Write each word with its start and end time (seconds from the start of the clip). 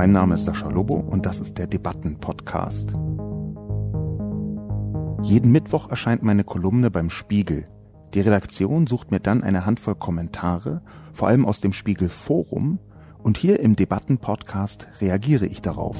Mein 0.00 0.12
Name 0.12 0.36
ist 0.36 0.46
Sascha 0.46 0.70
Lobo 0.70 0.94
und 0.94 1.26
das 1.26 1.40
ist 1.40 1.58
der 1.58 1.66
Debatten-Podcast. 1.66 2.88
Jeden 5.22 5.52
Mittwoch 5.52 5.90
erscheint 5.90 6.22
meine 6.22 6.42
Kolumne 6.42 6.90
beim 6.90 7.10
Spiegel. 7.10 7.66
Die 8.14 8.22
Redaktion 8.22 8.86
sucht 8.86 9.10
mir 9.10 9.20
dann 9.20 9.42
eine 9.42 9.66
Handvoll 9.66 9.96
Kommentare, 9.96 10.80
vor 11.12 11.28
allem 11.28 11.44
aus 11.44 11.60
dem 11.60 11.74
Spiegel 11.74 12.08
Forum, 12.08 12.78
und 13.18 13.36
hier 13.36 13.60
im 13.60 13.76
Debatten-Podcast 13.76 14.88
reagiere 15.02 15.44
ich 15.44 15.60
darauf. 15.60 15.98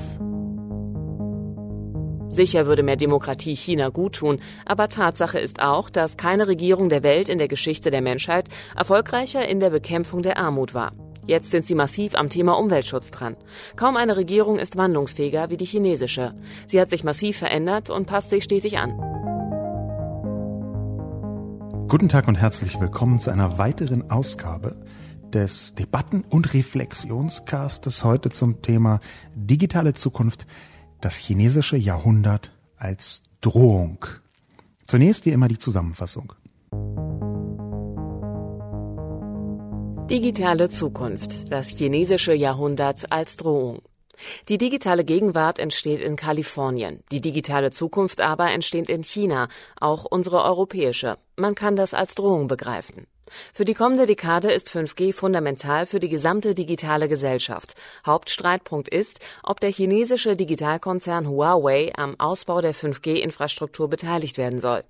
Sicher 2.30 2.64
würde 2.64 2.82
mehr 2.82 2.96
Demokratie 2.96 3.54
China 3.54 3.90
guttun, 3.90 4.40
aber 4.64 4.88
Tatsache 4.88 5.38
ist 5.38 5.60
auch, 5.60 5.90
dass 5.90 6.16
keine 6.16 6.48
Regierung 6.48 6.88
der 6.88 7.02
Welt 7.02 7.28
in 7.28 7.36
der 7.36 7.48
Geschichte 7.48 7.90
der 7.90 8.00
Menschheit 8.00 8.48
erfolgreicher 8.74 9.46
in 9.46 9.60
der 9.60 9.68
Bekämpfung 9.68 10.22
der 10.22 10.38
Armut 10.38 10.72
war. 10.72 10.92
Jetzt 11.30 11.52
sind 11.52 11.64
sie 11.64 11.76
massiv 11.76 12.16
am 12.16 12.28
Thema 12.28 12.58
Umweltschutz 12.58 13.12
dran. 13.12 13.36
Kaum 13.77 13.96
eine 13.96 14.16
Regierung 14.16 14.59
ist 14.59 14.77
wandlungsfähiger 14.77 15.48
wie 15.48 15.56
die 15.56 15.64
chinesische. 15.64 16.34
Sie 16.66 16.80
hat 16.80 16.91
sich 16.91 17.05
massiv 17.05 17.36
verändert 17.36 17.88
und 17.88 18.09
passt 18.09 18.30
sich 18.30 18.42
stetig 18.42 18.78
an. 18.78 18.98
Guten 21.86 22.08
Tag 22.08 22.27
und 22.27 22.34
herzlich 22.34 22.80
willkommen 22.80 23.20
zu 23.20 23.30
einer 23.30 23.58
weiteren 23.58 24.10
Ausgabe 24.10 24.84
des 25.32 25.77
Debatten- 25.77 26.24
und 26.28 26.52
Reflexionscastes 26.52 28.02
heute 28.02 28.30
zum 28.30 28.60
Thema 28.60 28.98
digitale 29.33 29.94
Zukunft 29.94 30.48
das 31.00 31.14
chinesische 31.14 31.77
Jahrhundert 31.77 32.50
als 32.77 33.22
Drohung. 33.41 34.05
Zunächst 34.84 35.27
wie 35.27 35.30
immer 35.30 35.47
die 35.47 35.58
Zusammenfassung. 35.58 36.33
Digitale 40.10 40.69
Zukunft, 40.69 41.52
das 41.52 41.69
chinesische 41.69 42.34
Jahrhundert 42.34 43.12
als 43.12 43.37
Drohung. 43.37 43.80
Die 44.48 44.59
digitale 44.59 45.05
Gegenwart 45.05 45.61
entsteht 45.61 46.00
in 46.00 46.16
Kalifornien, 46.16 47.05
die 47.12 47.20
digitale 47.20 47.70
Zukunft 47.70 48.20
aber 48.20 48.50
entsteht 48.50 48.91
in 48.91 49.05
China, 49.05 49.47
auch 49.78 50.05
unsere 50.05 50.42
europäische. 50.42 51.16
Man 51.36 51.55
kann 51.55 51.77
das 51.77 51.94
als 51.94 52.16
Drohung 52.16 52.48
begreifen. 52.48 53.06
Für 53.55 53.64
die 53.64 53.75
kommende 53.75 54.06
Dekade 54.06 54.50
ist 54.50 54.69
5G 54.69 55.12
fundamental 55.12 55.86
für 55.86 56.00
die 56.00 56.08
gesamte 56.08 56.55
digitale 56.55 57.08
Gesellschaft. 57.08 57.75
Hauptstreitpunkt 58.05 58.88
ist, 58.88 59.20
ob 59.44 59.61
der 59.61 59.70
chinesische 59.70 60.34
Digitalkonzern 60.34 61.28
Huawei 61.28 61.92
am 61.97 62.19
Ausbau 62.19 62.61
der 62.61 62.75
5G-Infrastruktur 62.75 63.88
beteiligt 63.88 64.38
werden 64.38 64.58
soll. 64.58 64.83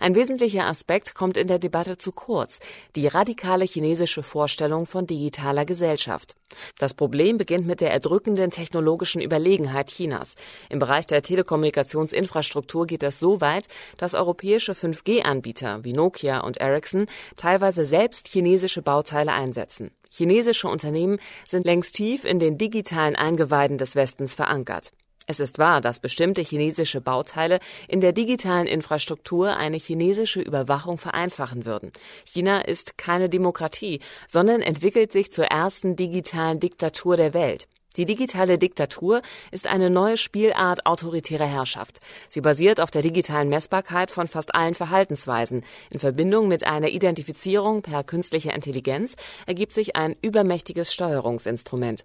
Ein 0.00 0.14
wesentlicher 0.14 0.66
Aspekt 0.66 1.14
kommt 1.14 1.36
in 1.36 1.46
der 1.46 1.58
Debatte 1.58 1.98
zu 1.98 2.12
kurz, 2.12 2.58
die 2.94 3.06
radikale 3.06 3.64
chinesische 3.64 4.22
Vorstellung 4.22 4.86
von 4.86 5.06
digitaler 5.06 5.64
Gesellschaft. 5.64 6.34
Das 6.78 6.94
Problem 6.94 7.38
beginnt 7.38 7.66
mit 7.66 7.80
der 7.80 7.92
erdrückenden 7.92 8.50
technologischen 8.50 9.20
Überlegenheit 9.20 9.90
Chinas. 9.90 10.34
Im 10.70 10.78
Bereich 10.78 11.06
der 11.06 11.22
Telekommunikationsinfrastruktur 11.22 12.86
geht 12.86 13.02
es 13.02 13.18
so 13.18 13.40
weit, 13.40 13.66
dass 13.96 14.14
europäische 14.14 14.72
5G-Anbieter 14.72 15.84
wie 15.84 15.92
Nokia 15.92 16.40
und 16.40 16.58
Ericsson 16.58 17.06
teilweise 17.36 17.84
selbst 17.84 18.28
chinesische 18.28 18.82
Bauteile 18.82 19.32
einsetzen. 19.32 19.90
Chinesische 20.10 20.68
Unternehmen 20.68 21.18
sind 21.44 21.66
längst 21.66 21.96
tief 21.96 22.24
in 22.24 22.38
den 22.38 22.58
digitalen 22.58 23.16
Eingeweiden 23.16 23.76
des 23.76 23.96
Westens 23.96 24.34
verankert. 24.34 24.92
Es 25.28 25.40
ist 25.40 25.58
wahr, 25.58 25.80
dass 25.80 25.98
bestimmte 25.98 26.40
chinesische 26.40 27.00
Bauteile 27.00 27.58
in 27.88 28.00
der 28.00 28.12
digitalen 28.12 28.66
Infrastruktur 28.66 29.56
eine 29.56 29.76
chinesische 29.76 30.40
Überwachung 30.40 30.98
vereinfachen 30.98 31.64
würden. 31.66 31.90
China 32.24 32.60
ist 32.60 32.96
keine 32.96 33.28
Demokratie, 33.28 34.00
sondern 34.28 34.62
entwickelt 34.62 35.12
sich 35.12 35.32
zur 35.32 35.46
ersten 35.46 35.96
digitalen 35.96 36.60
Diktatur 36.60 37.16
der 37.16 37.34
Welt. 37.34 37.66
Die 37.96 38.04
digitale 38.04 38.58
Diktatur 38.58 39.22
ist 39.50 39.66
eine 39.66 39.90
neue 39.90 40.16
Spielart 40.16 40.86
autoritärer 40.86 41.46
Herrschaft. 41.46 41.98
Sie 42.28 42.42
basiert 42.42 42.78
auf 42.78 42.90
der 42.90 43.02
digitalen 43.02 43.48
Messbarkeit 43.48 44.10
von 44.10 44.28
fast 44.28 44.54
allen 44.54 44.74
Verhaltensweisen. 44.74 45.64
In 45.90 45.98
Verbindung 45.98 46.46
mit 46.46 46.66
einer 46.66 46.88
Identifizierung 46.88 47.82
per 47.82 48.04
künstlicher 48.04 48.54
Intelligenz 48.54 49.16
ergibt 49.46 49.72
sich 49.72 49.96
ein 49.96 50.14
übermächtiges 50.20 50.92
Steuerungsinstrument. 50.92 52.04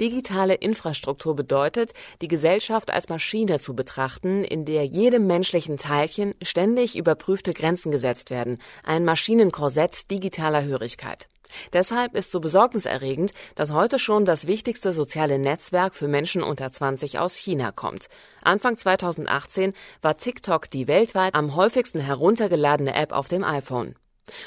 Digitale 0.00 0.54
Infrastruktur 0.54 1.34
bedeutet, 1.36 1.92
die 2.20 2.28
Gesellschaft 2.28 2.90
als 2.90 3.08
Maschine 3.08 3.60
zu 3.60 3.74
betrachten, 3.74 4.44
in 4.44 4.64
der 4.64 4.84
jedem 4.84 5.26
menschlichen 5.26 5.78
Teilchen 5.78 6.34
ständig 6.42 6.96
überprüfte 6.96 7.52
Grenzen 7.52 7.90
gesetzt 7.90 8.30
werden, 8.30 8.58
ein 8.82 9.04
Maschinenkorsett 9.04 10.10
digitaler 10.10 10.64
Hörigkeit. 10.64 11.28
Deshalb 11.72 12.14
ist 12.14 12.32
so 12.32 12.40
besorgniserregend, 12.40 13.32
dass 13.54 13.72
heute 13.72 13.98
schon 13.98 14.24
das 14.24 14.46
wichtigste 14.46 14.92
soziale 14.92 15.38
Netzwerk 15.38 15.94
für 15.94 16.08
Menschen 16.08 16.42
unter 16.42 16.70
20 16.70 17.18
aus 17.18 17.36
China 17.36 17.72
kommt. 17.72 18.08
Anfang 18.42 18.76
2018 18.76 19.72
war 20.02 20.16
TikTok 20.16 20.70
die 20.70 20.88
weltweit 20.88 21.34
am 21.34 21.54
häufigsten 21.54 22.00
heruntergeladene 22.00 22.94
App 22.94 23.12
auf 23.12 23.28
dem 23.28 23.44
iPhone. 23.44 23.94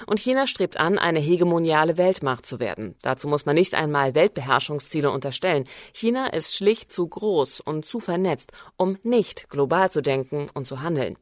Und 0.06 0.20
China 0.20 0.48
strebt 0.48 0.80
an, 0.80 0.98
eine 0.98 1.20
hegemoniale 1.20 1.98
Weltmacht 1.98 2.46
zu 2.46 2.60
werden. 2.60 2.96
Dazu 3.02 3.28
muss 3.28 3.46
man 3.46 3.56
nicht 3.56 3.76
einmal 3.76 4.16
Weltbeherrschungsziele 4.16 5.12
unterstellen. 5.12 5.66
China 5.94 6.28
ist 6.28 6.56
schlicht 6.56 6.92
zu 6.92 7.08
groß 7.08 7.60
und 7.62 7.86
zu 7.86 8.00
vernetzt, 8.00 8.52
um 8.76 8.98
nicht 9.04 9.50
global 9.50 9.92
zu 9.92 10.02
denken 10.02 10.48
und 10.54 10.68
zu 10.68 10.82
handeln. 10.82 11.18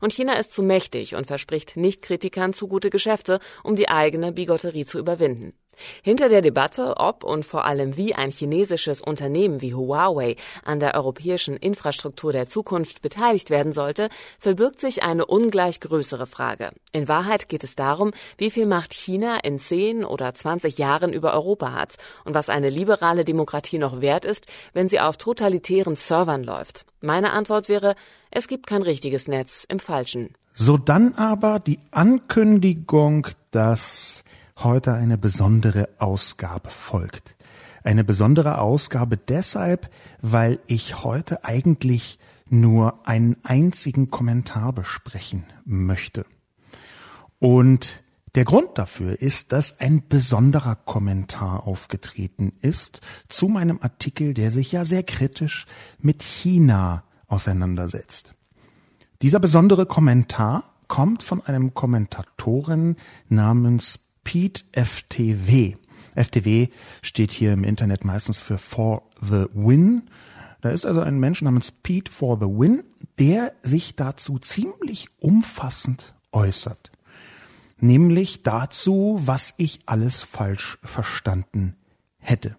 Und 0.00 0.12
China 0.12 0.34
ist 0.38 0.52
zu 0.52 0.62
mächtig 0.62 1.14
und 1.14 1.26
verspricht 1.26 1.76
Nicht-Kritikern 1.76 2.52
zu 2.52 2.68
gute 2.68 2.90
Geschäfte, 2.90 3.38
um 3.62 3.76
die 3.76 3.88
eigene 3.88 4.32
Bigotterie 4.32 4.84
zu 4.84 4.98
überwinden. 4.98 5.54
Hinter 6.02 6.28
der 6.28 6.42
Debatte, 6.42 6.94
ob 6.96 7.24
und 7.24 7.44
vor 7.44 7.64
allem 7.64 7.96
wie 7.96 8.14
ein 8.14 8.30
chinesisches 8.30 9.00
Unternehmen 9.00 9.60
wie 9.60 9.74
Huawei 9.74 10.36
an 10.64 10.80
der 10.80 10.94
europäischen 10.94 11.56
Infrastruktur 11.56 12.32
der 12.32 12.48
Zukunft 12.48 13.02
beteiligt 13.02 13.50
werden 13.50 13.72
sollte, 13.72 14.08
verbirgt 14.38 14.80
sich 14.80 15.02
eine 15.02 15.26
ungleich 15.26 15.80
größere 15.80 16.26
Frage. 16.26 16.70
In 16.92 17.08
Wahrheit 17.08 17.48
geht 17.48 17.64
es 17.64 17.76
darum, 17.76 18.12
wie 18.38 18.50
viel 18.50 18.66
Macht 18.66 18.92
China 18.94 19.38
in 19.42 19.58
10 19.58 20.04
oder 20.04 20.34
20 20.34 20.78
Jahren 20.78 21.12
über 21.12 21.34
Europa 21.34 21.72
hat 21.72 21.96
und 22.24 22.34
was 22.34 22.48
eine 22.48 22.70
liberale 22.70 23.24
Demokratie 23.24 23.78
noch 23.78 24.00
wert 24.00 24.24
ist, 24.24 24.46
wenn 24.72 24.88
sie 24.88 25.00
auf 25.00 25.16
totalitären 25.16 25.96
Servern 25.96 26.44
läuft. 26.44 26.84
Meine 27.00 27.32
Antwort 27.32 27.68
wäre, 27.68 27.94
es 28.30 28.46
gibt 28.46 28.66
kein 28.66 28.82
richtiges 28.82 29.28
Netz 29.28 29.64
im 29.68 29.80
falschen. 29.80 30.34
So 30.54 30.76
dann 30.76 31.14
aber 31.14 31.58
die 31.58 31.78
Ankündigung, 31.90 33.28
dass 33.50 34.24
heute 34.64 34.94
eine 34.94 35.18
besondere 35.18 35.88
Ausgabe 35.98 36.70
folgt. 36.70 37.36
Eine 37.82 38.04
besondere 38.04 38.58
Ausgabe 38.58 39.16
deshalb, 39.16 39.90
weil 40.20 40.58
ich 40.66 41.02
heute 41.02 41.44
eigentlich 41.44 42.18
nur 42.48 43.06
einen 43.06 43.36
einzigen 43.42 44.10
Kommentar 44.10 44.72
besprechen 44.72 45.44
möchte. 45.64 46.26
Und 47.38 48.02
der 48.34 48.44
Grund 48.44 48.76
dafür 48.76 49.20
ist, 49.20 49.52
dass 49.52 49.80
ein 49.80 50.06
besonderer 50.08 50.76
Kommentar 50.76 51.66
aufgetreten 51.66 52.52
ist 52.60 53.00
zu 53.28 53.48
meinem 53.48 53.80
Artikel, 53.80 54.34
der 54.34 54.50
sich 54.50 54.70
ja 54.72 54.84
sehr 54.84 55.02
kritisch 55.02 55.66
mit 55.98 56.22
China 56.22 57.04
auseinandersetzt. 57.26 58.34
Dieser 59.22 59.40
besondere 59.40 59.86
Kommentar 59.86 60.64
kommt 60.86 61.22
von 61.22 61.44
einem 61.44 61.74
Kommentatoren 61.74 62.96
namens 63.28 64.09
Pete 64.30 64.62
FTW. 64.70 65.74
FTW 66.14 66.68
steht 67.02 67.32
hier 67.32 67.52
im 67.52 67.64
Internet 67.64 68.04
meistens 68.04 68.40
für 68.40 68.58
For 68.58 69.02
the 69.20 69.46
Win. 69.54 70.02
Da 70.60 70.70
ist 70.70 70.86
also 70.86 71.00
ein 71.00 71.18
Mensch 71.18 71.42
namens 71.42 71.72
Pete 71.72 72.12
for 72.12 72.38
the 72.38 72.46
Win, 72.46 72.84
der 73.18 73.52
sich 73.64 73.96
dazu 73.96 74.38
ziemlich 74.38 75.08
umfassend 75.18 76.14
äußert. 76.30 76.92
Nämlich 77.80 78.44
dazu, 78.44 79.20
was 79.24 79.54
ich 79.56 79.80
alles 79.86 80.22
falsch 80.22 80.78
verstanden 80.84 81.74
hätte. 82.18 82.56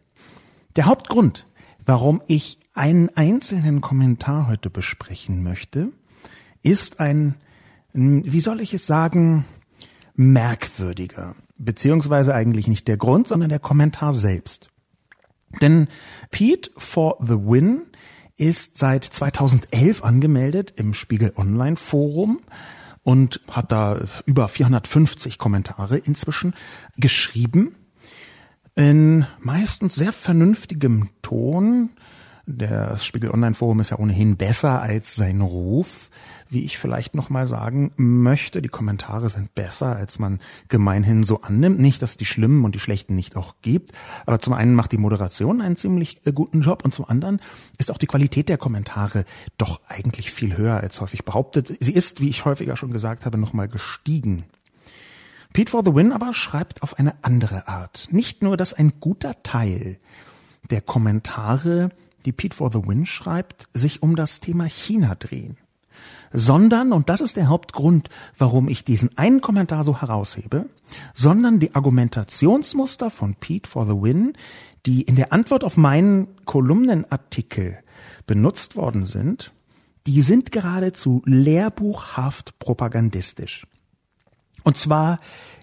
Der 0.76 0.88
Hauptgrund, 0.88 1.48
warum 1.86 2.22
ich 2.28 2.60
einen 2.74 3.16
einzelnen 3.16 3.80
Kommentar 3.80 4.48
heute 4.48 4.70
besprechen 4.70 5.42
möchte, 5.42 5.94
ist 6.64 7.00
ein, 7.00 7.36
wie 7.94 8.42
soll 8.42 8.60
ich 8.60 8.74
es 8.74 8.86
sagen, 8.86 9.46
merkwürdiger 10.16 11.34
beziehungsweise 11.64 12.34
eigentlich 12.34 12.68
nicht 12.68 12.88
der 12.88 12.98
Grund, 12.98 13.28
sondern 13.28 13.50
der 13.50 13.60
Kommentar 13.60 14.14
selbst. 14.14 14.70
Denn 15.62 15.88
Pete 16.32 16.72
for 16.78 17.18
the 17.22 17.36
Win 17.36 17.84
ist 18.38 18.78
seit 18.78 19.04
2011 19.04 20.04
angemeldet 20.04 20.74
im 20.78 20.94
Spiegel 20.94 21.34
Online 21.36 21.76
Forum 21.76 22.40
und 23.04 23.42
hat 23.50 23.72
da 23.72 24.00
über 24.26 24.48
450 24.48 25.38
Kommentare 25.38 25.98
inzwischen 25.98 26.54
geschrieben. 26.98 27.76
In 28.76 29.26
meistens 29.40 29.96
sehr 29.96 30.14
vernünftigem 30.14 31.10
Ton 31.22 31.90
Das 32.48 33.06
Spiegel 33.06 33.32
Online 33.32 33.54
Forum 33.54 33.80
ist 33.80 33.92
ja 33.92 34.00
ohnehin 34.00 34.36
besser 34.36 34.82
als 34.82 35.16
sein 35.16 35.42
Ruf, 35.42 36.10
wie 36.50 36.64
ich 36.64 36.78
vielleicht 36.78 37.16
nochmal 37.16 37.48
sagen 37.48 37.92
möchte. 37.98 38.62
Die 38.62 38.70
Kommentare 38.70 39.30
sind 39.30 39.54
besser, 39.56 39.96
als 39.96 40.20
man 40.20 40.40
gemeinhin 40.68 41.24
so 41.24 41.42
annimmt. 41.42 41.80
Nicht, 41.80 42.02
dass 42.02 42.12
es 42.12 42.18
die 42.18 42.26
schlimmen 42.26 42.66
und 42.66 42.76
die 42.76 42.80
schlechten 42.80 43.16
nicht 43.16 43.36
auch 43.36 43.56
gibt. 43.62 43.92
Aber 44.26 44.40
zum 44.40 44.54
einen 44.54 44.74
macht 44.74 44.92
die 44.92 44.98
Moderation 44.98 45.62
einen 45.62 45.78
ziemlich 45.78 46.26
äh, 46.26 46.32
guten 46.32 46.62
Job 46.62 46.84
und 46.84 46.94
zum 46.94 47.06
anderen 47.08 47.40
ist 47.78 47.92
auch 47.92 47.98
die 47.98 48.08
Qualität 48.08 48.50
der 48.50 48.58
Kommentare 48.58 49.26
doch 49.58 49.82
eigentlich 49.88 50.32
viel 50.32 50.58
höher 50.58 50.78
als 50.78 51.00
häufig 51.00 51.24
behauptet. 51.24 51.78
Sie 51.80 51.94
ist, 51.94 52.22
wie 52.22 52.30
ich 52.30 52.46
häufiger 52.46 52.76
schon 52.76 52.92
gesagt 52.92 53.26
habe, 53.26 53.38
nochmal 53.38 53.68
gestiegen. 53.68 54.44
Pete 55.54 55.72
for 55.72 55.84
the 55.86 55.94
Win 55.94 56.12
aber 56.12 56.34
schreibt 56.34 56.82
auf 56.82 56.98
eine 56.98 57.14
andere 57.24 57.68
Art. 57.68 58.08
Nicht 58.12 58.42
nur, 58.42 58.56
dass 58.58 58.74
ein 58.74 58.94
guter 59.00 59.44
Teil 59.44 59.98
der 60.70 60.82
Kommentare, 60.82 61.90
die 62.26 62.32
Pete 62.32 62.56
for 62.56 62.72
the 62.72 62.86
Win 62.86 63.06
schreibt, 63.06 63.68
sich 63.74 64.04
um 64.04 64.16
das 64.16 64.40
Thema 64.40 64.66
China 64.66 65.16
drehen, 65.16 65.58
sondern, 66.34 66.94
und 66.94 67.10
das 67.10 67.22
ist 67.22 67.36
der 67.36 67.48
Hauptgrund, 67.48 68.10
warum 68.38 68.70
ich 68.70 68.84
diesen 68.84 69.18
einen 69.18 69.42
Kommentar 69.42 69.84
so 69.84 70.02
heraushebe, 70.02 70.70
sondern 71.14 71.60
die 71.60 71.76
Argumentationsmuster 71.76 73.10
von 73.10 73.36
Pete 73.36 73.70
for 73.70 73.86
the 73.86 74.02
Win, 74.02 74.34
die 74.86 75.02
in 75.02 75.16
der 75.16 75.34
Antwort 75.34 75.64
auf 75.64 75.78
meinen 75.78 76.28
Kolumnenartikel 76.46 77.78
benutzt 78.26 78.76
worden 78.76 79.06
sind, 79.06 79.52
die 80.08 80.22
sind 80.22 80.52
geradezu 80.52 81.22
lehrbuchhaft 81.26 82.58
propagandistisch. 82.60 83.68
Und 84.64 84.78
zwar 84.78 85.20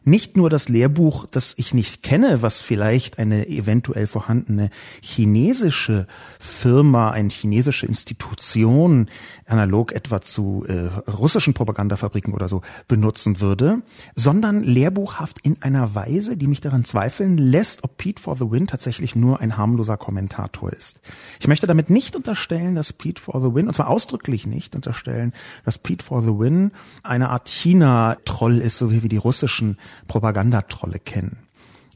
nicht 0.09 0.37
nur 0.37 0.51
das 0.51 0.69
Lehrbuch, 0.69 1.27
das 1.31 1.55
ich 1.57 1.75
nicht 1.75 2.03
kenne, 2.03 2.43
was 2.43 2.61
vielleicht 2.61 3.19
eine 3.19 3.49
eventuell 3.49 4.07
vorhandene 4.07 4.71
chinesische 5.03 6.07
Firma, 6.41 7.11
eine 7.11 7.31
chinesische 7.31 7.87
Institution, 7.87 9.09
analog 9.47 9.93
etwa 9.93 10.21
zu 10.21 10.65
äh, 10.67 11.11
russischen 11.11 11.55
Propagandafabriken 11.55 12.35
oder 12.35 12.49
so, 12.49 12.63
benutzen 12.89 13.41
würde, 13.41 13.83
sondern 14.15 14.63
lehrbuchhaft 14.63 15.41
in 15.41 15.63
einer 15.63 15.95
Weise, 15.95 16.37
die 16.37 16.47
mich 16.47 16.61
daran 16.61 16.85
zweifeln 16.85 17.39
lässt, 17.39 17.85
ob 17.85 17.97
Pete 17.97 18.23
for 18.23 18.37
the 18.37 18.51
Win 18.51 18.67
tatsächlich 18.67 19.15
nur 19.15 19.41
ein 19.41 19.57
harmloser 19.57 19.97
Kommentator 19.97 20.73
ist. 20.73 21.01
Ich 21.41 21.49
möchte 21.49 21.67
damit 21.67 21.91
nicht 21.91 22.17
unterstellen, 22.17 22.75
dass 22.75 22.93
Pete 22.93 23.21
for 23.21 23.43
the 23.43 23.55
Win, 23.55 23.69
und 23.69 23.75
zwar 23.75 23.89
ausdrücklich 23.89 24.47
nicht 24.47 24.75
unterstellen, 24.75 25.33
dass 25.65 25.79
Pete 25.79 26.05
for 26.05 26.23
the 26.23 26.39
Win 26.39 26.73
eine 27.03 27.29
Art 27.31 27.49
China-Troll 27.49 28.59
ist, 28.59 28.79
so 28.79 28.91
wie 28.91 29.09
die 29.09 29.17
russischen 29.17 29.77
Propagandatrolle 30.07 30.99
kennen. 30.99 31.49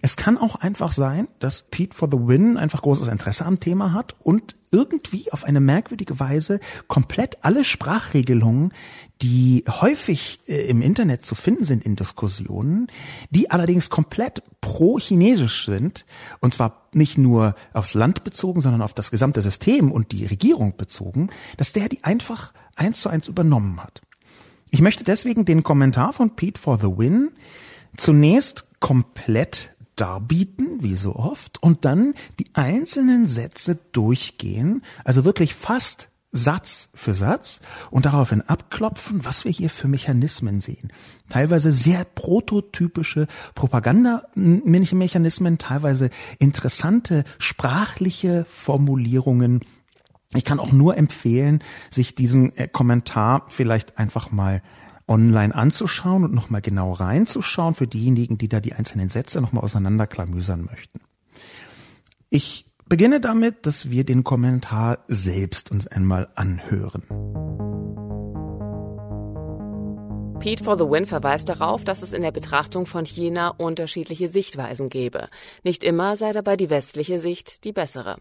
Es 0.05 0.17
kann 0.17 0.37
auch 0.37 0.57
einfach 0.57 0.91
sein, 0.91 1.29
dass 1.39 1.63
Pete 1.63 1.97
for 1.97 2.09
the 2.11 2.19
Win 2.19 2.57
einfach 2.57 2.83
großes 2.83 3.07
Interesse 3.07 3.47
am 3.47 3.61
Thema 3.61 3.93
hat 3.93 4.17
und 4.21 4.57
irgendwie 4.73 5.31
auf 5.31 5.45
eine 5.45 5.61
merkwürdige 5.61 6.19
Weise 6.19 6.59
komplett 6.89 7.39
alle 7.43 7.63
Sprachregelungen, 7.65 8.73
die 9.21 9.65
häufig 9.69 10.41
äh, 10.49 10.67
im 10.67 10.83
Internet 10.83 11.25
zu 11.25 11.37
finden 11.37 11.65
sind 11.65 11.85
in 11.85 11.95
Diskussionen, 11.95 12.89
die 13.31 13.53
allerdings 13.53 13.91
komplett 13.91 14.43
pro-chinesisch 14.61 15.67
sind, 15.67 16.05
und 16.41 16.55
zwar 16.55 16.89
nicht 16.93 17.17
nur 17.17 17.55
aufs 17.73 17.95
Land 17.95 18.25
bezogen, 18.25 18.61
sondern 18.61 18.83
auf 18.83 18.95
das 18.95 19.13
gesamte 19.13 19.41
System 19.41 19.93
und 19.93 20.11
die 20.11 20.27
Regierung 20.27 20.77
bezogen, 20.77 21.31
dass 21.59 21.73
der 21.73 21.89
die 21.89 22.03
einfach 22.03 22.53
eins 22.75 23.03
zu 23.03 23.09
eins 23.09 23.29
übernommen 23.29 23.81
hat. 23.81 24.01
Ich 24.71 24.81
möchte 24.81 25.05
deswegen 25.05 25.45
den 25.45 25.63
Kommentar 25.63 26.13
von 26.13 26.35
Pete 26.35 26.61
for 26.61 26.79
the 26.79 26.89
Win 26.97 27.31
zunächst 27.97 28.81
komplett 28.81 29.77
darbieten, 29.97 30.83
wie 30.83 30.95
so 30.95 31.17
oft, 31.17 31.63
und 31.63 31.85
dann 31.85 32.15
die 32.39 32.55
einzelnen 32.55 33.29
Sätze 33.29 33.79
durchgehen, 33.93 34.83
also 35.05 35.25
wirklich 35.25 35.55
fast 35.55 36.09
Satz 36.33 36.89
für 36.95 37.15
Satz 37.15 37.61
und 37.91 38.07
daraufhin 38.07 38.41
abklopfen, 38.41 39.27
was 39.27 39.45
wir 39.45 39.53
hier 39.53 39.69
für 39.69 39.87
Mechanismen 39.87 40.61
sehen. 40.61 40.91
Teilweise 41.29 41.73
sehr 41.73 42.05
prototypische 42.05 43.27
Propagandamechanismen, 43.55 45.59
teilweise 45.59 46.09
interessante 46.39 47.25
sprachliche 47.39 48.47
Formulierungen. 48.49 49.61
Ich 50.35 50.47
kann 50.47 50.59
auch 50.59 50.73
nur 50.73 50.97
empfehlen, 50.97 51.63
sich 51.91 52.15
diesen 52.15 52.57
äh, 52.57 52.67
Kommentar 52.67 53.45
vielleicht 53.49 53.99
einfach 53.99 54.31
mal 54.31 54.63
online 55.09 55.55
anzuschauen 55.55 56.25
und 56.25 56.35
nochmal 56.35 56.61
genau 56.61 56.93
reinzuschauen 56.93 57.75
für 57.75 57.87
diejenigen, 57.87 58.39
die 58.39 58.49
da 58.49 58.61
die 58.61 58.73
einzelnen 58.73 59.09
Sätze 59.09 59.41
nochmal 59.41 59.65
auseinanderklamüsern 59.65 60.65
möchten. 60.65 61.01
Ich 62.31 62.67
beginne 62.89 63.21
damit, 63.21 63.67
dass 63.67 63.91
wir 63.91 64.05
den 64.05 64.25
Kommentar 64.25 64.99
selbst 65.09 65.71
uns 65.71 65.87
einmal 65.87 66.29
anhören. 66.35 67.03
Pete 70.43 70.65
for 70.65 70.77
the 70.77 70.85
Win 70.85 71.07
verweist 71.07 71.49
darauf, 71.49 71.85
dass 71.85 72.03
es 72.03 72.13
in 72.13 72.23
der 72.23 72.33
Betrachtung 72.33 72.87
von 72.87 73.07
China 73.07 73.49
unterschiedliche 73.51 74.29
Sichtweisen 74.29 74.89
gebe. 74.89 75.29
Nicht 75.63 75.85
immer 75.85 76.17
sei 76.17 76.33
dabei 76.33 76.57
die 76.57 76.69
westliche 76.69 77.21
Sicht 77.21 77.65
die 77.65 77.73
bessere. 77.73 78.17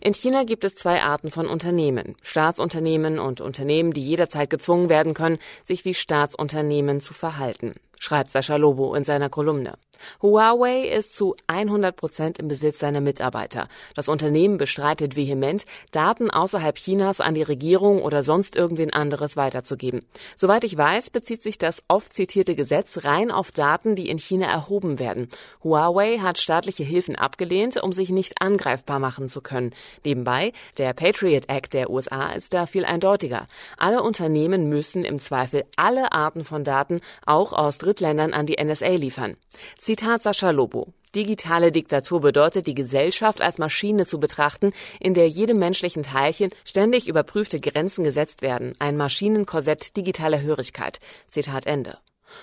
In 0.00 0.14
China 0.14 0.44
gibt 0.44 0.64
es 0.64 0.74
zwei 0.74 1.02
Arten 1.02 1.30
von 1.30 1.46
Unternehmen. 1.46 2.16
Staatsunternehmen 2.22 3.18
und 3.18 3.40
Unternehmen, 3.40 3.92
die 3.92 4.04
jederzeit 4.04 4.50
gezwungen 4.50 4.88
werden 4.88 5.14
können, 5.14 5.38
sich 5.64 5.84
wie 5.84 5.94
Staatsunternehmen 5.94 7.00
zu 7.00 7.14
verhalten 7.14 7.74
schreibt 7.98 8.30
Sascha 8.30 8.56
Lobo 8.56 8.94
in 8.94 9.04
seiner 9.04 9.28
Kolumne. 9.28 9.74
Huawei 10.22 10.82
ist 10.88 11.16
zu 11.16 11.34
100 11.46 11.96
Prozent 11.96 12.38
im 12.38 12.48
Besitz 12.48 12.78
seiner 12.78 13.00
Mitarbeiter. 13.00 13.68
Das 13.94 14.08
Unternehmen 14.08 14.58
bestreitet 14.58 15.16
vehement, 15.16 15.64
Daten 15.90 16.30
außerhalb 16.30 16.76
Chinas 16.76 17.20
an 17.20 17.34
die 17.34 17.42
Regierung 17.42 18.02
oder 18.02 18.22
sonst 18.22 18.56
irgendwen 18.56 18.92
anderes 18.92 19.36
weiterzugeben. 19.36 20.00
Soweit 20.36 20.64
ich 20.64 20.76
weiß, 20.76 21.10
bezieht 21.10 21.42
sich 21.42 21.58
das 21.58 21.82
oft 21.88 22.14
zitierte 22.14 22.54
Gesetz 22.54 23.04
rein 23.04 23.30
auf 23.30 23.50
Daten, 23.50 23.94
die 23.94 24.08
in 24.08 24.18
China 24.18 24.46
erhoben 24.46 24.98
werden. 24.98 25.28
Huawei 25.62 26.18
hat 26.18 26.38
staatliche 26.38 26.84
Hilfen 26.84 27.16
abgelehnt, 27.16 27.82
um 27.82 27.92
sich 27.92 28.10
nicht 28.10 28.40
angreifbar 28.40 28.98
machen 28.98 29.28
zu 29.28 29.40
können. 29.40 29.74
Nebenbei, 30.04 30.52
der 30.78 30.92
Patriot 30.92 31.48
Act 31.48 31.74
der 31.74 31.90
USA 31.90 32.30
ist 32.30 32.54
da 32.54 32.66
viel 32.66 32.84
eindeutiger. 32.84 33.46
Alle 33.76 34.02
Unternehmen 34.02 34.68
müssen 34.68 35.04
im 35.04 35.18
Zweifel 35.18 35.64
alle 35.76 36.12
Arten 36.12 36.44
von 36.44 36.64
Daten, 36.64 37.00
auch 37.26 37.52
aus 37.52 37.78
Drittländern 37.88 38.34
an 38.34 38.44
die 38.44 38.62
NSA 38.62 38.96
liefern. 38.96 39.38
Zitat 39.78 40.22
Sascha 40.22 40.50
Lobo. 40.50 40.92
Digitale 41.14 41.72
Diktatur 41.72 42.20
bedeutet, 42.20 42.66
die 42.66 42.74
Gesellschaft 42.74 43.40
als 43.40 43.56
Maschine 43.56 44.04
zu 44.04 44.20
betrachten, 44.20 44.72
in 45.00 45.14
der 45.14 45.26
jedem 45.26 45.58
menschlichen 45.58 46.02
Teilchen 46.02 46.50
ständig 46.66 47.08
überprüfte 47.08 47.60
Grenzen 47.60 48.04
gesetzt 48.04 48.42
werden. 48.42 48.74
Ein 48.78 48.98
Maschinenkorsett 48.98 49.96
digitaler 49.96 50.42
Hörigkeit. 50.42 51.00
Zitat 51.30 51.64
Ende. 51.64 51.96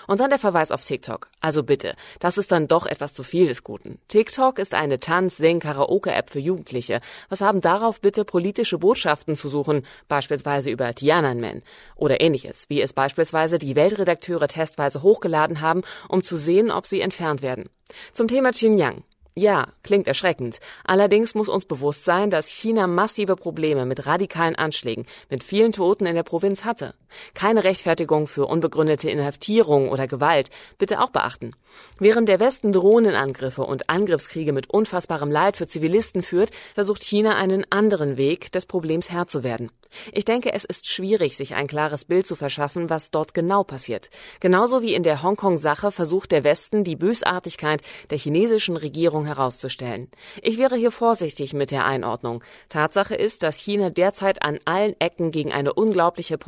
Und 0.06 0.20
dann 0.20 0.30
der 0.30 0.38
Verweis 0.38 0.72
auf 0.72 0.84
TikTok. 0.84 1.28
Also 1.40 1.62
bitte, 1.62 1.94
das 2.20 2.38
ist 2.38 2.52
dann 2.52 2.68
doch 2.68 2.86
etwas 2.86 3.14
zu 3.14 3.22
viel 3.22 3.46
des 3.46 3.64
Guten. 3.64 3.98
TikTok 4.08 4.58
ist 4.58 4.74
eine 4.74 5.00
Tanz-, 5.00 5.36
Sing-, 5.36 5.60
Karaoke-App 5.60 6.30
für 6.30 6.40
Jugendliche. 6.40 7.00
Was 7.28 7.40
haben 7.40 7.60
darauf 7.60 8.00
bitte 8.00 8.24
politische 8.24 8.78
Botschaften 8.78 9.36
zu 9.36 9.48
suchen, 9.48 9.84
beispielsweise 10.08 10.70
über 10.70 10.94
Tiananmen 10.94 11.62
oder 11.94 12.20
ähnliches, 12.20 12.66
wie 12.68 12.80
es 12.82 12.92
beispielsweise 12.92 13.58
die 13.58 13.76
Weltredakteure 13.76 14.48
testweise 14.48 15.02
hochgeladen 15.02 15.60
haben, 15.60 15.82
um 16.08 16.22
zu 16.22 16.36
sehen, 16.36 16.70
ob 16.70 16.86
sie 16.86 17.00
entfernt 17.00 17.42
werden. 17.42 17.64
Zum 18.12 18.28
Thema 18.28 18.50
Xinjiang. 18.50 19.04
Ja, 19.38 19.68
klingt 19.82 20.08
erschreckend. 20.08 20.60
Allerdings 20.84 21.34
muss 21.34 21.50
uns 21.50 21.66
bewusst 21.66 22.04
sein, 22.04 22.30
dass 22.30 22.48
China 22.48 22.86
massive 22.86 23.36
Probleme 23.36 23.84
mit 23.84 24.06
radikalen 24.06 24.56
Anschlägen, 24.56 25.04
mit 25.28 25.44
vielen 25.44 25.72
Toten 25.72 26.06
in 26.06 26.14
der 26.14 26.22
Provinz 26.22 26.64
hatte. 26.64 26.94
Keine 27.34 27.64
Rechtfertigung 27.64 28.26
für 28.26 28.46
unbegründete 28.46 29.10
Inhaftierung 29.10 29.88
oder 29.88 30.06
Gewalt, 30.06 30.50
bitte 30.78 31.00
auch 31.00 31.10
beachten. 31.10 31.52
Während 31.98 32.28
der 32.28 32.40
Westen 32.40 32.72
Drohnenangriffe 32.72 33.62
und 33.62 33.90
Angriffskriege 33.90 34.52
mit 34.52 34.70
unfassbarem 34.70 35.30
Leid 35.30 35.56
für 35.56 35.66
Zivilisten 35.66 36.22
führt, 36.22 36.50
versucht 36.74 37.02
China 37.02 37.36
einen 37.36 37.64
anderen 37.70 38.16
Weg, 38.16 38.52
des 38.52 38.66
Problems 38.66 39.10
Herr 39.10 39.26
zu 39.26 39.42
werden. 39.42 39.70
Ich 40.12 40.24
denke, 40.24 40.52
es 40.52 40.64
ist 40.64 40.88
schwierig, 40.88 41.36
sich 41.36 41.54
ein 41.54 41.66
klares 41.66 42.04
Bild 42.04 42.26
zu 42.26 42.36
verschaffen, 42.36 42.90
was 42.90 43.10
dort 43.10 43.34
genau 43.34 43.64
passiert. 43.64 44.10
Genauso 44.40 44.82
wie 44.82 44.94
in 44.94 45.02
der 45.02 45.22
Hongkong-Sache 45.22 45.92
versucht 45.92 46.32
der 46.32 46.44
Westen, 46.44 46.84
die 46.84 46.96
Bösartigkeit 46.96 47.82
der 48.10 48.18
chinesischen 48.18 48.76
Regierung 48.76 49.24
herauszustellen. 49.26 50.10
Ich 50.42 50.58
wäre 50.58 50.76
hier 50.76 50.90
vorsichtig 50.90 51.54
mit 51.54 51.70
der 51.70 51.84
Einordnung. 51.84 52.42
Tatsache 52.68 53.14
ist, 53.14 53.42
dass 53.42 53.58
China 53.58 53.90
derzeit 53.90 54.42
an 54.42 54.58
allen 54.64 54.94
Ecken 55.00 55.30
gegen 55.30 55.52
eine 55.52 55.72
unglaubliche 55.72 56.38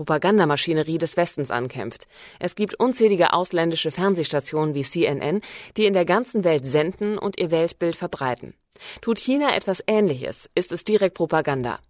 Propagandamaschinerie 0.49 0.99
des 0.99 1.17
Westens 1.17 1.51
ankämpft. 1.51 2.07
Es 2.39 2.55
gibt 2.55 2.81
unzählige 2.81 3.33
ausländische 3.33 3.91
Fernsehstationen 3.91 4.75
wie 4.75 4.83
CNN, 4.83 5.41
die 5.77 5.87
in 5.87 5.93
der 5.93 6.05
ganzen 6.05 6.45
Welt 6.45 6.65
senden 6.65 7.19
und 7.19 7.39
ihr 7.39 7.51
Weltbild 7.51 7.97
verbreiten. 7.97 8.55
Tut 9.01 9.19
China 9.19 9.55
etwas 9.55 9.83
Ähnliches, 9.87 10.49
ist 10.55 10.73
es 10.73 10.85
direkt 10.85 11.17
Propaganda. 11.17 11.81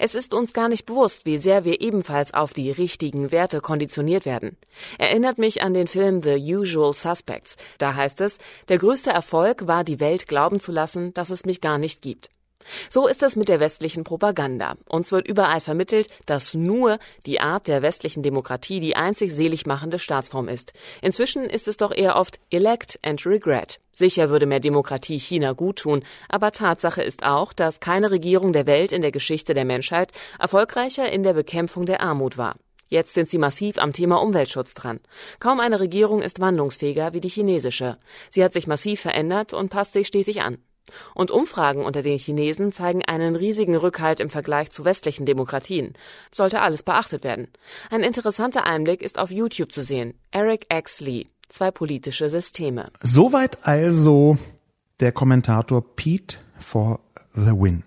Es 0.00 0.16
ist 0.16 0.34
uns 0.34 0.52
gar 0.52 0.68
nicht 0.68 0.86
bewusst, 0.86 1.24
wie 1.24 1.38
sehr 1.38 1.64
wir 1.64 1.80
ebenfalls 1.80 2.34
auf 2.34 2.52
die 2.52 2.72
richtigen 2.72 3.30
Werte 3.30 3.60
konditioniert 3.60 4.24
werden. 4.26 4.56
Erinnert 4.98 5.38
mich 5.38 5.62
an 5.62 5.72
den 5.72 5.86
Film 5.86 6.20
The 6.20 6.36
Usual 6.36 6.92
Suspects. 6.92 7.56
Da 7.78 7.94
heißt 7.94 8.20
es, 8.22 8.38
der 8.68 8.78
größte 8.78 9.10
Erfolg 9.10 9.68
war, 9.68 9.84
die 9.84 10.00
Welt 10.00 10.26
glauben 10.26 10.58
zu 10.58 10.72
lassen, 10.72 11.14
dass 11.14 11.30
es 11.30 11.44
mich 11.44 11.60
gar 11.60 11.78
nicht 11.78 12.02
gibt. 12.02 12.28
So 12.90 13.06
ist 13.06 13.22
es 13.22 13.36
mit 13.36 13.48
der 13.48 13.60
westlichen 13.60 14.04
Propaganda. 14.04 14.76
Uns 14.88 15.12
wird 15.12 15.26
überall 15.26 15.60
vermittelt, 15.60 16.08
dass 16.26 16.54
nur 16.54 16.98
die 17.26 17.40
Art 17.40 17.68
der 17.68 17.82
westlichen 17.82 18.22
Demokratie 18.22 18.80
die 18.80 18.96
einzig 18.96 19.32
selig 19.32 19.66
machende 19.66 19.98
Staatsform 19.98 20.48
ist. 20.48 20.72
Inzwischen 21.02 21.44
ist 21.44 21.68
es 21.68 21.76
doch 21.76 21.94
eher 21.94 22.16
oft 22.16 22.38
elect 22.50 22.98
and 23.02 23.24
regret. 23.26 23.80
Sicher 23.92 24.30
würde 24.30 24.46
mehr 24.46 24.60
Demokratie 24.60 25.18
China 25.18 25.54
guttun, 25.54 26.04
aber 26.28 26.52
Tatsache 26.52 27.02
ist 27.02 27.24
auch, 27.24 27.52
dass 27.52 27.80
keine 27.80 28.12
Regierung 28.12 28.52
der 28.52 28.66
Welt 28.66 28.92
in 28.92 29.02
der 29.02 29.10
Geschichte 29.10 29.54
der 29.54 29.64
Menschheit 29.64 30.12
erfolgreicher 30.38 31.10
in 31.10 31.24
der 31.24 31.32
Bekämpfung 31.32 31.84
der 31.84 32.00
Armut 32.00 32.38
war. 32.38 32.54
Jetzt 32.88 33.14
sind 33.14 33.28
sie 33.28 33.38
massiv 33.38 33.78
am 33.78 33.92
Thema 33.92 34.22
Umweltschutz 34.22 34.74
dran. 34.74 35.00
Kaum 35.40 35.60
eine 35.60 35.80
Regierung 35.80 36.22
ist 36.22 36.40
wandlungsfähiger 36.40 37.12
wie 37.12 37.20
die 37.20 37.28
chinesische. 37.28 37.98
Sie 38.30 38.42
hat 38.42 38.52
sich 38.52 38.66
massiv 38.66 39.00
verändert 39.00 39.52
und 39.52 39.68
passt 39.68 39.92
sich 39.92 40.06
stetig 40.06 40.42
an. 40.42 40.58
Und 41.14 41.30
Umfragen 41.30 41.84
unter 41.84 42.02
den 42.02 42.18
Chinesen 42.18 42.72
zeigen 42.72 43.04
einen 43.04 43.36
riesigen 43.36 43.76
Rückhalt 43.76 44.20
im 44.20 44.30
Vergleich 44.30 44.70
zu 44.70 44.84
westlichen 44.84 45.26
Demokratien. 45.26 45.94
Sollte 46.32 46.60
alles 46.60 46.82
beachtet 46.82 47.24
werden. 47.24 47.48
Ein 47.90 48.02
interessanter 48.02 48.64
Einblick 48.66 49.02
ist 49.02 49.18
auf 49.18 49.30
YouTube 49.30 49.72
zu 49.72 49.82
sehen. 49.82 50.14
Eric 50.30 50.66
X. 50.72 51.00
Lee. 51.00 51.26
Zwei 51.48 51.70
politische 51.70 52.28
Systeme. 52.28 52.90
Soweit 53.00 53.66
also 53.66 54.36
der 55.00 55.12
Kommentator 55.12 55.82
Pete 55.96 56.36
for 56.58 57.00
the 57.34 57.52
Win. 57.52 57.84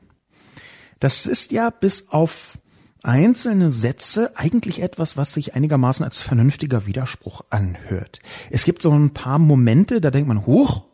Das 0.99 1.25
ist 1.25 1.51
ja 1.51 1.69
bis 1.69 2.09
auf 2.09 2.57
einzelne 3.03 3.71
Sätze 3.71 4.31
eigentlich 4.35 4.81
etwas, 4.81 5.17
was 5.17 5.33
sich 5.33 5.55
einigermaßen 5.55 6.05
als 6.05 6.21
vernünftiger 6.21 6.85
Widerspruch 6.85 7.41
anhört. 7.49 8.19
Es 8.49 8.65
gibt 8.65 8.81
so 8.81 8.91
ein 8.91 9.11
paar 9.11 9.39
Momente, 9.39 10.01
da 10.01 10.11
denkt 10.11 10.27
man, 10.27 10.45
huch, 10.45 10.85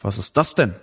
was 0.00 0.18
ist 0.18 0.36
das 0.36 0.54
denn? 0.54 0.74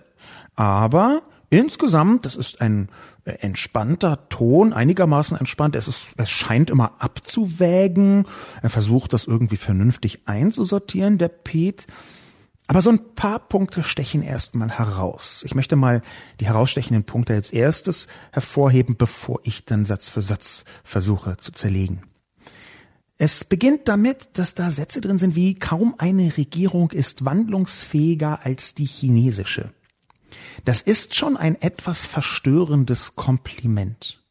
Aber 0.56 1.24
insgesamt, 1.50 2.26
das 2.26 2.36
ist 2.36 2.62
ein 2.62 2.90
äh, 3.26 3.32
entspannter 3.40 4.30
Ton, 4.30 4.74
einigermaßen 4.74 5.38
entspannt. 5.38 5.76
Es, 5.76 5.88
ist, 5.88 6.08
es 6.18 6.30
scheint 6.30 6.70
immer 6.70 6.94
abzuwägen. 7.00 8.26
Er 8.62 8.70
versucht, 8.70 9.14
das 9.14 9.26
irgendwie 9.26 9.58
vernünftig 9.58 10.22
einzusortieren, 10.26 11.18
der 11.18 11.30
Pete. 11.30 11.86
Aber 12.68 12.82
so 12.82 12.90
ein 12.90 13.14
paar 13.14 13.40
Punkte 13.40 13.84
stechen 13.84 14.24
erstmal 14.24 14.72
heraus. 14.72 15.44
Ich 15.46 15.54
möchte 15.54 15.76
mal 15.76 16.02
die 16.40 16.48
herausstechenden 16.48 17.04
Punkte 17.04 17.34
als 17.34 17.52
erstes 17.52 18.08
hervorheben, 18.32 18.96
bevor 18.98 19.40
ich 19.44 19.66
dann 19.66 19.86
Satz 19.86 20.10
für 20.10 20.24
Satz 20.24 20.66
versuche 20.84 21.38
zu 21.38 21.52
zerlegen. 21.52 22.02
Es 23.18 23.46
beginnt 23.46 23.88
damit, 23.88 24.30
dass 24.34 24.56
da 24.56 24.72
Sätze 24.72 25.00
drin 25.00 25.20
sind 25.20 25.36
wie 25.36 25.54
kaum 25.54 25.96
eine 26.00 26.36
Regierung 26.36 26.92
ist 26.92 27.24
wandlungsfähiger 27.24 28.40
als 28.44 28.74
die 28.74 28.86
chinesische. 28.86 29.72
Das 30.64 30.82
ist 30.82 31.16
schon 31.16 31.38
ein 31.38 31.62
etwas 31.62 32.06
verstörendes 32.06 33.16
Kompliment. 33.16 34.24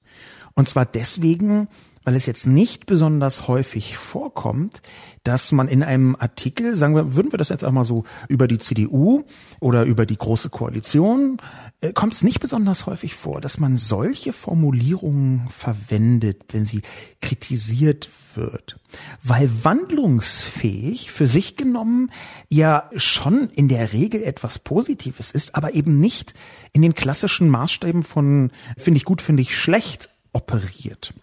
Und 0.54 0.68
zwar 0.68 0.86
deswegen, 0.86 1.68
weil 2.04 2.16
es 2.16 2.26
jetzt 2.26 2.46
nicht 2.46 2.86
besonders 2.86 3.48
häufig 3.48 3.96
vorkommt, 3.96 4.82
dass 5.24 5.52
man 5.52 5.68
in 5.68 5.82
einem 5.82 6.16
Artikel, 6.18 6.74
sagen 6.74 6.94
wir, 6.94 7.16
würden 7.16 7.32
wir 7.32 7.38
das 7.38 7.48
jetzt 7.48 7.64
auch 7.64 7.72
mal 7.72 7.84
so 7.84 8.04
über 8.28 8.46
die 8.46 8.58
CDU 8.58 9.24
oder 9.60 9.84
über 9.84 10.04
die 10.06 10.18
Große 10.18 10.50
Koalition, 10.50 11.38
äh, 11.80 11.92
kommt 11.92 12.12
es 12.12 12.22
nicht 12.22 12.40
besonders 12.40 12.86
häufig 12.86 13.14
vor, 13.14 13.40
dass 13.40 13.58
man 13.58 13.78
solche 13.78 14.32
Formulierungen 14.32 15.48
verwendet, 15.48 16.44
wenn 16.50 16.66
sie 16.66 16.82
kritisiert 17.22 18.10
wird. 18.34 18.78
Weil 19.22 19.50
wandlungsfähig 19.62 21.10
für 21.10 21.26
sich 21.26 21.56
genommen 21.56 22.10
ja 22.48 22.90
schon 22.96 23.48
in 23.50 23.68
der 23.68 23.92
Regel 23.92 24.22
etwas 24.22 24.58
Positives 24.58 25.30
ist, 25.30 25.54
aber 25.54 25.74
eben 25.74 26.00
nicht 26.00 26.34
in 26.72 26.82
den 26.82 26.94
klassischen 26.94 27.48
Maßstäben 27.48 28.02
von 28.02 28.50
finde 28.76 28.98
ich 28.98 29.04
gut, 29.04 29.22
finde 29.22 29.42
ich 29.42 29.56
schlecht 29.56 30.10
operiert. 30.32 31.14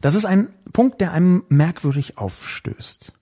Das 0.00 0.14
ist 0.14 0.24
ein 0.24 0.48
Punkt, 0.72 1.00
der 1.00 1.12
einem 1.12 1.44
merkwürdig 1.48 2.18
aufstößt. 2.18 3.12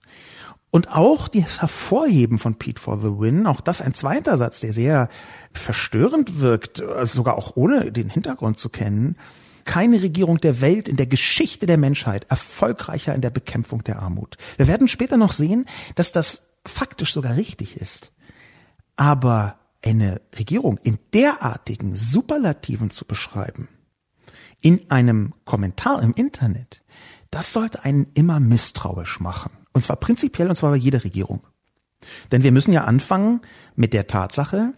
Und 0.71 0.89
auch 0.89 1.29
das 1.29 1.61
Hervorheben 1.61 2.39
von 2.39 2.55
Pete 2.55 2.81
for 2.81 2.99
the 2.99 3.21
Win, 3.21 3.47
auch 3.47 3.61
das 3.61 3.83
ein 3.83 3.93
zweiter 3.93 4.39
Satz, 4.39 4.61
der 4.61 4.73
sehr 4.73 5.11
verstörend 5.53 6.41
wirkt, 6.41 6.81
also 6.81 7.17
sogar 7.17 7.37
auch 7.37 7.57
ohne 7.57 7.93
den 7.93 8.09
Hintergrund 8.09 8.59
zu 8.59 8.71
kennen. 8.71 9.17
Keine 9.65 10.01
Regierung 10.01 10.39
der 10.39 10.63
Welt 10.63 10.89
in 10.89 10.97
der 10.97 11.07
Geschichte 11.07 11.67
der 11.67 11.77
Menschheit 11.77 12.25
erfolgreicher 12.31 13.15
in 13.15 13.21
der 13.21 13.29
Bekämpfung 13.29 13.85
der 13.85 14.01
Armut. 14.01 14.39
Wir 14.57 14.67
werden 14.67 14.89
später 14.89 15.19
noch 15.19 15.33
sehen, 15.33 15.67
dass 15.95 16.11
das 16.11 16.49
faktisch 16.65 17.13
sogar 17.13 17.37
richtig 17.37 17.77
ist. 17.77 18.11
Aber 18.97 19.59
eine 19.85 20.23
Regierung 20.39 20.79
in 20.83 20.99
derartigen 21.13 21.95
Superlativen 21.95 22.91
zu 22.91 23.05
beschreiben, 23.05 23.69
in 24.62 24.90
einem 24.90 25.35
Kommentar 25.45 26.02
im 26.02 26.14
Internet, 26.14 26.83
das 27.31 27.52
sollte 27.52 27.85
einen 27.85 28.07
immer 28.14 28.40
misstrauisch 28.40 29.21
machen. 29.21 29.52
Und 29.73 29.85
zwar 29.85 29.97
prinzipiell, 29.97 30.49
und 30.49 30.57
zwar 30.57 30.71
bei 30.71 30.76
jeder 30.76 31.04
Regierung. 31.04 31.40
Denn 32.31 32.42
wir 32.42 32.52
müssen 32.52 32.73
ja 32.73 32.85
anfangen 32.85 33.40
mit 33.76 33.92
der 33.92 34.07
Tatsache, 34.07 34.75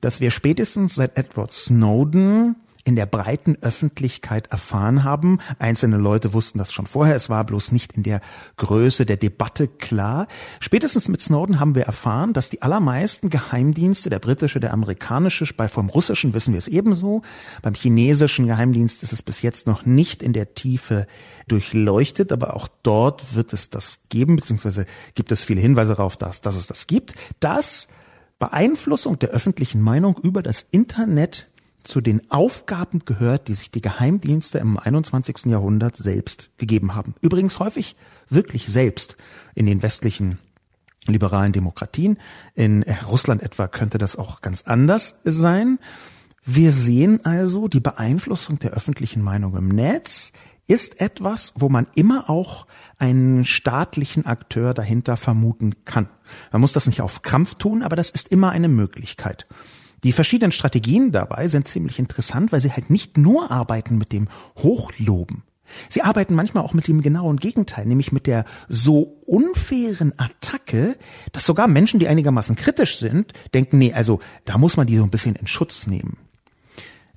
dass 0.00 0.20
wir 0.20 0.30
spätestens 0.30 0.94
seit 0.94 1.16
Edward 1.16 1.52
Snowden 1.52 2.56
in 2.88 2.96
der 2.96 3.04
breiten 3.04 3.58
Öffentlichkeit 3.60 4.46
erfahren 4.46 5.04
haben. 5.04 5.40
Einzelne 5.58 5.98
Leute 5.98 6.32
wussten 6.32 6.56
das 6.56 6.72
schon 6.72 6.86
vorher, 6.86 7.14
es 7.14 7.28
war 7.28 7.44
bloß 7.44 7.70
nicht 7.70 7.92
in 7.92 8.02
der 8.02 8.22
Größe 8.56 9.04
der 9.04 9.18
Debatte 9.18 9.68
klar. 9.68 10.26
Spätestens 10.58 11.06
mit 11.08 11.20
Snowden 11.20 11.60
haben 11.60 11.74
wir 11.74 11.82
erfahren, 11.82 12.32
dass 12.32 12.48
die 12.48 12.62
allermeisten 12.62 13.28
Geheimdienste, 13.28 14.08
der 14.08 14.20
britische, 14.20 14.58
der 14.58 14.72
amerikanische, 14.72 15.44
bei 15.54 15.68
vom 15.68 15.90
russischen 15.90 16.32
wissen 16.32 16.54
wir 16.54 16.58
es 16.58 16.66
ebenso, 16.66 17.20
beim 17.60 17.74
chinesischen 17.74 18.46
Geheimdienst 18.46 19.02
ist 19.02 19.12
es 19.12 19.22
bis 19.22 19.42
jetzt 19.42 19.66
noch 19.66 19.84
nicht 19.84 20.22
in 20.22 20.32
der 20.32 20.54
Tiefe 20.54 21.06
durchleuchtet, 21.46 22.32
aber 22.32 22.56
auch 22.56 22.68
dort 22.82 23.34
wird 23.34 23.52
es 23.52 23.68
das 23.68 24.04
geben, 24.08 24.36
beziehungsweise 24.36 24.86
gibt 25.14 25.30
es 25.30 25.44
viele 25.44 25.60
Hinweise 25.60 25.94
darauf, 25.94 26.16
dass, 26.16 26.40
dass 26.40 26.54
es 26.54 26.66
das 26.66 26.86
gibt, 26.86 27.12
dass 27.38 27.88
Beeinflussung 28.38 29.18
der 29.18 29.28
öffentlichen 29.28 29.82
Meinung 29.82 30.16
über 30.22 30.42
das 30.42 30.64
Internet 30.70 31.50
zu 31.82 32.00
den 32.00 32.30
Aufgaben 32.30 33.00
gehört, 33.04 33.48
die 33.48 33.54
sich 33.54 33.70
die 33.70 33.80
Geheimdienste 33.80 34.58
im 34.58 34.78
21. 34.78 35.46
Jahrhundert 35.46 35.96
selbst 35.96 36.50
gegeben 36.58 36.94
haben. 36.94 37.14
Übrigens 37.20 37.58
häufig 37.58 37.96
wirklich 38.28 38.66
selbst 38.66 39.16
in 39.54 39.66
den 39.66 39.82
westlichen 39.82 40.38
liberalen 41.06 41.52
Demokratien. 41.52 42.18
In 42.54 42.84
Russland 43.06 43.42
etwa 43.42 43.68
könnte 43.68 43.98
das 43.98 44.16
auch 44.16 44.40
ganz 44.40 44.62
anders 44.62 45.20
sein. 45.24 45.78
Wir 46.44 46.72
sehen 46.72 47.24
also, 47.24 47.68
die 47.68 47.80
Beeinflussung 47.80 48.58
der 48.58 48.72
öffentlichen 48.72 49.22
Meinung 49.22 49.56
im 49.56 49.68
Netz 49.68 50.32
ist 50.66 51.00
etwas, 51.00 51.54
wo 51.56 51.68
man 51.68 51.86
immer 51.94 52.28
auch 52.28 52.66
einen 52.98 53.44
staatlichen 53.44 54.26
Akteur 54.26 54.74
dahinter 54.74 55.16
vermuten 55.16 55.84
kann. 55.84 56.08
Man 56.52 56.60
muss 56.60 56.72
das 56.72 56.86
nicht 56.86 57.00
auf 57.00 57.22
Krampf 57.22 57.54
tun, 57.54 57.82
aber 57.82 57.96
das 57.96 58.10
ist 58.10 58.28
immer 58.28 58.50
eine 58.50 58.68
Möglichkeit. 58.68 59.46
Die 60.04 60.12
verschiedenen 60.12 60.52
Strategien 60.52 61.12
dabei 61.12 61.48
sind 61.48 61.68
ziemlich 61.68 61.98
interessant, 61.98 62.52
weil 62.52 62.60
sie 62.60 62.72
halt 62.72 62.90
nicht 62.90 63.18
nur 63.18 63.50
arbeiten 63.50 63.98
mit 63.98 64.12
dem 64.12 64.28
Hochloben. 64.56 65.42
Sie 65.88 66.02
arbeiten 66.02 66.34
manchmal 66.34 66.64
auch 66.64 66.72
mit 66.72 66.88
dem 66.88 67.02
genauen 67.02 67.36
Gegenteil, 67.36 67.86
nämlich 67.86 68.12
mit 68.12 68.26
der 68.26 68.44
so 68.68 69.18
unfairen 69.26 70.14
Attacke, 70.16 70.96
dass 71.32 71.44
sogar 71.44 71.68
Menschen, 71.68 72.00
die 72.00 72.08
einigermaßen 72.08 72.56
kritisch 72.56 72.98
sind, 72.98 73.32
denken, 73.54 73.78
nee, 73.78 73.92
also 73.92 74.20
da 74.44 74.56
muss 74.56 74.76
man 74.76 74.86
die 74.86 74.96
so 74.96 75.02
ein 75.02 75.10
bisschen 75.10 75.34
in 75.34 75.46
Schutz 75.46 75.86
nehmen. 75.86 76.16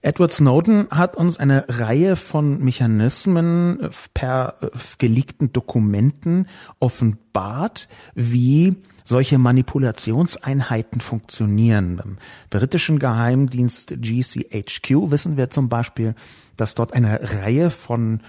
Edward 0.03 0.33
Snowden 0.33 0.88
hat 0.89 1.15
uns 1.15 1.38
eine 1.38 1.65
Reihe 1.67 2.15
von 2.15 2.59
Mechanismen 2.59 3.89
per 4.15 4.55
geleakten 4.97 5.53
Dokumenten 5.53 6.47
offenbart, 6.79 7.88
wie 8.15 8.77
solche 9.03 9.38
Manipulationseinheiten 9.38 11.01
funktionieren. 11.01 11.98
Beim 11.98 12.17
britischen 12.50 13.00
Geheimdienst 13.00 13.96
GCHQ 14.01 15.12
wissen 15.12 15.38
wir 15.38 15.50
zum 15.50 15.70
Beispiel, 15.70 16.15
dass 16.58 16.75
dort 16.75 16.93
eine 16.93 17.20
Reihe 17.22 17.70
von 17.70 18.22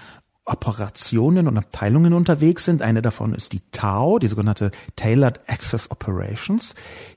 Operationen 0.45 1.47
und 1.47 1.57
Abteilungen 1.57 2.11
unterwegs 2.11 2.65
sind. 2.65 2.81
Eine 2.81 3.01
davon 3.01 3.33
ist 3.33 3.53
die 3.53 3.61
TAO, 3.71 4.19
die 4.19 4.27
sogenannte 4.27 4.71
Tailored 4.97 5.39
Access 5.47 5.89
Operations, 5.89 6.75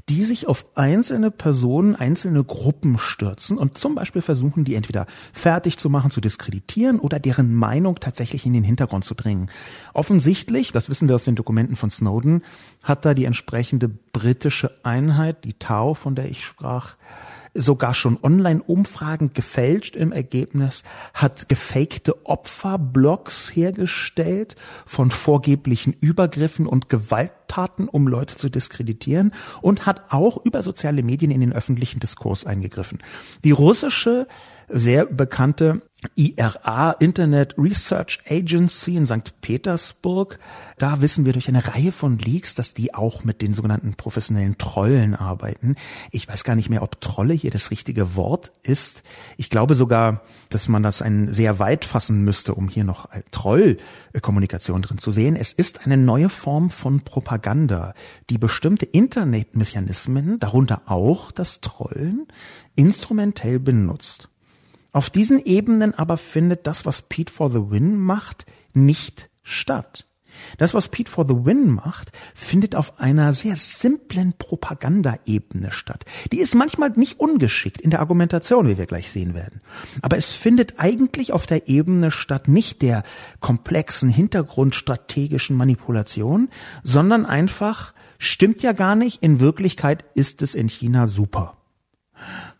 die 0.08 0.22
sich 0.22 0.46
auf 0.46 0.64
einzelne 0.76 1.32
Personen, 1.32 1.96
einzelne 1.96 2.44
Gruppen 2.44 2.98
stürzen 2.98 3.58
und 3.58 3.78
zum 3.78 3.96
Beispiel 3.96 4.22
versuchen, 4.22 4.64
die 4.64 4.76
entweder 4.76 5.06
fertig 5.32 5.76
zu 5.76 5.90
machen, 5.90 6.12
zu 6.12 6.20
diskreditieren 6.20 7.00
oder 7.00 7.18
deren 7.18 7.52
Meinung 7.52 7.98
tatsächlich 7.98 8.46
in 8.46 8.52
den 8.52 8.64
Hintergrund 8.64 9.04
zu 9.04 9.14
dringen. 9.14 9.50
Offensichtlich, 9.92 10.70
das 10.70 10.88
wissen 10.88 11.08
wir 11.08 11.16
aus 11.16 11.24
den 11.24 11.34
Dokumenten 11.34 11.74
von 11.74 11.90
Snowden, 11.90 12.44
hat 12.84 13.04
da 13.04 13.12
die 13.12 13.24
entsprechende 13.24 13.88
britische 13.88 14.70
Einheit, 14.84 15.44
die 15.44 15.54
TAO, 15.54 15.94
von 15.94 16.14
der 16.14 16.26
ich 16.26 16.46
sprach, 16.46 16.94
sogar 17.56 17.94
schon 17.94 18.18
Online-Umfragen 18.22 19.32
gefälscht 19.32 19.96
im 19.96 20.12
Ergebnis, 20.12 20.82
hat 21.14 21.48
gefakte 21.48 22.26
Opferblogs 22.26 23.54
hergestellt 23.54 24.56
von 24.84 25.10
vorgeblichen 25.10 25.94
Übergriffen 26.00 26.66
und 26.66 26.88
Gewalt 26.88 27.32
Gewalttaten, 27.46 27.88
um 27.88 28.08
Leute 28.08 28.36
zu 28.36 28.48
diskreditieren 28.48 29.32
und 29.62 29.86
hat 29.86 30.12
auch 30.12 30.44
über 30.44 30.62
soziale 30.62 31.02
Medien 31.02 31.30
in 31.30 31.40
den 31.40 31.52
öffentlichen 31.52 32.00
Diskurs 32.00 32.44
eingegriffen. 32.44 32.98
Die 33.44 33.50
russische 33.50 34.26
sehr 34.68 35.06
bekannte 35.06 35.82
IRA, 36.14 36.92
Internet 36.92 37.54
Research 37.58 38.20
Agency 38.28 38.96
in 38.96 39.06
St. 39.06 39.40
Petersburg. 39.40 40.38
Da 40.78 41.00
wissen 41.00 41.24
wir 41.24 41.32
durch 41.32 41.48
eine 41.48 41.66
Reihe 41.66 41.90
von 41.90 42.18
Leaks, 42.18 42.54
dass 42.54 42.74
die 42.74 42.94
auch 42.94 43.24
mit 43.24 43.40
den 43.40 43.54
sogenannten 43.54 43.94
professionellen 43.94 44.58
Trollen 44.58 45.14
arbeiten. 45.14 45.74
Ich 46.10 46.28
weiß 46.28 46.44
gar 46.44 46.54
nicht 46.54 46.68
mehr, 46.68 46.82
ob 46.82 47.00
Trolle 47.00 47.32
hier 47.32 47.50
das 47.50 47.70
richtige 47.70 48.14
Wort 48.14 48.52
ist. 48.62 49.02
Ich 49.38 49.48
glaube 49.48 49.74
sogar, 49.74 50.22
dass 50.50 50.68
man 50.68 50.82
das 50.82 51.00
ein 51.00 51.32
sehr 51.32 51.58
weit 51.58 51.84
fassen 51.84 52.22
müsste, 52.22 52.54
um 52.54 52.68
hier 52.68 52.84
noch 52.84 53.08
Trollkommunikation 53.30 54.82
drin 54.82 54.98
zu 54.98 55.10
sehen. 55.10 55.34
Es 55.34 55.52
ist 55.52 55.86
eine 55.86 55.96
neue 55.96 56.28
Form 56.28 56.68
von 56.70 57.00
Propaganda, 57.00 57.94
die 58.28 58.38
bestimmte 58.38 58.84
Internetmechanismen, 58.84 60.38
darunter 60.38 60.82
auch 60.86 61.32
das 61.32 61.62
Trollen, 61.62 62.26
instrumentell 62.74 63.58
benutzt. 63.58 64.28
Auf 64.96 65.10
diesen 65.10 65.44
Ebenen 65.44 65.92
aber 65.92 66.16
findet 66.16 66.66
das, 66.66 66.86
was 66.86 67.02
Pete 67.02 67.30
for 67.30 67.50
the 67.50 67.70
Win 67.70 68.00
macht, 68.00 68.46
nicht 68.72 69.28
statt. 69.42 70.06
Das, 70.56 70.72
was 70.72 70.88
Pete 70.88 71.10
for 71.10 71.28
the 71.28 71.44
Win 71.44 71.68
macht, 71.68 72.12
findet 72.34 72.74
auf 72.74 72.98
einer 72.98 73.34
sehr 73.34 73.56
simplen 73.56 74.32
Propagandaebene 74.38 75.70
statt. 75.70 76.06
Die 76.32 76.38
ist 76.38 76.54
manchmal 76.54 76.92
nicht 76.96 77.20
ungeschickt 77.20 77.82
in 77.82 77.90
der 77.90 78.00
Argumentation, 78.00 78.66
wie 78.68 78.78
wir 78.78 78.86
gleich 78.86 79.10
sehen 79.10 79.34
werden. 79.34 79.60
Aber 80.00 80.16
es 80.16 80.30
findet 80.30 80.80
eigentlich 80.80 81.30
auf 81.34 81.44
der 81.44 81.68
Ebene 81.68 82.10
statt 82.10 82.48
nicht 82.48 82.80
der 82.80 83.02
komplexen 83.40 84.08
hintergrundstrategischen 84.08 85.58
Manipulation, 85.58 86.48
sondern 86.82 87.26
einfach 87.26 87.92
stimmt 88.16 88.62
ja 88.62 88.72
gar 88.72 88.96
nicht, 88.96 89.22
in 89.22 89.40
Wirklichkeit 89.40 90.06
ist 90.14 90.40
es 90.40 90.54
in 90.54 90.70
China 90.70 91.06
super. 91.06 91.58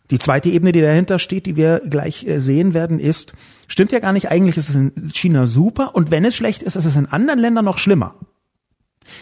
Die 0.09 0.19
zweite 0.19 0.49
Ebene, 0.49 0.71
die 0.71 0.81
dahinter 0.81 1.19
steht, 1.19 1.45
die 1.45 1.55
wir 1.55 1.81
gleich 1.87 2.25
äh, 2.25 2.39
sehen 2.39 2.73
werden, 2.73 2.99
ist, 2.99 3.33
stimmt 3.67 3.91
ja 3.91 3.99
gar 3.99 4.13
nicht, 4.13 4.29
eigentlich 4.29 4.57
ist 4.57 4.69
es 4.69 4.75
in 4.75 4.93
China 5.13 5.47
super 5.47 5.95
und 5.95 6.11
wenn 6.11 6.25
es 6.25 6.35
schlecht 6.35 6.63
ist, 6.63 6.75
ist 6.75 6.85
es 6.85 6.95
in 6.95 7.07
anderen 7.07 7.39
Ländern 7.39 7.65
noch 7.65 7.77
schlimmer. 7.77 8.15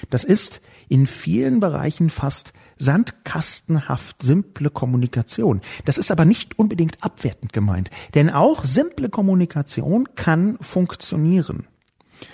Das 0.09 0.23
ist 0.23 0.61
in 0.87 1.07
vielen 1.07 1.59
Bereichen 1.59 2.09
fast 2.09 2.53
sandkastenhaft 2.77 4.21
simple 4.21 4.69
Kommunikation. 4.69 5.61
Das 5.85 5.97
ist 5.97 6.11
aber 6.11 6.25
nicht 6.25 6.59
unbedingt 6.59 7.03
abwertend 7.03 7.53
gemeint, 7.53 7.89
denn 8.13 8.29
auch 8.29 8.65
simple 8.65 9.09
Kommunikation 9.09 10.09
kann 10.15 10.57
funktionieren. 10.59 11.67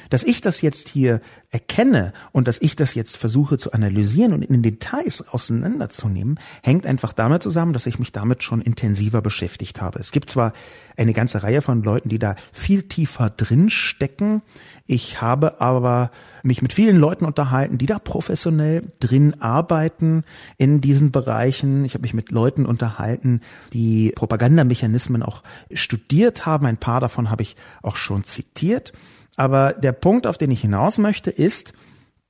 Dass 0.10 0.24
ich 0.24 0.42
das 0.42 0.62
jetzt 0.62 0.90
hier 0.90 1.22
erkenne 1.52 2.14
und 2.32 2.48
dass 2.48 2.62
ich 2.62 2.76
das 2.76 2.96
jetzt 2.96 3.18
versuche 3.18 3.58
zu 3.58 3.74
analysieren 3.74 4.34
und 4.34 4.42
in 4.42 4.62
Details 4.62 5.28
auseinanderzunehmen, 5.28 6.40
hängt 6.64 6.86
einfach 6.86 7.12
damit 7.12 7.44
zusammen, 7.44 7.74
dass 7.74 7.86
ich 7.86 8.00
mich 8.00 8.12
damit 8.12 8.42
schon 8.42 8.62
intensiver 8.62 9.22
beschäftigt 9.22 9.82
habe. 9.82 10.00
Es 10.00 10.12
gibt 10.12 10.30
zwar 10.30 10.54
eine 10.96 11.14
ganze 11.14 11.44
Reihe 11.44 11.62
von 11.62 11.84
Leuten, 11.84 12.10
die 12.10 12.20
da 12.20 12.36
viel 12.54 12.84
tiefer 12.84 13.30
drin 13.30 13.70
stecken. 13.70 14.42
Ich 14.88 15.22
habe 15.22 15.60
aber 15.60 16.12
mich 16.44 16.62
mit 16.62 16.74
vielen 16.74 16.98
Leuten 16.98 17.26
unterhalten, 17.26 17.78
die 17.78 17.86
da 17.86 18.00
professionell 18.00 18.84
drin 19.00 19.42
arbeiten 19.42 20.24
in 20.58 20.80
diesen 20.80 21.12
Bereichen. 21.12 21.84
Ich 21.86 21.94
habe 21.94 22.04
mich 22.04 22.14
mit 22.14 22.32
Leuten 22.32 22.66
unterhalten, 22.66 23.42
die 23.74 24.14
Propagandamechanismen 24.16 25.24
auch 25.24 25.44
studiert 25.74 26.46
haben. 26.46 26.66
Ein 26.66 26.78
paar 26.78 27.02
davon 27.02 27.30
habe 27.30 27.44
ich 27.44 27.56
auch 27.82 27.96
schon 27.96 28.24
zitiert. 28.24 28.94
Aber 29.42 29.74
der 29.74 29.92
Punkt, 29.92 30.28
auf 30.28 30.38
den 30.38 30.52
ich 30.52 30.62
hinaus 30.62 31.00
möchte, 31.00 31.32
ist, 31.32 31.74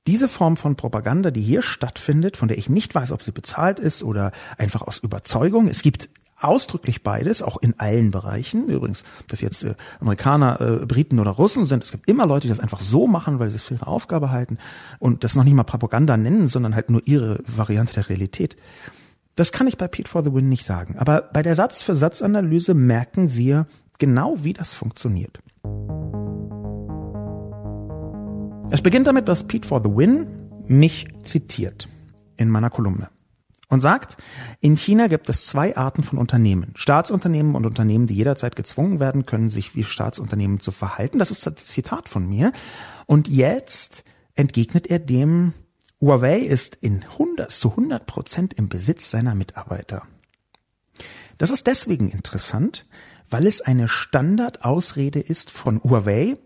diese 0.06 0.28
Form 0.28 0.56
von 0.56 0.76
Propaganda, 0.76 1.30
die 1.30 1.42
hier 1.42 1.60
stattfindet, 1.60 2.38
von 2.38 2.48
der 2.48 2.56
ich 2.56 2.70
nicht 2.70 2.94
weiß, 2.94 3.12
ob 3.12 3.22
sie 3.22 3.32
bezahlt 3.32 3.78
ist 3.78 4.02
oder 4.02 4.32
einfach 4.56 4.80
aus 4.80 4.96
Überzeugung. 4.96 5.68
Es 5.68 5.82
gibt 5.82 6.08
ausdrücklich 6.40 7.02
beides, 7.02 7.42
auch 7.42 7.58
in 7.60 7.78
allen 7.78 8.12
Bereichen. 8.12 8.66
Übrigens, 8.70 9.04
dass 9.28 9.42
jetzt 9.42 9.62
äh, 9.62 9.74
Amerikaner, 10.00 10.58
äh, 10.62 10.86
Briten 10.86 11.20
oder 11.20 11.32
Russen 11.32 11.66
sind, 11.66 11.84
es 11.84 11.92
gibt 11.92 12.08
immer 12.08 12.24
Leute, 12.24 12.46
die 12.46 12.48
das 12.48 12.60
einfach 12.60 12.80
so 12.80 13.06
machen, 13.06 13.38
weil 13.38 13.50
sie 13.50 13.56
es 13.56 13.62
für 13.62 13.74
ihre 13.74 13.88
Aufgabe 13.88 14.30
halten 14.30 14.56
und 14.98 15.22
das 15.22 15.36
noch 15.36 15.44
nicht 15.44 15.52
mal 15.52 15.64
Propaganda 15.64 16.16
nennen, 16.16 16.48
sondern 16.48 16.74
halt 16.74 16.88
nur 16.88 17.02
ihre 17.04 17.40
Variante 17.46 17.92
der 17.92 18.08
Realität. 18.08 18.56
Das 19.34 19.52
kann 19.52 19.66
ich 19.66 19.76
bei 19.76 19.86
Pete 19.86 20.08
for 20.10 20.24
the 20.24 20.32
Win 20.32 20.48
nicht 20.48 20.64
sagen. 20.64 20.96
Aber 20.96 21.28
bei 21.30 21.42
der 21.42 21.56
Satz-für-Satz-Analyse 21.56 22.72
merken 22.72 23.36
wir 23.36 23.66
genau, 23.98 24.44
wie 24.44 24.54
das 24.54 24.72
funktioniert. 24.72 25.40
Es 28.72 28.80
beginnt 28.80 29.06
damit, 29.06 29.28
dass 29.28 29.46
Pete 29.46 29.68
for 29.68 29.82
the 29.84 29.90
Win 29.90 30.26
mich 30.66 31.06
zitiert 31.24 31.88
in 32.38 32.48
meiner 32.48 32.70
Kolumne 32.70 33.10
und 33.68 33.82
sagt, 33.82 34.16
in 34.60 34.78
China 34.78 35.08
gibt 35.08 35.28
es 35.28 35.44
zwei 35.44 35.76
Arten 35.76 36.02
von 36.02 36.18
Unternehmen. 36.18 36.72
Staatsunternehmen 36.74 37.54
und 37.54 37.66
Unternehmen, 37.66 38.06
die 38.06 38.14
jederzeit 38.14 38.56
gezwungen 38.56 38.98
werden 38.98 39.26
können, 39.26 39.50
sich 39.50 39.76
wie 39.76 39.84
Staatsunternehmen 39.84 40.60
zu 40.60 40.72
verhalten. 40.72 41.18
Das 41.18 41.30
ist 41.30 41.44
das 41.46 41.56
Zitat 41.56 42.08
von 42.08 42.26
mir. 42.26 42.50
Und 43.04 43.28
jetzt 43.28 44.04
entgegnet 44.36 44.86
er 44.86 45.00
dem, 45.00 45.52
Huawei 46.00 46.38
ist 46.38 46.76
in 46.76 47.04
100, 47.04 47.50
zu 47.50 47.72
100 47.72 48.06
Prozent 48.06 48.54
im 48.54 48.70
Besitz 48.70 49.10
seiner 49.10 49.34
Mitarbeiter. 49.34 50.04
Das 51.36 51.50
ist 51.50 51.66
deswegen 51.66 52.08
interessant, 52.08 52.86
weil 53.28 53.46
es 53.46 53.60
eine 53.60 53.86
Standardausrede 53.86 55.20
ist 55.20 55.50
von 55.50 55.82
Huawei 55.84 56.38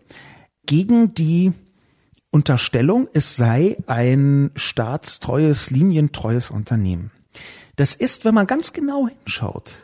gegen 0.65 1.13
die 1.13 1.53
Unterstellung, 2.31 3.07
es 3.13 3.35
sei 3.35 3.77
ein 3.87 4.51
staatstreues, 4.55 5.71
linientreues 5.71 6.51
Unternehmen. 6.51 7.11
Das 7.77 7.95
ist, 7.95 8.25
wenn 8.25 8.35
man 8.35 8.47
ganz 8.47 8.73
genau 8.73 9.07
hinschaut, 9.07 9.75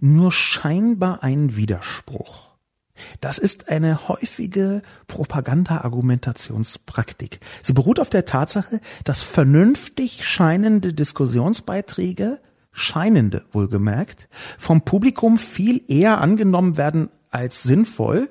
nur 0.00 0.32
scheinbar 0.32 1.22
ein 1.22 1.56
Widerspruch. 1.56 2.48
Das 3.20 3.38
ist 3.38 3.68
eine 3.68 4.08
häufige 4.08 4.82
Propaganda-Argumentationspraktik. 5.06 7.38
Sie 7.62 7.72
beruht 7.72 8.00
auf 8.00 8.10
der 8.10 8.24
Tatsache, 8.24 8.80
dass 9.04 9.22
vernünftig 9.22 10.26
scheinende 10.26 10.92
Diskussionsbeiträge, 10.92 12.40
scheinende 12.72 13.44
wohlgemerkt, 13.52 14.28
vom 14.58 14.82
Publikum 14.82 15.38
viel 15.38 15.84
eher 15.88 16.18
angenommen 16.18 16.76
werden 16.76 17.08
als 17.30 17.62
sinnvoll, 17.62 18.28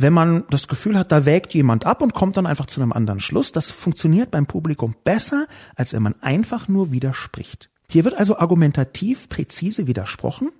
wenn 0.00 0.12
man 0.12 0.44
das 0.48 0.66
Gefühl 0.66 0.98
hat, 0.98 1.12
da 1.12 1.26
wägt 1.26 1.52
jemand 1.52 1.84
ab 1.84 2.00
und 2.00 2.14
kommt 2.14 2.36
dann 2.36 2.46
einfach 2.46 2.66
zu 2.66 2.80
einem 2.80 2.92
anderen 2.92 3.20
Schluss. 3.20 3.52
Das 3.52 3.70
funktioniert 3.70 4.30
beim 4.30 4.46
Publikum 4.46 4.94
besser, 5.04 5.46
als 5.76 5.92
wenn 5.92 6.02
man 6.02 6.14
einfach 6.22 6.68
nur 6.68 6.90
widerspricht. 6.90 7.70
Hier 7.90 8.04
wird 8.04 8.14
also 8.14 8.38
argumentativ 8.38 9.28
präzise 9.28 9.86
widersprochen. 9.86 10.50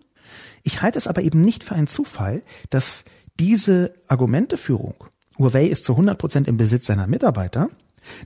Ich 0.62 0.82
halte 0.82 0.98
es 0.98 1.06
aber 1.06 1.22
eben 1.22 1.40
nicht 1.40 1.64
für 1.64 1.74
einen 1.74 1.86
Zufall, 1.86 2.42
dass 2.68 3.04
diese 3.38 3.94
Argumenteführung, 4.08 4.94
Huawei 5.38 5.66
ist 5.66 5.84
zu 5.84 5.92
100 5.92 6.18
Prozent 6.18 6.48
im 6.48 6.58
Besitz 6.58 6.86
seiner 6.86 7.06
Mitarbeiter, 7.06 7.70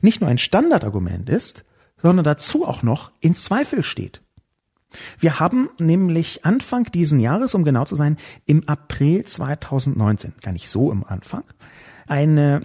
nicht 0.01 0.21
nur 0.21 0.29
ein 0.29 0.39
Standardargument 0.39 1.29
ist, 1.29 1.65
sondern 2.03 2.25
dazu 2.25 2.67
auch 2.67 2.83
noch 2.83 3.13
in 3.21 3.37
Zweifel 3.37 3.85
steht. 3.85 4.24
Wir 5.19 5.41
haben 5.41 5.71
nämlich 5.79 6.45
Anfang 6.45 6.85
diesen 6.93 7.21
Jahres, 7.21 7.55
um 7.55 7.65
genau 7.65 7.85
zu 7.85 7.97
sein, 7.97 8.17
im 8.47 8.69
April 8.69 9.25
2019, 9.25 10.35
gar 10.43 10.53
nicht 10.53 10.69
so 10.69 10.91
im 10.91 11.05
Anfang, 11.05 11.45
eine 12.07 12.63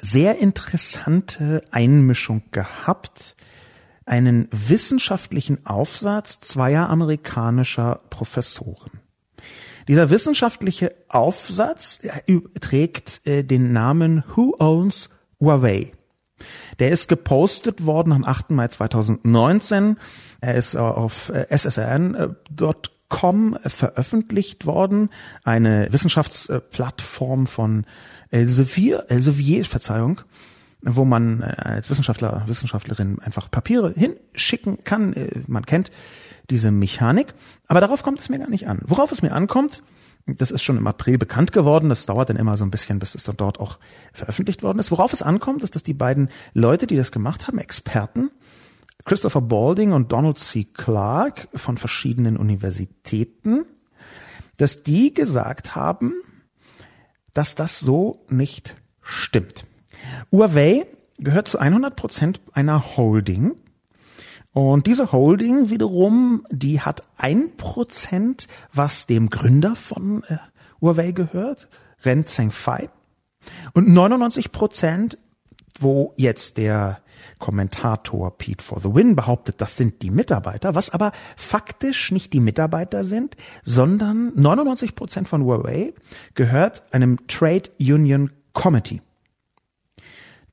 sehr 0.00 0.38
interessante 0.38 1.64
Einmischung 1.70 2.42
gehabt, 2.52 3.36
einen 4.06 4.48
wissenschaftlichen 4.50 5.66
Aufsatz 5.66 6.40
zweier 6.40 6.88
amerikanischer 6.88 8.00
Professoren. 8.10 9.00
Dieser 9.88 10.10
wissenschaftliche 10.10 10.94
Aufsatz 11.08 12.00
trägt 12.60 13.26
äh, 13.26 13.42
den 13.42 13.72
Namen 13.72 14.24
Who 14.34 14.54
Owns 14.58 15.08
Huawei? 15.40 15.92
Der 16.80 16.90
ist 16.90 17.08
gepostet 17.08 17.84
worden 17.84 18.12
am 18.12 18.24
8. 18.24 18.50
Mai 18.50 18.68
2019. 18.68 19.98
Er 20.40 20.54
ist 20.54 20.76
auf 20.76 21.28
äh, 21.28 21.46
ssrn.com 21.56 23.58
veröffentlicht 23.66 24.64
worden. 24.64 25.10
Eine 25.44 25.88
Wissenschaftsplattform 25.90 27.46
von 27.46 27.84
Elsevier, 28.30 29.04
Elsevier, 29.08 29.66
Verzeihung, 29.66 30.22
wo 30.80 31.04
man 31.04 31.42
äh, 31.42 31.54
als 31.58 31.90
Wissenschaftler, 31.90 32.44
Wissenschaftlerin 32.46 33.18
einfach 33.20 33.50
Papiere 33.50 33.92
hinschicken 33.94 34.82
kann. 34.82 35.12
Äh, 35.12 35.42
man 35.46 35.66
kennt 35.66 35.90
diese 36.48 36.70
Mechanik. 36.70 37.34
Aber 37.66 37.80
darauf 37.80 38.02
kommt 38.02 38.20
es 38.20 38.30
mir 38.30 38.38
gar 38.38 38.48
nicht 38.48 38.68
an. 38.68 38.80
Worauf 38.86 39.12
es 39.12 39.20
mir 39.20 39.32
ankommt, 39.32 39.82
das 40.26 40.50
ist 40.50 40.62
schon 40.62 40.76
im 40.76 40.86
April 40.86 41.18
bekannt 41.18 41.52
geworden. 41.52 41.88
Das 41.88 42.06
dauert 42.06 42.28
dann 42.28 42.36
immer 42.36 42.56
so 42.56 42.64
ein 42.64 42.70
bisschen, 42.70 42.98
bis 42.98 43.14
es 43.14 43.24
dann 43.24 43.36
dort 43.36 43.58
auch 43.58 43.78
veröffentlicht 44.12 44.62
worden 44.62 44.78
ist. 44.78 44.90
Worauf 44.90 45.12
es 45.12 45.22
ankommt, 45.22 45.64
ist, 45.64 45.74
dass 45.74 45.82
die 45.82 45.94
beiden 45.94 46.28
Leute, 46.52 46.86
die 46.86 46.96
das 46.96 47.12
gemacht 47.12 47.46
haben, 47.46 47.58
Experten, 47.58 48.30
Christopher 49.04 49.40
Balding 49.40 49.92
und 49.92 50.12
Donald 50.12 50.38
C. 50.38 50.64
Clark 50.64 51.48
von 51.54 51.78
verschiedenen 51.78 52.36
Universitäten, 52.36 53.64
dass 54.56 54.82
die 54.82 55.14
gesagt 55.14 55.74
haben, 55.74 56.14
dass 57.32 57.54
das 57.54 57.80
so 57.80 58.26
nicht 58.28 58.76
stimmt. 59.00 59.64
Huawei 60.30 60.86
gehört 61.18 61.48
zu 61.48 61.58
100 61.58 61.96
Prozent 61.96 62.40
einer 62.52 62.96
Holding. 62.96 63.52
Und 64.52 64.86
diese 64.86 65.12
Holding 65.12 65.70
wiederum, 65.70 66.44
die 66.50 66.80
hat 66.80 67.02
ein 67.16 67.56
Prozent, 67.56 68.48
was 68.72 69.06
dem 69.06 69.30
Gründer 69.30 69.76
von 69.76 70.24
äh, 70.24 70.38
Huawei 70.80 71.12
gehört, 71.12 71.68
Ren 72.04 72.26
Zhengfei. 72.26 72.90
Und 73.74 73.88
99 73.88 74.50
Prozent, 74.52 75.18
wo 75.78 76.12
jetzt 76.16 76.58
der 76.58 77.00
Kommentator 77.38 78.36
Pete 78.36 78.62
for 78.62 78.80
the 78.80 78.94
Win 78.94 79.14
behauptet, 79.16 79.60
das 79.60 79.76
sind 79.76 80.02
die 80.02 80.10
Mitarbeiter, 80.10 80.74
was 80.74 80.90
aber 80.90 81.12
faktisch 81.36 82.10
nicht 82.10 82.32
die 82.32 82.40
Mitarbeiter 82.40 83.04
sind, 83.04 83.36
sondern 83.62 84.32
99 84.34 84.94
Prozent 84.94 85.28
von 85.28 85.44
Huawei 85.44 85.94
gehört 86.34 86.82
einem 86.92 87.26
Trade 87.28 87.70
Union 87.78 88.30
Committee. 88.52 89.00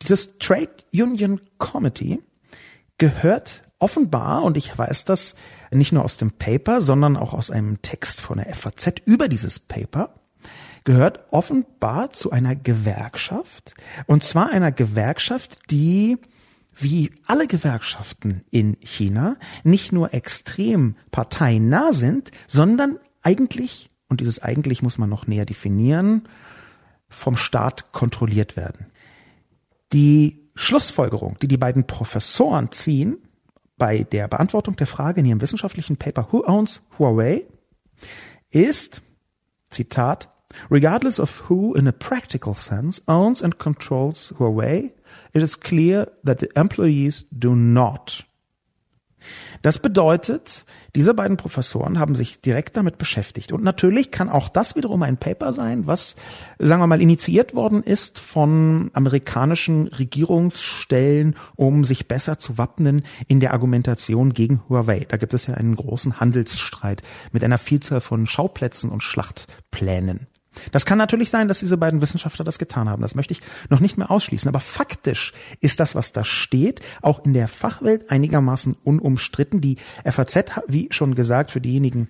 Dieses 0.04 0.38
Trade 0.38 0.70
Union 0.94 1.42
Committee 1.58 2.20
gehört 2.98 3.64
offenbar, 3.80 4.44
und 4.44 4.58
ich 4.58 4.76
weiß 4.78 5.06
das 5.06 5.36
nicht 5.72 5.92
nur 5.92 6.04
aus 6.04 6.18
dem 6.18 6.32
Paper, 6.32 6.82
sondern 6.82 7.18
auch 7.18 7.34
aus 7.34 7.52
einem 7.52 7.82
Text 7.82 8.22
von 8.22 8.38
der 8.38 8.54
FAZ 8.54 9.02
über 9.06 9.28
dieses 9.28 9.60
Paper, 9.60 10.16
gehört 10.84 11.26
offenbar 11.32 12.14
zu 12.14 12.32
einer 12.32 12.56
Gewerkschaft, 12.56 13.76
und 14.06 14.24
zwar 14.24 14.50
einer 14.50 14.72
Gewerkschaft, 14.72 15.60
die 15.70 16.18
wie 16.80 17.12
alle 17.26 17.48
Gewerkschaften 17.48 18.44
in 18.52 18.78
China 18.82 19.36
nicht 19.64 19.92
nur 19.92 20.14
extrem 20.14 20.96
parteinah 21.12 21.92
sind, 21.92 22.32
sondern 22.48 23.00
eigentlich, 23.24 23.90
und 24.08 24.22
dieses 24.22 24.42
eigentlich 24.42 24.82
muss 24.82 24.98
man 24.98 25.10
noch 25.10 25.28
näher 25.28 25.46
definieren, 25.46 26.30
vom 27.10 27.36
Staat 27.36 27.92
kontrolliert 27.92 28.56
werden. 28.56 28.88
Die 29.92 30.50
Schlussfolgerung, 30.56 31.38
die 31.42 31.48
die 31.48 31.58
beiden 31.58 31.88
Professoren 31.88 32.72
ziehen 32.72 33.18
bei 33.78 34.04
der 34.04 34.28
Beantwortung 34.28 34.76
der 34.76 34.88
Frage 34.88 35.20
in 35.20 35.26
ihrem 35.26 35.42
wissenschaftlichen 35.42 35.98
Paper 35.98 36.28
Who 36.32 36.46
owns 36.46 36.82
Huawei 36.98 37.46
ist, 38.50 39.02
Zitat, 39.70 40.30
Regardless 40.70 41.20
of 41.20 41.50
who 41.50 41.76
in 41.76 41.88
a 41.88 41.92
practical 41.92 42.56
sense 42.56 43.02
owns 43.08 43.44
and 43.44 43.60
controls 43.60 44.34
Huawei, 44.40 44.92
it 45.34 45.42
is 45.42 45.60
clear 45.60 46.12
that 46.24 46.40
the 46.40 46.50
employees 46.56 47.28
do 47.32 47.56
not 47.56 48.26
das 49.62 49.80
bedeutet, 49.80 50.66
diese 50.96 51.14
beiden 51.14 51.38
Professoren 51.38 52.00
haben 52.00 52.16
sich 52.16 52.42
direkt 52.42 52.78
damit 52.78 52.98
beschäftigt. 52.98 53.52
Und 53.52 53.64
natürlich 53.64 54.12
kann 54.12 54.30
auch 54.30 54.50
das 54.50 54.76
wiederum 54.76 55.04
ein 55.04 55.18
Paper 55.18 55.54
sein, 55.54 55.88
was, 55.88 56.16
sagen 56.60 56.82
wir 56.82 56.88
mal, 56.88 57.02
initiiert 57.02 57.54
worden 57.54 57.84
ist 57.84 58.20
von 58.20 58.92
amerikanischen 58.94 59.88
Regierungsstellen, 59.88 61.36
um 61.56 61.86
sich 61.86 62.08
besser 62.08 62.40
zu 62.40 62.58
wappnen 62.58 63.04
in 63.28 63.40
der 63.40 63.54
Argumentation 63.54 64.34
gegen 64.34 64.62
Huawei. 64.70 65.06
Da 65.08 65.18
gibt 65.18 65.34
es 65.34 65.48
ja 65.48 65.56
einen 65.56 65.76
großen 65.76 66.20
Handelsstreit 66.20 67.02
mit 67.32 67.44
einer 67.44 67.58
Vielzahl 67.58 68.02
von 68.02 68.26
Schauplätzen 68.26 68.90
und 68.90 69.04
Schlachtplänen. 69.04 70.28
Das 70.72 70.86
kann 70.86 70.98
natürlich 70.98 71.30
sein, 71.30 71.48
dass 71.48 71.60
diese 71.60 71.78
beiden 71.78 72.02
Wissenschaftler 72.02 72.46
das 72.46 72.60
getan 72.60 72.90
haben. 72.90 73.02
Das 73.02 73.16
möchte 73.16 73.34
ich 73.34 73.42
noch 73.70 73.80
nicht 73.80 73.98
mehr 73.98 74.12
ausschließen. 74.12 74.50
Aber 74.50 74.60
faktisch 74.60 75.34
ist 75.62 75.80
das, 75.80 75.96
was 75.96 76.12
da 76.12 76.24
steht, 76.24 76.82
auch 77.02 77.24
in 77.26 77.34
der 77.34 77.48
Fachwelt 77.48 78.12
einigermaßen 78.12 78.76
unumstritten. 78.84 79.62
Die 79.62 79.78
FAZ, 80.06 80.62
wie 80.68 80.88
schon 80.92 81.16
gesagt, 81.16 81.52
für 81.52 81.62
diejenigen, 81.62 82.10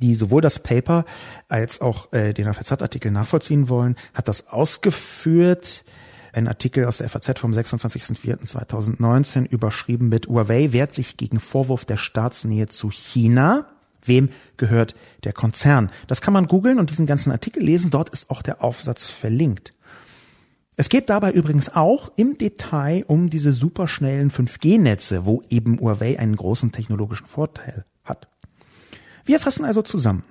die 0.00 0.14
sowohl 0.14 0.42
das 0.42 0.58
Paper 0.58 1.04
als 1.48 1.80
auch 1.80 2.12
äh, 2.12 2.32
den 2.32 2.52
FAZ-Artikel 2.52 3.10
nachvollziehen 3.10 3.68
wollen, 3.68 3.96
hat 4.14 4.28
das 4.28 4.48
ausgeführt. 4.48 5.84
Ein 6.32 6.46
Artikel 6.46 6.84
aus 6.84 6.98
der 6.98 7.08
FAZ 7.08 7.40
vom 7.40 7.52
26.04.2019 7.52 9.48
überschrieben 9.48 10.08
mit 10.08 10.28
Huawei 10.28 10.72
wehrt 10.72 10.94
sich 10.94 11.16
gegen 11.16 11.40
Vorwurf 11.40 11.84
der 11.84 11.96
Staatsnähe 11.96 12.68
zu 12.68 12.90
China. 12.90 13.66
Wem 14.04 14.30
gehört 14.56 14.94
der 15.24 15.32
Konzern? 15.32 15.90
Das 16.06 16.20
kann 16.20 16.34
man 16.34 16.46
googeln 16.46 16.78
und 16.78 16.90
diesen 16.90 17.06
ganzen 17.06 17.32
Artikel 17.32 17.62
lesen. 17.62 17.90
Dort 17.90 18.08
ist 18.10 18.30
auch 18.30 18.42
der 18.42 18.62
Aufsatz 18.62 19.10
verlinkt. 19.10 19.70
Es 20.76 20.88
geht 20.88 21.10
dabei 21.10 21.32
übrigens 21.32 21.74
auch 21.74 22.10
im 22.16 22.38
Detail 22.38 23.04
um 23.06 23.28
diese 23.28 23.52
superschnellen 23.52 24.30
5G-Netze, 24.30 25.26
wo 25.26 25.42
eben 25.50 25.78
Huawei 25.78 26.18
einen 26.18 26.36
großen 26.36 26.72
technologischen 26.72 27.26
Vorteil 27.26 27.84
hat. 28.02 28.28
Wir 29.26 29.40
fassen 29.40 29.66
also 29.66 29.82
zusammen. 29.82 30.24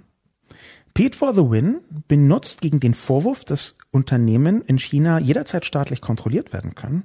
Paid 0.96 1.16
for 1.16 1.34
the 1.34 1.50
Win 1.50 1.82
benutzt 2.08 2.62
gegen 2.62 2.80
den 2.80 2.94
Vorwurf, 2.94 3.46
dass 3.46 3.76
Unternehmen 3.92 4.62
in 4.64 4.80
China 4.80 5.20
jederzeit 5.20 5.66
staatlich 5.66 6.02
kontrolliert 6.02 6.52
werden 6.52 6.74
können, 6.74 7.04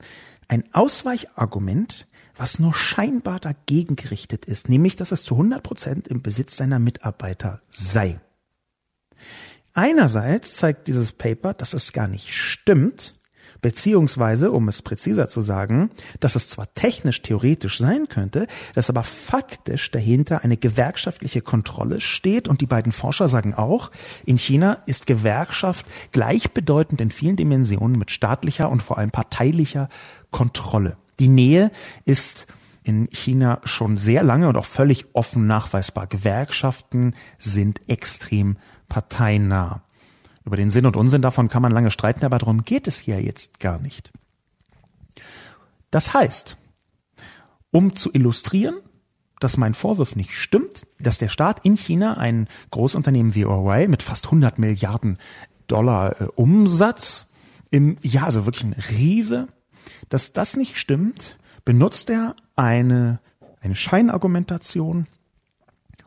ein 0.49 0.65
Ausweichargument, 0.73 2.07
was 2.37 2.59
nur 2.59 2.75
scheinbar 2.75 3.41
dagegen 3.41 3.97
gerichtet 3.97 4.45
ist, 4.45 4.69
nämlich 4.69 4.97
dass 4.97 5.13
es 5.13 5.23
zu 5.23 5.35
100 5.35 5.63
Prozent 5.63 6.09
im 6.09 6.23
Besitz 6.23 6.57
seiner 6.57 6.79
Mitarbeiter 6.79 7.61
sei. 7.69 8.21
Einerseits 9.73 10.55
zeigt 10.55 10.87
dieses 10.87 11.13
Paper, 11.13 11.53
dass 11.53 11.75
es 11.75 11.93
gar 11.93 12.07
nicht 12.07 12.33
stimmt, 12.33 13.15
beziehungsweise, 13.61 14.53
um 14.53 14.69
es 14.69 14.83
präziser 14.83 15.27
zu 15.27 15.41
sagen, 15.41 15.91
dass 16.21 16.37
es 16.37 16.49
zwar 16.49 16.73
technisch 16.75 17.23
theoretisch 17.23 17.79
sein 17.79 18.09
könnte, 18.09 18.47
dass 18.75 18.91
aber 18.91 19.03
faktisch 19.03 19.91
dahinter 19.91 20.45
eine 20.45 20.59
gewerkschaftliche 20.59 21.41
Kontrolle 21.41 22.03
steht 22.03 22.47
und 22.47 22.61
die 22.61 22.67
beiden 22.67 22.93
Forscher 22.93 23.27
sagen 23.27 23.55
auch, 23.55 23.91
in 24.27 24.37
China 24.37 24.83
ist 24.85 25.07
Gewerkschaft 25.07 25.87
gleichbedeutend 26.13 27.01
in 27.01 27.11
vielen 27.11 27.37
Dimensionen 27.37 27.99
mit 27.99 28.11
staatlicher 28.11 28.69
und 28.69 28.83
vor 28.83 28.99
allem 28.99 29.11
parteilicher 29.11 29.89
Kontrolle. 30.31 30.99
Die 31.21 31.29
Nähe 31.29 31.71
ist 32.05 32.47
in 32.83 33.09
China 33.11 33.61
schon 33.65 33.97
sehr 33.97 34.23
lange 34.23 34.49
und 34.49 34.57
auch 34.57 34.67
völlig 34.67 35.07
offen 35.15 35.47
nachweisbar. 35.47 36.07
Gewerkschaften 36.07 37.15
sind 37.39 37.81
extrem 37.89 38.59
parteinah. 38.89 39.83
Über 40.45 40.57
den 40.57 40.71
Sinn 40.71 40.85
und 40.85 40.97
Unsinn 40.97 41.23
davon 41.23 41.49
kann 41.49 41.63
man 41.63 41.73
lange 41.73 41.91
streiten, 41.91 42.25
aber 42.25 42.39
darum 42.39 42.65
geht 42.65 42.87
es 42.87 42.99
hier 42.99 43.21
jetzt 43.23 43.59
gar 43.61 43.79
nicht. 43.79 44.13
Das 45.91 46.13
heißt, 46.13 46.59
um 47.71 47.97
zu 47.97 48.13
illustrieren, 48.13 48.77
dass 49.41 49.57
mein 49.57 49.75
Vorwurf 49.75 50.17
nicht 50.17 50.33
stimmt, 50.33 50.87
dass 50.99 51.19
der 51.19 51.29
Staat 51.29 51.65
in 51.65 51.77
China 51.77 52.19
ein 52.19 52.49
Großunternehmen 52.71 53.35
wie 53.35 53.45
Huawei 53.45 53.89
mit 53.89 54.03
fast 54.03 54.27
100 54.27 54.59
Milliarden 54.59 55.19
Dollar 55.67 56.21
äh, 56.21 56.25
Umsatz 56.37 57.31
im 57.71 57.97
Jahr, 58.03 58.27
also 58.27 58.47
wirklich 58.47 58.65
ein 58.65 58.77
Riese, 58.91 59.49
dass 60.09 60.33
das 60.33 60.57
nicht 60.57 60.79
stimmt, 60.79 61.39
benutzt 61.65 62.11
er 62.11 62.37
eine, 62.57 63.21
eine 63.61 63.77
Scheinargumentation, 63.77 65.07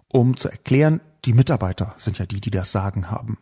um 0.07 0.37
zu 0.37 0.49
erklären, 0.49 1.01
die 1.25 1.33
Mitarbeiter 1.33 1.95
sind 1.97 2.17
ja 2.19 2.25
die, 2.25 2.39
die 2.39 2.51
das 2.51 2.71
Sagen 2.71 3.11
haben. 3.11 3.37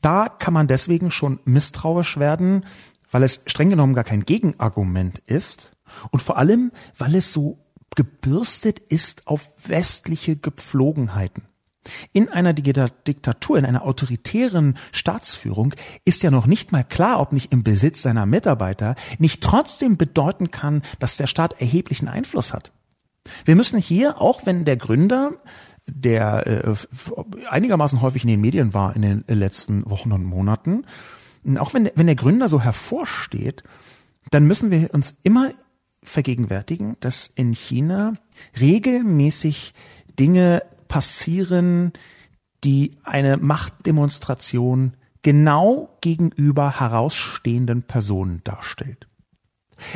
Da 0.00 0.28
kann 0.28 0.54
man 0.54 0.66
deswegen 0.66 1.10
schon 1.10 1.40
misstrauisch 1.44 2.16
werden, 2.16 2.64
weil 3.10 3.22
es 3.22 3.42
streng 3.46 3.70
genommen 3.70 3.94
gar 3.94 4.04
kein 4.04 4.24
Gegenargument 4.24 5.20
ist 5.26 5.76
und 6.10 6.20
vor 6.20 6.38
allem, 6.38 6.70
weil 6.96 7.14
es 7.14 7.32
so 7.32 7.58
gebürstet 7.94 8.78
ist 8.78 9.26
auf 9.26 9.68
westliche 9.68 10.36
Gepflogenheiten. 10.36 11.44
In 12.12 12.28
einer 12.28 12.52
Diktatur, 12.52 13.58
in 13.58 13.64
einer 13.64 13.84
autoritären 13.84 14.76
Staatsführung 14.92 15.74
ist 16.04 16.22
ja 16.22 16.30
noch 16.30 16.46
nicht 16.46 16.72
mal 16.72 16.84
klar, 16.84 17.20
ob 17.20 17.32
nicht 17.32 17.52
im 17.52 17.62
Besitz 17.62 18.02
seiner 18.02 18.26
Mitarbeiter 18.26 18.94
nicht 19.18 19.42
trotzdem 19.42 19.96
bedeuten 19.96 20.50
kann, 20.50 20.82
dass 20.98 21.16
der 21.16 21.26
Staat 21.26 21.60
erheblichen 21.60 22.08
Einfluss 22.08 22.52
hat. 22.52 22.72
Wir 23.44 23.56
müssen 23.56 23.78
hier, 23.78 24.20
auch 24.20 24.46
wenn 24.46 24.64
der 24.64 24.76
Gründer, 24.76 25.32
der 25.86 26.46
äh, 26.46 26.74
einigermaßen 27.48 28.00
häufig 28.00 28.24
in 28.24 28.28
den 28.28 28.40
Medien 28.40 28.74
war 28.74 28.96
in 28.96 29.02
den 29.02 29.24
letzten 29.28 29.88
Wochen 29.90 30.12
und 30.12 30.24
Monaten, 30.24 30.84
auch 31.58 31.74
wenn, 31.74 31.90
wenn 31.94 32.06
der 32.06 32.16
Gründer 32.16 32.48
so 32.48 32.60
hervorsteht, 32.60 33.62
dann 34.30 34.46
müssen 34.46 34.70
wir 34.70 34.92
uns 34.94 35.14
immer 35.22 35.52
vergegenwärtigen, 36.02 36.96
dass 37.00 37.30
in 37.34 37.52
China 37.52 38.14
regelmäßig 38.58 39.74
Dinge 40.18 40.62
passieren, 40.94 41.92
die 42.62 42.92
eine 43.02 43.36
Machtdemonstration 43.36 44.92
genau 45.22 45.98
gegenüber 46.00 46.78
herausstehenden 46.78 47.82
Personen 47.82 48.42
darstellt. 48.44 49.08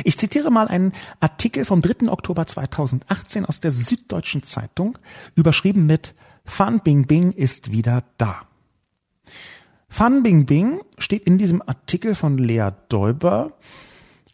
Ich 0.03 0.17
zitiere 0.17 0.51
mal 0.51 0.67
einen 0.67 0.91
Artikel 1.21 1.63
vom 1.63 1.81
3. 1.81 2.11
Oktober 2.11 2.45
2018 2.45 3.45
aus 3.45 3.61
der 3.61 3.71
Süddeutschen 3.71 4.43
Zeitung, 4.43 4.97
überschrieben 5.35 5.85
mit 5.85 6.15
Fan 6.43 6.81
Bingbing 6.81 7.31
ist 7.31 7.71
wieder 7.71 8.03
da. 8.17 8.41
Fan 9.87 10.21
Bingbing 10.21 10.81
steht 10.97 11.23
in 11.23 11.37
diesem 11.37 11.61
Artikel 11.61 12.13
von 12.13 12.37
Lea 12.37 12.71
Däuber, 12.89 13.53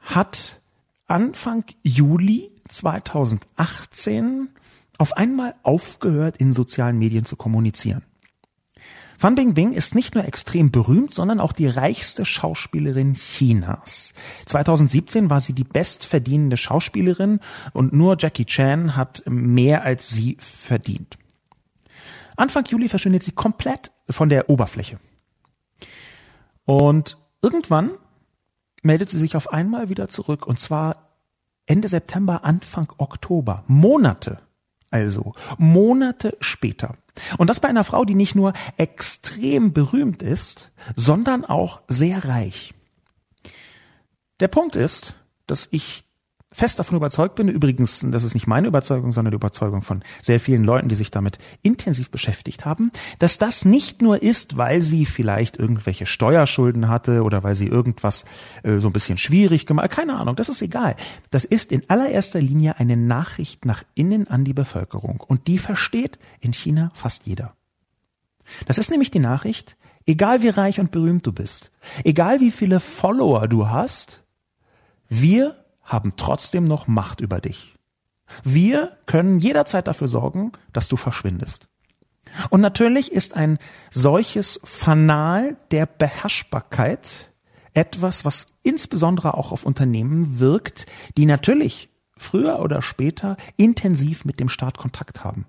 hat 0.01 0.63
Anfang 1.05 1.63
Juli 1.83 2.49
2018 2.69 4.49
auf 4.97 5.17
einmal 5.17 5.55
aufgehört, 5.63 6.37
in 6.37 6.53
sozialen 6.53 6.97
Medien 6.97 7.25
zu 7.25 7.35
kommunizieren. 7.35 8.03
Fan 9.17 9.35
Bingbing 9.35 9.71
ist 9.71 9.95
nicht 9.95 10.13
nur 10.15 10.25
extrem 10.25 10.71
berühmt, 10.71 11.13
sondern 11.13 11.39
auch 11.39 11.53
die 11.53 11.67
reichste 11.67 12.25
Schauspielerin 12.25 13.13
Chinas. 13.13 14.13
2017 14.45 15.29
war 15.29 15.39
sie 15.39 15.53
die 15.53 15.63
bestverdienende 15.63 16.57
Schauspielerin 16.57 17.39
und 17.71 17.93
nur 17.93 18.17
Jackie 18.19 18.45
Chan 18.45 18.95
hat 18.95 19.23
mehr 19.25 19.83
als 19.83 20.09
sie 20.09 20.37
verdient. 20.39 21.17
Anfang 22.35 22.65
Juli 22.65 22.89
verschwindet 22.89 23.23
sie 23.23 23.31
komplett 23.31 23.91
von 24.09 24.27
der 24.27 24.49
Oberfläche. 24.49 24.99
Und 26.65 27.17
irgendwann 27.41 27.91
meldet 28.83 29.09
sie 29.09 29.19
sich 29.19 29.37
auf 29.37 29.53
einmal 29.53 29.89
wieder 29.89 30.09
zurück 30.09 30.45
und 30.45 30.59
zwar 30.59 31.09
Ende 31.67 31.87
September, 31.87 32.43
Anfang 32.43 32.91
Oktober. 32.97 33.63
Monate 33.67 34.39
also, 34.95 35.33
Monate 35.57 36.37
später. 36.39 36.95
Und 37.37 37.49
das 37.49 37.59
bei 37.59 37.67
einer 37.67 37.83
Frau, 37.83 38.05
die 38.05 38.15
nicht 38.15 38.33
nur 38.33 38.53
extrem 38.77 39.73
berühmt 39.73 40.23
ist, 40.23 40.71
sondern 40.95 41.43
auch 41.43 41.81
sehr 41.89 42.23
reich. 42.23 42.73
Der 44.39 44.47
Punkt 44.47 44.77
ist, 44.77 45.15
dass 45.47 45.67
ich 45.71 46.04
fest 46.55 46.79
davon 46.79 46.95
überzeugt 46.95 47.35
bin, 47.35 47.49
übrigens, 47.49 48.05
das 48.07 48.23
ist 48.23 48.33
nicht 48.33 48.47
meine 48.47 48.67
Überzeugung, 48.67 49.11
sondern 49.11 49.31
die 49.31 49.35
Überzeugung 49.35 49.81
von 49.81 50.03
sehr 50.21 50.39
vielen 50.39 50.63
Leuten, 50.63 50.87
die 50.87 50.95
sich 50.95 51.11
damit 51.11 51.37
intensiv 51.63 52.09
beschäftigt 52.09 52.63
haben, 52.63 52.91
dass 53.19 53.37
das 53.37 53.65
nicht 53.65 54.01
nur 54.01 54.23
ist, 54.23 54.55
weil 54.55 54.81
sie 54.81 55.05
vielleicht 55.05 55.59
irgendwelche 55.59 56.05
Steuerschulden 56.05 56.87
hatte 56.87 57.23
oder 57.23 57.43
weil 57.43 57.55
sie 57.55 57.67
irgendwas 57.67 58.23
äh, 58.63 58.77
so 58.77 58.87
ein 58.87 58.93
bisschen 58.93 59.17
schwierig 59.17 59.65
gemacht, 59.65 59.91
keine 59.91 60.15
Ahnung, 60.15 60.37
das 60.37 60.47
ist 60.47 60.61
egal. 60.61 60.95
Das 61.29 61.43
ist 61.43 61.73
in 61.73 61.83
allererster 61.89 62.39
Linie 62.39 62.79
eine 62.79 62.95
Nachricht 62.95 63.65
nach 63.65 63.83
innen 63.93 64.27
an 64.27 64.45
die 64.45 64.53
Bevölkerung 64.53 65.19
und 65.19 65.47
die 65.47 65.57
versteht 65.57 66.17
in 66.39 66.53
China 66.53 66.91
fast 66.93 67.27
jeder. 67.27 67.53
Das 68.65 68.77
ist 68.77 68.91
nämlich 68.91 69.11
die 69.11 69.19
Nachricht, 69.19 69.75
egal 70.05 70.41
wie 70.41 70.49
reich 70.49 70.79
und 70.79 70.91
berühmt 70.91 71.27
du 71.27 71.33
bist, 71.33 71.71
egal 72.05 72.39
wie 72.39 72.51
viele 72.51 72.79
Follower 72.79 73.49
du 73.49 73.67
hast, 73.69 74.23
wir 75.09 75.64
haben 75.85 76.13
trotzdem 76.17 76.63
noch 76.63 76.87
Macht 76.87 77.21
über 77.21 77.39
dich. 77.39 77.75
Wir 78.43 78.97
können 79.05 79.39
jederzeit 79.39 79.87
dafür 79.87 80.07
sorgen, 80.07 80.51
dass 80.73 80.87
du 80.87 80.97
verschwindest. 80.97 81.67
Und 82.49 82.59
natürlich 82.59 83.11
ist 83.11 83.35
ein 83.35 83.59
solches 83.91 84.59
Fanal 84.63 85.57
der 85.71 85.85
Beherrschbarkeit 85.85 87.31
etwas, 87.73 88.25
was 88.25 88.47
insbesondere 88.63 89.35
auch 89.35 89.51
auf 89.51 89.65
Unternehmen 89.65 90.39
wirkt, 90.39 90.85
die 91.17 91.25
natürlich 91.25 91.89
früher 92.17 92.59
oder 92.59 92.81
später 92.81 93.37
intensiv 93.57 94.25
mit 94.25 94.39
dem 94.39 94.49
Staat 94.49 94.77
Kontakt 94.77 95.23
haben 95.23 95.45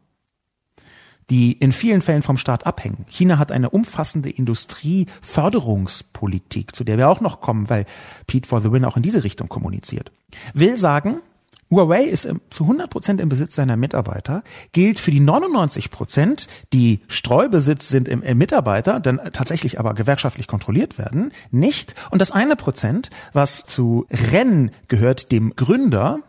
die 1.31 1.53
in 1.53 1.73
vielen 1.73 2.03
Fällen 2.03 2.23
vom 2.23 2.37
Staat 2.37 2.67
abhängen. 2.67 3.07
China 3.09 3.39
hat 3.39 3.53
eine 3.53 3.71
umfassende 3.71 4.31
Industrieförderungspolitik, 4.31 6.77
zu 6.77 6.85
der 6.85 6.99
wir 6.99 7.09
auch 7.09 7.21
noch 7.21 7.41
kommen, 7.41 7.69
weil 7.69 7.85
Pete 8.27 8.49
for 8.49 8.61
the 8.61 8.71
Win 8.71 8.85
auch 8.85 8.97
in 8.97 9.03
diese 9.03 9.25
Richtung 9.25 9.49
kommuniziert. 9.49 10.13
Will 10.55 10.77
sagen, 10.77 11.21
Huawei 11.71 12.05
ist 12.05 12.29
zu 12.51 12.65
100 12.65 12.89
Prozent 12.89 13.21
im 13.21 13.29
Besitz 13.29 13.57
seiner 13.57 13.77
Mitarbeiter, 13.77 14.45
gilt 14.73 15.01
für 15.01 15.11
die 15.11 15.21
99 15.21 15.91
Prozent, 15.91 16.47
die 16.73 17.01
Streubesitz 17.09 17.89
sind 17.89 18.07
im, 18.07 18.23
im 18.23 18.39
Mitarbeiter, 18.39 19.01
dann 19.01 19.21
tatsächlich 19.33 19.81
aber 19.81 19.95
gewerkschaftlich 19.95 20.47
kontrolliert 20.47 20.97
werden, 20.97 21.33
nicht. 21.51 21.97
Und 22.11 22.21
das 22.21 22.31
eine 22.31 22.55
Prozent, 22.55 23.11
was 23.33 23.67
zu 23.67 24.07
Ren 24.11 24.71
gehört, 24.87 25.33
dem 25.33 25.57
Gründer, 25.57 26.21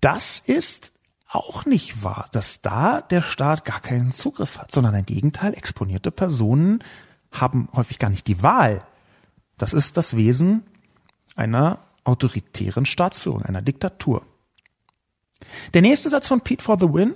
das 0.00 0.40
ist 0.40 0.93
auch 1.34 1.66
nicht 1.66 2.02
wahr, 2.02 2.28
dass 2.32 2.62
da 2.62 3.00
der 3.00 3.22
Staat 3.22 3.64
gar 3.64 3.80
keinen 3.80 4.12
Zugriff 4.12 4.58
hat, 4.58 4.72
sondern 4.72 4.94
im 4.94 5.06
Gegenteil, 5.06 5.54
exponierte 5.54 6.10
Personen 6.10 6.82
haben 7.32 7.68
häufig 7.74 7.98
gar 7.98 8.10
nicht 8.10 8.26
die 8.26 8.42
Wahl. 8.42 8.84
Das 9.58 9.72
ist 9.72 9.96
das 9.96 10.16
Wesen 10.16 10.62
einer 11.36 11.78
autoritären 12.04 12.86
Staatsführung, 12.86 13.42
einer 13.42 13.62
Diktatur. 13.62 14.24
Der 15.74 15.82
nächste 15.82 16.10
Satz 16.10 16.28
von 16.28 16.40
Pete 16.40 16.62
for 16.62 16.78
the 16.78 16.92
Win 16.92 17.14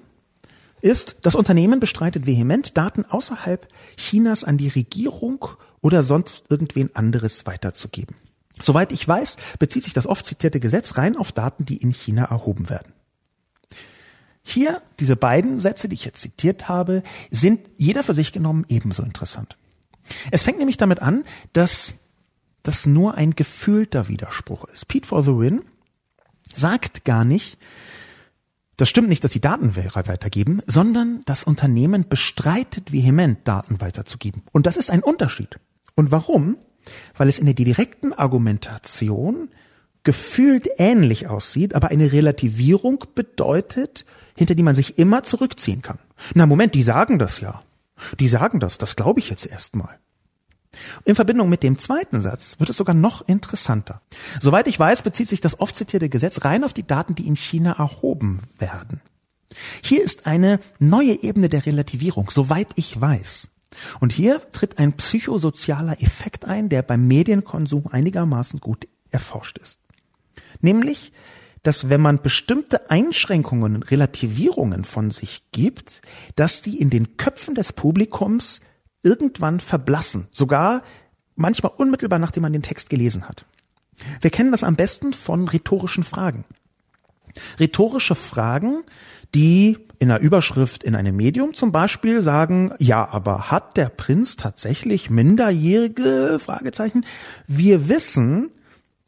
ist, 0.80 1.16
das 1.22 1.34
Unternehmen 1.34 1.80
bestreitet 1.80 2.26
vehement, 2.26 2.76
Daten 2.76 3.04
außerhalb 3.04 3.68
Chinas 3.96 4.44
an 4.44 4.58
die 4.58 4.68
Regierung 4.68 5.46
oder 5.80 6.02
sonst 6.02 6.44
irgendwen 6.48 6.94
anderes 6.94 7.46
weiterzugeben. 7.46 8.16
Soweit 8.60 8.92
ich 8.92 9.06
weiß, 9.06 9.36
bezieht 9.58 9.84
sich 9.84 9.92
das 9.92 10.06
oft 10.06 10.26
zitierte 10.26 10.60
Gesetz 10.60 10.96
rein 10.96 11.16
auf 11.16 11.32
Daten, 11.32 11.64
die 11.64 11.76
in 11.76 11.92
China 11.92 12.24
erhoben 12.24 12.68
werden. 12.68 12.92
Hier, 14.48 14.80
diese 14.98 15.14
beiden 15.14 15.60
Sätze, 15.60 15.90
die 15.90 15.94
ich 15.94 16.06
jetzt 16.06 16.22
zitiert 16.22 16.70
habe, 16.70 17.02
sind 17.30 17.60
jeder 17.76 18.02
für 18.02 18.14
sich 18.14 18.32
genommen 18.32 18.64
ebenso 18.70 19.02
interessant. 19.02 19.58
Es 20.30 20.42
fängt 20.42 20.58
nämlich 20.58 20.78
damit 20.78 21.02
an, 21.02 21.24
dass 21.52 21.96
das 22.62 22.86
nur 22.86 23.14
ein 23.14 23.34
gefühlter 23.34 24.08
Widerspruch 24.08 24.64
ist. 24.64 24.88
Pete 24.88 25.06
for 25.06 25.22
the 25.22 25.36
Win 25.36 25.60
sagt 26.54 27.04
gar 27.04 27.26
nicht, 27.26 27.58
das 28.78 28.88
stimmt 28.88 29.10
nicht, 29.10 29.22
dass 29.22 29.32
die 29.32 29.40
Daten 29.42 29.76
weitergeben, 29.76 30.62
sondern 30.64 31.20
das 31.26 31.44
Unternehmen 31.44 32.08
bestreitet 32.08 32.90
vehement, 32.90 33.46
Daten 33.46 33.82
weiterzugeben. 33.82 34.44
Und 34.52 34.64
das 34.66 34.78
ist 34.78 34.90
ein 34.90 35.02
Unterschied. 35.02 35.60
Und 35.94 36.10
warum? 36.10 36.56
Weil 37.18 37.28
es 37.28 37.38
in 37.38 37.44
der 37.44 37.54
direkten 37.54 38.14
Argumentation 38.14 39.50
gefühlt 40.04 40.70
ähnlich 40.78 41.26
aussieht, 41.26 41.74
aber 41.74 41.88
eine 41.88 42.12
Relativierung 42.12 43.04
bedeutet, 43.14 44.06
hinter 44.38 44.54
die 44.54 44.62
man 44.62 44.74
sich 44.74 44.98
immer 44.98 45.22
zurückziehen 45.22 45.82
kann. 45.82 45.98
Na 46.34 46.46
Moment, 46.46 46.74
die 46.74 46.82
sagen 46.82 47.18
das 47.18 47.40
ja. 47.40 47.62
Die 48.18 48.28
sagen 48.28 48.60
das, 48.60 48.78
das 48.78 48.96
glaube 48.96 49.20
ich 49.20 49.28
jetzt 49.28 49.46
erstmal. 49.46 49.98
In 51.04 51.14
Verbindung 51.14 51.48
mit 51.48 51.62
dem 51.62 51.78
zweiten 51.78 52.20
Satz 52.20 52.56
wird 52.58 52.70
es 52.70 52.76
sogar 52.76 52.94
noch 52.94 53.26
interessanter. 53.26 54.00
Soweit 54.40 54.68
ich 54.68 54.78
weiß, 54.78 55.02
bezieht 55.02 55.28
sich 55.28 55.40
das 55.40 55.58
oft 55.60 55.74
zitierte 55.74 56.08
Gesetz 56.08 56.44
rein 56.44 56.62
auf 56.62 56.72
die 56.72 56.86
Daten, 56.86 57.14
die 57.14 57.26
in 57.26 57.36
China 57.36 57.72
erhoben 57.72 58.42
werden. 58.58 59.00
Hier 59.82 60.02
ist 60.02 60.26
eine 60.26 60.60
neue 60.78 61.22
Ebene 61.22 61.48
der 61.48 61.66
Relativierung, 61.66 62.30
soweit 62.30 62.68
ich 62.76 63.00
weiß. 63.00 63.50
Und 63.98 64.12
hier 64.12 64.40
tritt 64.50 64.78
ein 64.78 64.92
psychosozialer 64.92 66.00
Effekt 66.02 66.44
ein, 66.44 66.68
der 66.68 66.82
beim 66.82 67.06
Medienkonsum 67.06 67.86
einigermaßen 67.88 68.60
gut 68.60 68.86
erforscht 69.10 69.58
ist. 69.58 69.80
Nämlich, 70.60 71.12
dass 71.62 71.88
wenn 71.88 72.00
man 72.00 72.22
bestimmte 72.22 72.90
Einschränkungen, 72.90 73.82
Relativierungen 73.82 74.84
von 74.84 75.10
sich 75.10 75.42
gibt, 75.52 76.02
dass 76.36 76.62
die 76.62 76.80
in 76.80 76.90
den 76.90 77.16
Köpfen 77.16 77.54
des 77.54 77.72
Publikums 77.72 78.60
irgendwann 79.02 79.60
verblassen, 79.60 80.28
sogar 80.30 80.82
manchmal 81.36 81.72
unmittelbar 81.76 82.18
nachdem 82.18 82.42
man 82.42 82.52
den 82.52 82.62
Text 82.62 82.90
gelesen 82.90 83.28
hat. 83.28 83.44
Wir 84.20 84.30
kennen 84.30 84.52
das 84.52 84.64
am 84.64 84.76
besten 84.76 85.12
von 85.12 85.48
rhetorischen 85.48 86.04
Fragen. 86.04 86.44
Rhetorische 87.58 88.14
Fragen, 88.14 88.84
die 89.34 89.78
in 89.98 90.10
einer 90.10 90.20
Überschrift 90.20 90.84
in 90.84 90.94
einem 90.94 91.16
Medium 91.16 91.54
zum 91.54 91.72
Beispiel 91.72 92.22
sagen, 92.22 92.72
ja, 92.78 93.06
aber 93.08 93.50
hat 93.50 93.76
der 93.76 93.88
Prinz 93.88 94.36
tatsächlich 94.36 95.10
Minderjährige? 95.10 96.38
Fragezeichen. 96.40 97.04
Wir 97.46 97.88
wissen, 97.88 98.50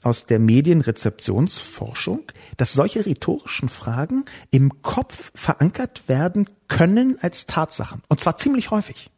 aus 0.03 0.27
der 0.27 0.39
Medienrezeptionsforschung, 0.39 2.23
dass 2.57 2.73
solche 2.73 3.05
rhetorischen 3.05 3.69
Fragen 3.69 4.25
im 4.51 4.83
Kopf 4.83 5.31
verankert 5.35 6.09
werden 6.09 6.49
können 6.69 7.19
als 7.21 7.47
Tatsachen. 7.47 8.03
Und 8.09 8.21
zwar 8.21 8.37
ziemlich 8.37 8.71
häufig. 8.71 9.11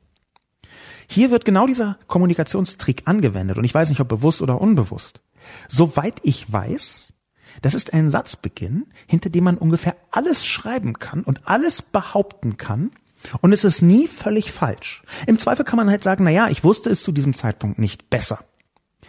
Hier 1.08 1.30
wird 1.30 1.44
genau 1.44 1.66
dieser 1.66 1.98
Kommunikationstrick 2.06 3.02
angewendet 3.04 3.58
und 3.58 3.64
ich 3.64 3.74
weiß 3.74 3.90
nicht, 3.90 4.00
ob 4.00 4.08
bewusst 4.08 4.42
oder 4.42 4.60
unbewusst. 4.60 5.20
Soweit 5.68 6.20
ich 6.22 6.50
weiß, 6.50 7.12
das 7.60 7.74
ist 7.74 7.92
ein 7.92 8.08
Satzbeginn, 8.08 8.86
hinter 9.06 9.28
dem 9.28 9.44
man 9.44 9.58
ungefähr 9.58 9.96
alles 10.10 10.46
schreiben 10.46 10.94
kann 10.98 11.22
und 11.22 11.46
alles 11.46 11.82
behaupten 11.82 12.56
kann 12.56 12.92
und 13.40 13.52
es 13.52 13.64
ist 13.64 13.82
nie 13.82 14.08
völlig 14.08 14.52
falsch. 14.52 15.02
Im 15.26 15.38
Zweifel 15.38 15.64
kann 15.64 15.76
man 15.76 15.90
halt 15.90 16.02
sagen, 16.02 16.24
na 16.24 16.30
ja, 16.30 16.48
ich 16.48 16.64
wusste 16.64 16.90
es 16.90 17.02
zu 17.02 17.12
diesem 17.12 17.34
Zeitpunkt 17.34 17.78
nicht 17.78 18.10
besser. 18.10 18.44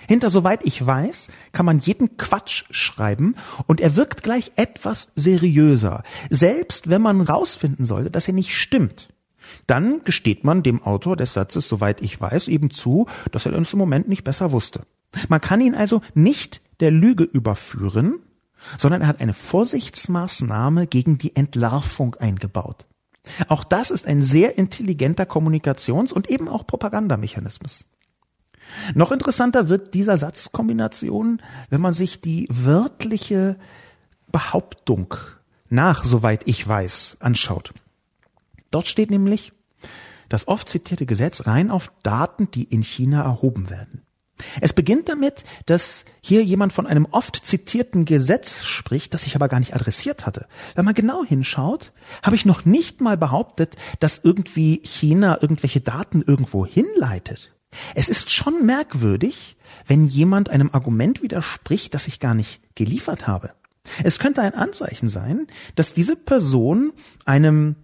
Hinter 0.08 0.30
soweit 0.30 0.66
ich 0.66 0.86
weiß, 0.86 1.30
kann 1.52 1.66
man 1.66 1.80
jeden 1.80 2.18
Quatsch 2.18 2.66
schreiben 2.72 3.36
und 3.68 3.82
er 3.82 3.96
wirkt 3.96 4.24
gleich 4.24 4.52
etwas 4.56 5.12
seriöser. 5.16 6.04
Selbst 6.30 6.90
wenn 6.90 7.02
man 7.02 7.22
rausfinden 7.22 7.86
sollte, 7.86 8.12
dass 8.12 8.28
er 8.28 8.34
nicht 8.34 8.58
stimmt. 8.58 9.10
Dann 9.68 10.02
gesteht 10.04 10.44
man 10.44 10.64
dem 10.64 10.84
Autor 10.84 11.16
des 11.16 11.34
Satzes, 11.34 11.68
soweit 11.68 12.02
ich 12.02 12.20
weiß, 12.20 12.48
eben 12.48 12.72
zu, 12.72 13.08
dass 13.32 13.46
er 13.46 13.52
das 13.52 13.74
im 13.74 13.80
Moment 13.80 14.08
nicht 14.08 14.24
besser 14.24 14.52
wusste. 14.52 14.82
Man 15.30 15.42
kann 15.42 15.62
ihn 15.62 15.76
also 15.76 16.02
nicht 16.14 16.62
der 16.80 16.92
Lüge 16.92 17.24
überführen, 17.24 18.20
sondern 18.78 19.02
er 19.02 19.08
hat 19.08 19.22
eine 19.22 19.34
Vorsichtsmaßnahme 19.34 20.88
gegen 20.88 21.18
die 21.18 21.36
Entlarvung 21.36 22.16
eingebaut. 22.16 22.86
Auch 23.48 23.64
das 23.64 23.92
ist 23.92 24.06
ein 24.06 24.22
sehr 24.22 24.58
intelligenter 24.58 25.26
Kommunikations- 25.26 26.14
und 26.14 26.30
eben 26.30 26.50
auch 26.50 26.68
Propagandamechanismus. 26.68 27.86
Noch 28.96 29.12
interessanter 29.12 29.70
wird 29.70 29.94
dieser 29.94 30.18
Satzkombination, 30.18 31.42
wenn 31.70 31.82
man 31.82 31.94
sich 31.94 32.22
die 32.22 32.48
wörtliche 32.50 33.58
Behauptung 34.32 35.14
nach, 35.70 36.04
soweit 36.04 36.44
ich 36.48 36.68
weiß, 36.68 37.18
anschaut. 37.20 37.74
Dort 38.72 38.88
steht 38.88 39.12
nämlich, 39.12 39.54
das 40.30 40.48
oft 40.48 40.70
zitierte 40.70 41.06
Gesetz 41.06 41.46
rein 41.46 41.70
auf 41.70 41.92
Daten, 42.02 42.50
die 42.52 42.64
in 42.64 42.82
China 42.82 43.22
erhoben 43.22 43.70
werden. 43.70 44.02
Es 44.62 44.74
beginnt 44.74 45.10
damit, 45.10 45.44
dass 45.68 46.06
hier 46.22 46.44
jemand 46.44 46.74
von 46.74 46.88
einem 46.88 47.06
oft 47.06 47.36
zitierten 47.46 48.06
Gesetz 48.06 48.64
spricht, 48.64 49.14
das 49.14 49.26
ich 49.26 49.36
aber 49.36 49.48
gar 49.48 49.60
nicht 49.60 49.76
adressiert 49.76 50.26
hatte. 50.26 50.48
Wenn 50.76 50.86
man 50.86 50.96
genau 50.96 51.24
hinschaut, 51.24 51.94
habe 52.24 52.36
ich 52.36 52.46
noch 52.46 52.66
nicht 52.66 53.00
mal 53.00 53.18
behauptet, 53.18 53.76
dass 54.00 54.22
irgendwie 54.24 54.82
China 54.84 55.38
irgendwelche 55.42 55.82
Daten 55.82 56.22
irgendwo 56.22 56.66
hinleitet. 56.66 57.54
Es 57.96 58.10
ist 58.10 58.32
schon 58.32 58.66
merkwürdig, 58.66 59.58
wenn 59.88 60.06
jemand 60.06 60.50
einem 60.50 60.70
Argument 60.72 61.22
widerspricht, 61.22 61.94
das 61.94 62.08
ich 62.08 62.20
gar 62.20 62.34
nicht 62.34 62.62
geliefert 62.76 63.28
habe. 63.28 63.52
Es 64.04 64.20
könnte 64.20 64.42
ein 64.42 64.56
Anzeichen 64.56 65.10
sein, 65.10 65.48
dass 65.76 65.94
diese 65.94 66.16
Person 66.16 66.94
einem 67.26 67.76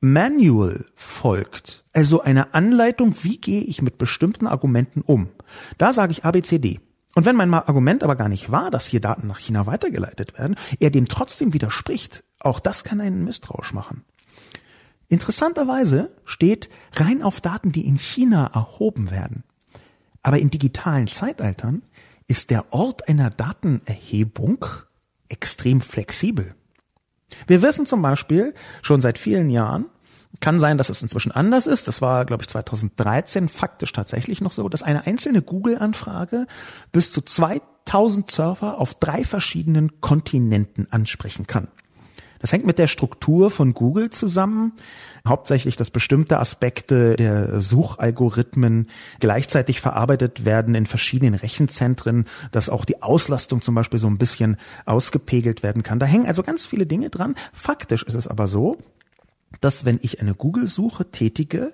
Manual 0.00 0.86
folgt, 0.96 1.84
also 1.92 2.22
eine 2.22 2.54
Anleitung, 2.54 3.14
wie 3.22 3.38
gehe 3.38 3.60
ich 3.60 3.82
mit 3.82 3.98
bestimmten 3.98 4.48
Argumenten 4.48 5.02
um. 5.02 5.28
Da 5.78 5.92
sage 5.92 6.12
ich 6.12 6.24
ABCD. 6.24 6.80
Und 7.14 7.26
wenn 7.26 7.36
mein 7.36 7.52
Argument 7.52 8.02
aber 8.02 8.16
gar 8.16 8.28
nicht 8.28 8.50
war, 8.50 8.70
dass 8.70 8.86
hier 8.86 9.00
Daten 9.00 9.28
nach 9.28 9.38
China 9.38 9.66
weitergeleitet 9.66 10.36
werden, 10.38 10.56
er 10.80 10.90
dem 10.90 11.06
trotzdem 11.06 11.52
widerspricht, 11.52 12.24
auch 12.40 12.58
das 12.58 12.84
kann 12.84 13.00
einen 13.00 13.22
misstrauisch 13.24 13.72
machen. 13.72 14.04
Interessanterweise 15.12 16.10
steht 16.24 16.70
rein 16.94 17.22
auf 17.22 17.42
Daten, 17.42 17.70
die 17.70 17.86
in 17.86 17.98
China 17.98 18.50
erhoben 18.54 19.10
werden. 19.10 19.44
Aber 20.22 20.38
in 20.38 20.48
digitalen 20.48 21.06
Zeitaltern 21.06 21.82
ist 22.28 22.48
der 22.48 22.72
Ort 22.72 23.10
einer 23.10 23.28
Datenerhebung 23.28 24.64
extrem 25.28 25.82
flexibel. 25.82 26.54
Wir 27.46 27.60
wissen 27.60 27.84
zum 27.84 28.00
Beispiel 28.00 28.54
schon 28.80 29.02
seit 29.02 29.18
vielen 29.18 29.50
Jahren, 29.50 29.84
kann 30.40 30.58
sein, 30.58 30.78
dass 30.78 30.88
es 30.88 31.02
inzwischen 31.02 31.30
anders 31.30 31.66
ist. 31.66 31.88
Das 31.88 32.00
war, 32.00 32.24
glaube 32.24 32.44
ich, 32.44 32.48
2013 32.48 33.50
faktisch 33.50 33.92
tatsächlich 33.92 34.40
noch 34.40 34.52
so, 34.52 34.66
dass 34.70 34.82
eine 34.82 35.06
einzelne 35.06 35.42
Google-Anfrage 35.42 36.46
bis 36.90 37.12
zu 37.12 37.20
2000 37.20 38.30
Server 38.30 38.78
auf 38.78 38.94
drei 38.94 39.24
verschiedenen 39.24 40.00
Kontinenten 40.00 40.90
ansprechen 40.90 41.46
kann. 41.46 41.68
Das 42.42 42.52
hängt 42.52 42.66
mit 42.66 42.78
der 42.78 42.88
Struktur 42.88 43.50
von 43.50 43.72
Google 43.72 44.10
zusammen. 44.10 44.72
Hauptsächlich, 45.26 45.76
dass 45.76 45.90
bestimmte 45.90 46.40
Aspekte 46.40 47.14
der 47.14 47.60
Suchalgorithmen 47.60 48.88
gleichzeitig 49.20 49.80
verarbeitet 49.80 50.44
werden 50.44 50.74
in 50.74 50.86
verschiedenen 50.86 51.34
Rechenzentren, 51.34 52.26
dass 52.50 52.68
auch 52.68 52.84
die 52.84 53.00
Auslastung 53.00 53.62
zum 53.62 53.76
Beispiel 53.76 54.00
so 54.00 54.08
ein 54.08 54.18
bisschen 54.18 54.56
ausgepegelt 54.84 55.62
werden 55.62 55.84
kann. 55.84 56.00
Da 56.00 56.06
hängen 56.06 56.26
also 56.26 56.42
ganz 56.42 56.66
viele 56.66 56.84
Dinge 56.84 57.10
dran. 57.10 57.36
Faktisch 57.52 58.02
ist 58.02 58.14
es 58.14 58.26
aber 58.26 58.48
so, 58.48 58.76
dass 59.60 59.84
wenn 59.84 60.00
ich 60.02 60.20
eine 60.20 60.34
Google-Suche 60.34 61.12
tätige, 61.12 61.72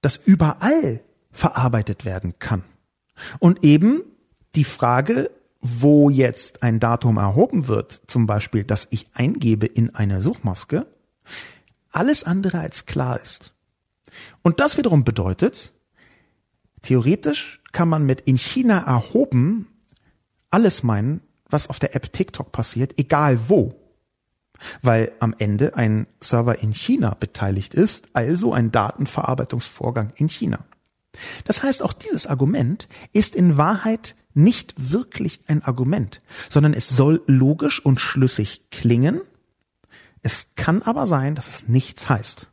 das 0.00 0.16
überall 0.16 1.00
verarbeitet 1.32 2.04
werden 2.04 2.34
kann. 2.38 2.62
Und 3.40 3.64
eben 3.64 4.02
die 4.54 4.64
Frage, 4.64 5.30
wo 5.62 6.10
jetzt 6.10 6.64
ein 6.64 6.80
Datum 6.80 7.16
erhoben 7.16 7.68
wird, 7.68 8.02
zum 8.08 8.26
Beispiel, 8.26 8.64
dass 8.64 8.88
ich 8.90 9.06
eingebe 9.14 9.66
in 9.66 9.94
eine 9.94 10.20
Suchmaske, 10.20 10.86
alles 11.92 12.24
andere 12.24 12.58
als 12.58 12.86
klar 12.86 13.20
ist. 13.20 13.54
Und 14.42 14.58
das 14.58 14.76
wiederum 14.76 15.04
bedeutet, 15.04 15.72
theoretisch 16.82 17.62
kann 17.70 17.88
man 17.88 18.04
mit 18.04 18.22
in 18.22 18.36
China 18.36 18.78
erhoben 18.78 19.68
alles 20.50 20.82
meinen, 20.82 21.22
was 21.48 21.68
auf 21.68 21.78
der 21.78 21.94
App 21.94 22.12
TikTok 22.12 22.52
passiert, 22.52 22.98
egal 22.98 23.48
wo. 23.48 23.74
Weil 24.80 25.12
am 25.18 25.34
Ende 25.38 25.76
ein 25.76 26.06
Server 26.20 26.58
in 26.58 26.72
China 26.72 27.14
beteiligt 27.18 27.74
ist, 27.74 28.08
also 28.14 28.52
ein 28.52 28.70
Datenverarbeitungsvorgang 28.70 30.12
in 30.16 30.28
China. 30.28 30.64
Das 31.44 31.62
heißt, 31.62 31.82
auch 31.82 31.92
dieses 31.92 32.26
Argument 32.26 32.86
ist 33.12 33.34
in 33.34 33.58
Wahrheit 33.58 34.14
nicht 34.34 34.74
wirklich 34.76 35.40
ein 35.46 35.62
Argument, 35.62 36.22
sondern 36.48 36.72
es 36.72 36.88
soll 36.88 37.22
logisch 37.26 37.84
und 37.84 38.00
schlüssig 38.00 38.62
klingen. 38.70 39.20
Es 40.22 40.54
kann 40.54 40.82
aber 40.82 41.06
sein, 41.06 41.34
dass 41.34 41.48
es 41.48 41.68
nichts 41.68 42.08
heißt. 42.08 42.48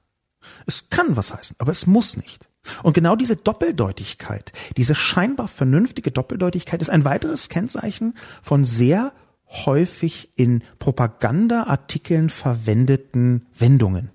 Es 0.65 0.89
kann 0.89 1.15
was 1.15 1.34
heißen, 1.34 1.56
aber 1.60 1.72
es 1.72 1.88
muss 1.88 2.17
nicht. 2.17 2.50
Und 2.84 2.93
genau 2.93 3.15
diese 3.15 3.36
Doppeldeutigkeit, 3.36 4.52
diese 4.76 4.95
scheinbar 4.95 5.48
vernünftige 5.48 6.12
Doppeldeutigkeit 6.12 6.82
ist 6.82 6.89
ein 6.89 7.06
weiteres 7.06 7.50
Kennzeichen 7.50 8.15
von 8.41 8.65
sehr 8.65 9.13
häufig 9.48 10.32
in 10.36 10.63
Propagandaartikeln 10.78 12.30
verwendeten 12.30 13.48
Wendungen. 13.58 14.12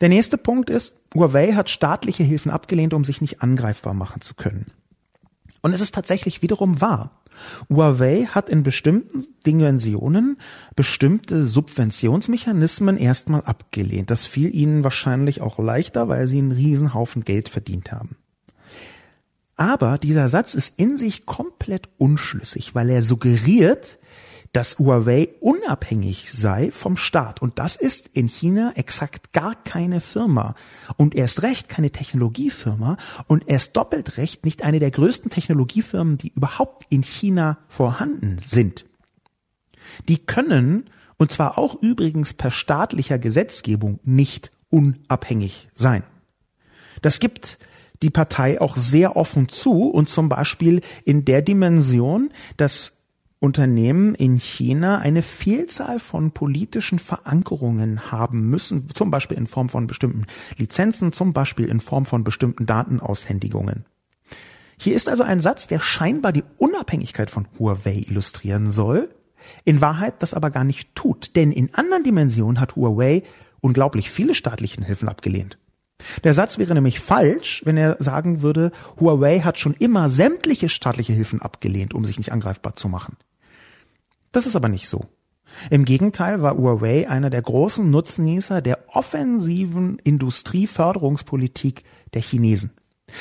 Der 0.00 0.08
nächste 0.08 0.38
Punkt 0.38 0.70
ist, 0.70 1.00
Huawei 1.14 1.52
hat 1.52 1.70
staatliche 1.70 2.22
Hilfen 2.22 2.50
abgelehnt, 2.50 2.94
um 2.94 3.04
sich 3.04 3.20
nicht 3.20 3.42
angreifbar 3.42 3.94
machen 3.94 4.20
zu 4.20 4.34
können. 4.34 4.66
Und 5.60 5.72
es 5.72 5.80
ist 5.80 5.94
tatsächlich 5.94 6.42
wiederum 6.42 6.80
wahr. 6.80 7.22
Huawei 7.68 8.26
hat 8.26 8.48
in 8.48 8.62
bestimmten 8.62 9.24
Dimensionen 9.46 10.38
bestimmte 10.74 11.46
Subventionsmechanismen 11.46 12.96
erstmal 12.96 13.42
abgelehnt. 13.42 14.10
Das 14.10 14.26
fiel 14.26 14.54
ihnen 14.54 14.84
wahrscheinlich 14.84 15.40
auch 15.40 15.58
leichter, 15.58 16.08
weil 16.08 16.26
sie 16.26 16.38
einen 16.38 16.52
Riesenhaufen 16.52 17.24
Geld 17.24 17.48
verdient 17.48 17.92
haben. 17.92 18.16
Aber 19.56 19.98
dieser 19.98 20.28
Satz 20.28 20.54
ist 20.54 20.78
in 20.78 20.96
sich 20.96 21.26
komplett 21.26 21.88
unschlüssig, 21.98 22.76
weil 22.76 22.90
er 22.90 23.02
suggeriert, 23.02 23.98
dass 24.52 24.78
Huawei 24.78 25.28
unabhängig 25.40 26.32
sei 26.32 26.70
vom 26.70 26.96
Staat. 26.96 27.42
Und 27.42 27.58
das 27.58 27.76
ist 27.76 28.08
in 28.12 28.28
China 28.28 28.72
exakt 28.76 29.32
gar 29.32 29.54
keine 29.54 30.00
Firma. 30.00 30.54
Und 30.96 31.14
erst 31.14 31.42
recht 31.42 31.68
keine 31.68 31.90
Technologiefirma. 31.90 32.96
Und 33.26 33.48
erst 33.48 33.76
doppelt 33.76 34.16
recht 34.16 34.44
nicht 34.44 34.62
eine 34.62 34.78
der 34.78 34.90
größten 34.90 35.30
Technologiefirmen, 35.30 36.18
die 36.18 36.32
überhaupt 36.34 36.86
in 36.88 37.02
China 37.02 37.58
vorhanden 37.68 38.38
sind. 38.44 38.86
Die 40.08 40.18
können, 40.18 40.90
und 41.16 41.32
zwar 41.32 41.58
auch 41.58 41.80
übrigens 41.82 42.34
per 42.34 42.50
staatlicher 42.50 43.18
Gesetzgebung, 43.18 44.00
nicht 44.04 44.50
unabhängig 44.70 45.68
sein. 45.74 46.02
Das 47.02 47.20
gibt 47.20 47.58
die 48.02 48.10
Partei 48.10 48.60
auch 48.60 48.76
sehr 48.76 49.16
offen 49.16 49.48
zu 49.48 49.90
und 49.90 50.08
zum 50.08 50.28
Beispiel 50.28 50.82
in 51.04 51.24
der 51.24 51.42
Dimension, 51.42 52.30
dass 52.56 52.97
Unternehmen 53.40 54.14
in 54.14 54.38
China 54.38 54.98
eine 54.98 55.22
Vielzahl 55.22 56.00
von 56.00 56.32
politischen 56.32 56.98
Verankerungen 56.98 58.10
haben 58.10 58.48
müssen, 58.50 58.88
zum 58.92 59.10
Beispiel 59.10 59.36
in 59.36 59.46
Form 59.46 59.68
von 59.68 59.86
bestimmten 59.86 60.26
Lizenzen, 60.56 61.12
zum 61.12 61.32
Beispiel 61.32 61.68
in 61.68 61.80
Form 61.80 62.04
von 62.04 62.24
bestimmten 62.24 62.66
Datenaushändigungen. 62.66 63.84
Hier 64.76 64.94
ist 64.94 65.08
also 65.08 65.22
ein 65.22 65.40
Satz, 65.40 65.66
der 65.66 65.80
scheinbar 65.80 66.32
die 66.32 66.44
Unabhängigkeit 66.56 67.30
von 67.30 67.46
Huawei 67.58 68.04
illustrieren 68.08 68.66
soll, 68.68 69.08
in 69.64 69.80
Wahrheit 69.80 70.22
das 70.22 70.34
aber 70.34 70.50
gar 70.50 70.64
nicht 70.64 70.94
tut, 70.94 71.36
denn 71.36 71.52
in 71.52 71.74
anderen 71.74 72.04
Dimensionen 72.04 72.60
hat 72.60 72.76
Huawei 72.76 73.22
unglaublich 73.60 74.10
viele 74.10 74.34
staatlichen 74.34 74.84
Hilfen 74.84 75.08
abgelehnt. 75.08 75.58
Der 76.24 76.34
Satz 76.34 76.58
wäre 76.58 76.74
nämlich 76.74 77.00
falsch, 77.00 77.62
wenn 77.64 77.76
er 77.76 77.96
sagen 77.98 78.42
würde, 78.42 78.70
Huawei 79.00 79.40
hat 79.40 79.58
schon 79.58 79.74
immer 79.74 80.08
sämtliche 80.08 80.68
staatliche 80.68 81.12
Hilfen 81.12 81.42
abgelehnt, 81.42 81.94
um 81.94 82.04
sich 82.04 82.18
nicht 82.18 82.32
angreifbar 82.32 82.76
zu 82.76 82.88
machen. 82.88 83.16
Das 84.32 84.46
ist 84.46 84.56
aber 84.56 84.68
nicht 84.68 84.88
so. 84.88 85.06
Im 85.70 85.84
Gegenteil 85.84 86.42
war 86.42 86.56
Huawei 86.56 87.08
einer 87.08 87.30
der 87.30 87.42
großen 87.42 87.90
Nutznießer 87.90 88.60
der 88.62 88.84
offensiven 88.88 89.98
Industrieförderungspolitik 89.98 91.84
der 92.14 92.22
Chinesen. 92.22 92.72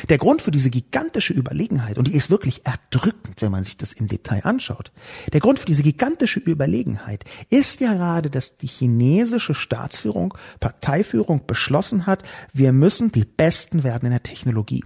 Der 0.10 0.18
Grund 0.18 0.42
für 0.42 0.52
diese 0.52 0.70
gigantische 0.70 1.34
Überlegenheit, 1.34 1.98
und 1.98 2.08
die 2.08 2.16
ist 2.16 2.30
wirklich 2.30 2.66
erdrückend, 2.66 3.42
wenn 3.42 3.52
man 3.52 3.64
sich 3.64 3.78
das 3.78 3.94
im 3.94 4.08
Detail 4.08 4.44
anschaut, 4.44 4.92
der 5.32 5.40
Grund 5.40 5.60
für 5.60 5.66
diese 5.66 5.84
gigantische 5.84 6.40
Überlegenheit 6.40 7.24
ist 7.50 7.80
ja 7.80 7.94
gerade, 7.94 8.30
dass 8.30 8.58
die 8.58 8.68
chinesische 8.68 9.56
Staatsführung, 9.56 10.34
Parteiführung 10.60 11.46
beschlossen 11.46 12.06
hat, 12.06 12.24
wir 12.54 12.72
müssen 12.72 13.12
die 13.12 13.26
Besten 13.26 13.84
werden 13.84 14.06
in 14.06 14.12
der 14.12 14.24
Technologie. 14.24 14.84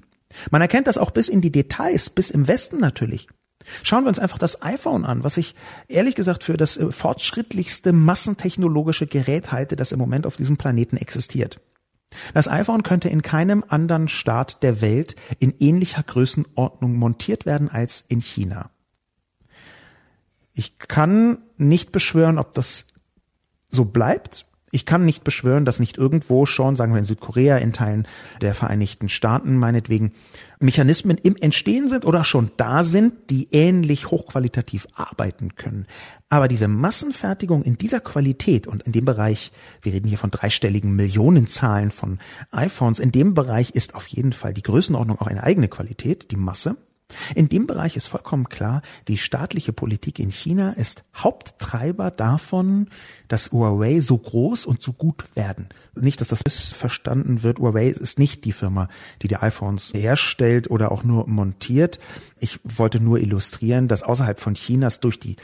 Man 0.49 0.61
erkennt 0.61 0.87
das 0.87 0.97
auch 0.97 1.11
bis 1.11 1.27
in 1.27 1.41
die 1.41 1.51
Details, 1.51 2.09
bis 2.09 2.29
im 2.29 2.47
Westen 2.47 2.79
natürlich. 2.79 3.27
Schauen 3.83 4.03
wir 4.03 4.09
uns 4.09 4.19
einfach 4.19 4.37
das 4.37 4.61
iPhone 4.61 5.05
an, 5.05 5.23
was 5.23 5.37
ich 5.37 5.55
ehrlich 5.87 6.15
gesagt 6.15 6.43
für 6.43 6.57
das 6.57 6.77
äh, 6.77 6.91
fortschrittlichste 6.91 7.93
massentechnologische 7.93 9.07
Gerät 9.07 9.51
halte, 9.51 9.75
das 9.75 9.91
im 9.91 9.99
Moment 9.99 10.25
auf 10.25 10.37
diesem 10.37 10.57
Planeten 10.57 10.97
existiert. 10.97 11.59
Das 12.33 12.47
iPhone 12.47 12.83
könnte 12.83 13.09
in 13.09 13.21
keinem 13.21 13.63
anderen 13.67 14.07
Staat 14.07 14.63
der 14.63 14.81
Welt 14.81 15.15
in 15.39 15.53
ähnlicher 15.59 16.03
Größenordnung 16.03 16.95
montiert 16.95 17.45
werden 17.45 17.69
als 17.69 18.03
in 18.07 18.21
China. 18.21 18.69
Ich 20.53 20.77
kann 20.79 21.39
nicht 21.57 21.91
beschwören, 21.91 22.37
ob 22.37 22.53
das 22.53 22.87
so 23.69 23.85
bleibt. 23.85 24.45
Ich 24.71 24.85
kann 24.85 25.05
nicht 25.05 25.23
beschwören, 25.23 25.65
dass 25.65 25.79
nicht 25.79 25.97
irgendwo 25.97 26.45
schon, 26.45 26.75
sagen 26.75 26.93
wir 26.93 26.99
in 26.99 27.05
Südkorea, 27.05 27.57
in 27.57 27.73
Teilen 27.73 28.07
der 28.39 28.53
Vereinigten 28.53 29.09
Staaten 29.09 29.57
meinetwegen, 29.57 30.13
Mechanismen 30.59 31.17
im 31.17 31.35
Entstehen 31.35 31.87
sind 31.87 32.05
oder 32.05 32.23
schon 32.23 32.51
da 32.57 32.83
sind, 32.83 33.13
die 33.29 33.49
ähnlich 33.51 34.11
hochqualitativ 34.11 34.87
arbeiten 34.93 35.55
können. 35.55 35.87
Aber 36.29 36.47
diese 36.47 36.67
Massenfertigung 36.67 37.63
in 37.63 37.77
dieser 37.77 37.99
Qualität 37.99 38.67
und 38.67 38.83
in 38.83 38.93
dem 38.93 39.05
Bereich, 39.05 39.51
wir 39.81 39.93
reden 39.93 40.07
hier 40.07 40.17
von 40.17 40.29
dreistelligen 40.29 40.95
Millionenzahlen 40.95 41.91
von 41.91 42.19
iPhones, 42.51 42.99
in 42.99 43.11
dem 43.11 43.33
Bereich 43.33 43.71
ist 43.71 43.95
auf 43.95 44.07
jeden 44.07 44.31
Fall 44.31 44.53
die 44.53 44.63
Größenordnung 44.63 45.19
auch 45.19 45.27
eine 45.27 45.43
eigene 45.43 45.67
Qualität, 45.67 46.31
die 46.31 46.37
Masse. 46.37 46.77
In 47.35 47.49
dem 47.49 47.67
Bereich 47.67 47.95
ist 47.95 48.07
vollkommen 48.07 48.49
klar, 48.49 48.81
die 49.07 49.17
staatliche 49.17 49.73
Politik 49.73 50.19
in 50.19 50.31
China 50.31 50.71
ist 50.71 51.03
Haupttreiber 51.15 52.11
davon, 52.11 52.89
dass 53.27 53.51
Huawei 53.51 53.99
so 53.99 54.17
groß 54.17 54.65
und 54.65 54.81
so 54.81 54.93
gut 54.93 55.35
werden. 55.35 55.69
Nicht, 55.95 56.21
dass 56.21 56.29
das 56.29 56.43
missverstanden 56.43 57.43
wird. 57.43 57.59
Huawei 57.59 57.87
ist 57.87 58.19
nicht 58.19 58.45
die 58.45 58.51
Firma, 58.51 58.87
die 59.21 59.27
die 59.27 59.37
iPhones 59.37 59.93
herstellt 59.93 60.69
oder 60.69 60.91
auch 60.91 61.03
nur 61.03 61.27
montiert. 61.27 61.99
Ich 62.39 62.59
wollte 62.63 62.99
nur 62.99 63.19
illustrieren, 63.19 63.87
dass 63.87 64.03
außerhalb 64.03 64.39
von 64.39 64.55
Chinas 64.55 64.99
durch 64.99 65.19
die 65.19 65.35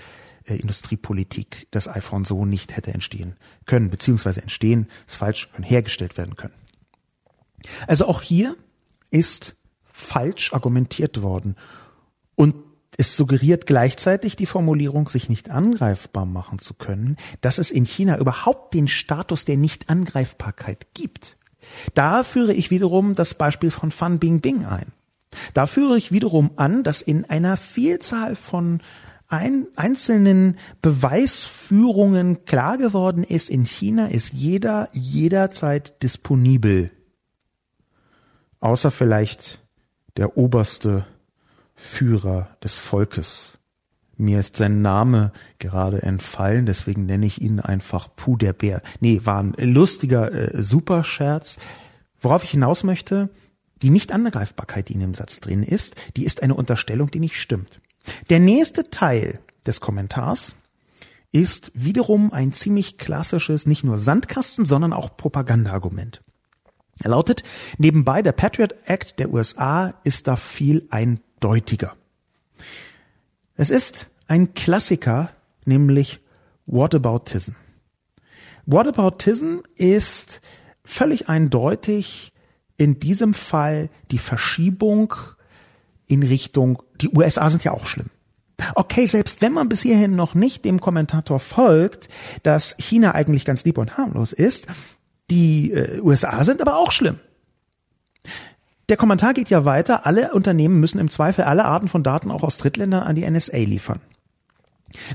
äh, 0.45 0.55
Industriepolitik 0.55 1.68
das 1.72 1.88
iPhone 1.88 2.26
so 2.26 2.45
nicht 2.45 2.76
hätte 2.76 2.93
entstehen 2.93 3.36
können, 3.65 3.89
beziehungsweise 3.89 4.41
entstehen, 4.41 4.88
ist 5.05 5.18
falsch, 5.18 5.49
hergestellt 5.61 6.18
werden 6.18 6.36
können. 6.36 6.53
Also 7.86 8.07
auch 8.07 8.22
hier 8.22 8.55
ist 9.11 9.57
falsch 9.98 10.54
argumentiert 10.54 11.22
worden. 11.24 11.56
Und 12.36 12.56
es 12.98 13.18
suggeriert 13.18 13.66
gleichzeitig 13.66 14.36
die 14.36 14.45
Formulierung, 14.45 15.10
sich 15.10 15.28
nicht 15.28 15.50
angreifbar 15.50 16.26
machen 16.26 16.60
zu 16.60 16.76
können, 16.76 17.18
dass 17.41 17.58
es 17.58 17.72
in 17.72 17.86
China 17.86 18.18
überhaupt 18.18 18.74
den 18.74 18.88
Status 18.88 19.45
der 19.45 19.58
Nichtangreifbarkeit 19.58 20.88
gibt. 20.93 21.38
Da 21.95 22.24
führe 22.24 22.54
ich 22.54 22.72
wiederum 22.72 23.16
das 23.16 23.34
Beispiel 23.34 23.72
von 23.72 23.91
Fan 23.91 24.20
Bingbing 24.20 24.66
ein. 24.66 24.93
Da 25.54 25.68
führe 25.68 25.98
ich 25.98 26.12
wiederum 26.12 26.52
an, 26.56 26.84
dass 26.84 27.02
in 27.02 27.26
einer 27.26 27.58
Vielzahl 27.58 28.36
von 28.36 28.82
ein, 29.28 29.68
einzelnen 29.76 30.58
Beweisführungen 30.82 32.45
klar 32.45 32.78
geworden 32.78 33.24
ist, 33.24 33.50
in 33.50 33.66
China 33.66 34.08
ist 34.08 34.34
jeder 34.34 34.89
jederzeit 34.93 36.02
disponibel. 36.02 36.91
Außer 38.60 38.89
vielleicht 38.89 39.60
der 40.18 40.38
oberste 40.38 41.05
Führer 41.76 42.49
des 42.63 42.76
Volkes. 42.76 43.57
Mir 44.18 44.39
ist 44.39 44.55
sein 44.55 44.82
Name 44.82 45.32
gerade 45.59 46.01
entfallen, 46.01 46.65
deswegen 46.65 47.05
nenne 47.05 47.28
ich 47.28 47.39
ihn 47.39 47.59
einfach 47.59 48.09
Puh 48.15 48.36
der 48.36 48.53
Bär. 48.53 48.82
Nee, 48.99 49.22
war 49.24 49.43
ein 49.43 49.53
lustiger 49.59 50.32
äh, 50.32 50.61
Superscherz. 50.61 51.57
Worauf 52.20 52.43
ich 52.43 52.49
hinaus 52.49 52.84
möchte, 52.84 53.30
die 53.84 53.91
Nicht-Angreifbarkeit, 53.91 54.89
die 54.89 54.93
in 54.93 55.01
dem 55.01 55.13
Satz 55.13 55.39
drin 55.39 55.61
ist, 55.61 55.95
die 56.15 56.26
ist 56.26 56.41
eine 56.41 56.55
Unterstellung, 56.55 57.11
die 57.11 57.20
nicht 57.20 57.39
stimmt. 57.39 57.80
Der 58.32 58.39
nächste 58.39 58.89
Teil 58.89 59.39
des 59.68 59.82
Kommentars 59.82 60.55
ist 61.32 61.72
wiederum 61.76 62.34
ein 62.34 62.53
ziemlich 62.53 62.97
klassisches, 62.97 63.68
nicht 63.68 63.84
nur 63.84 63.99
Sandkasten, 63.99 64.65
sondern 64.65 64.93
auch 64.93 65.15
Propagandaargument. 65.15 66.22
Er 67.04 67.12
lautet, 67.12 67.43
nebenbei 67.78 68.22
der 68.22 68.32
Patriot 68.32 68.76
Act 68.86 69.20
der 69.20 69.32
USA 69.32 69.93
ist 70.04 70.28
da 70.28 70.36
viel 70.36 70.88
eindeutiger. 70.89 71.95
Es 73.56 73.70
ist 73.70 74.10
ein 74.28 74.54
Klassiker, 74.54 75.32
nämlich 75.66 76.20
Whataboutism. 76.66 77.54
Whataboutism 78.66 79.60
ist 79.76 80.41
völlig 80.84 81.30
eindeutig 81.30 82.34
in 82.78 83.00
diesem 83.00 83.34
Fall 83.34 83.89
die 84.12 84.18
Verschiebung 84.18 85.14
in 86.08 86.24
Richtung, 86.24 86.82
die 87.02 87.10
USA 87.10 87.50
sind 87.50 87.64
ja 87.64 87.72
auch 87.72 87.86
schlimm. 87.86 88.10
Okay, 88.76 89.08
selbst 89.08 89.41
wenn 89.41 89.54
man 89.54 89.70
bis 89.70 89.84
hierhin 89.84 90.16
noch 90.16 90.34
nicht 90.34 90.66
dem 90.66 90.82
Kommentator 90.82 91.39
folgt, 91.39 92.10
dass 92.43 92.76
China 92.80 93.14
eigentlich 93.14 93.45
ganz 93.45 93.64
lieb 93.66 93.78
und 93.78 93.98
harmlos 93.98 94.34
ist, 94.34 94.68
die 95.30 95.72
äh, 95.72 96.00
USA 96.02 96.44
sind 96.44 96.62
aber 96.62 96.78
auch 96.78 96.92
schlimm. 96.92 97.20
Der 98.90 98.98
Kommentar 98.98 99.34
geht 99.34 99.50
ja 99.50 99.66
weiter. 99.66 100.06
Alle 100.06 100.34
Unternehmen 100.34 100.80
müssen 100.80 101.00
im 101.00 101.10
Zweifel 101.10 101.44
alle 101.44 101.66
Arten 101.66 101.90
von 101.90 102.04
Daten 102.04 102.32
auch 102.32 102.44
aus 102.44 102.58
Drittländern 102.58 103.04
an 103.04 103.16
die 103.16 103.30
NSA 103.30 103.58
liefern. 103.58 104.00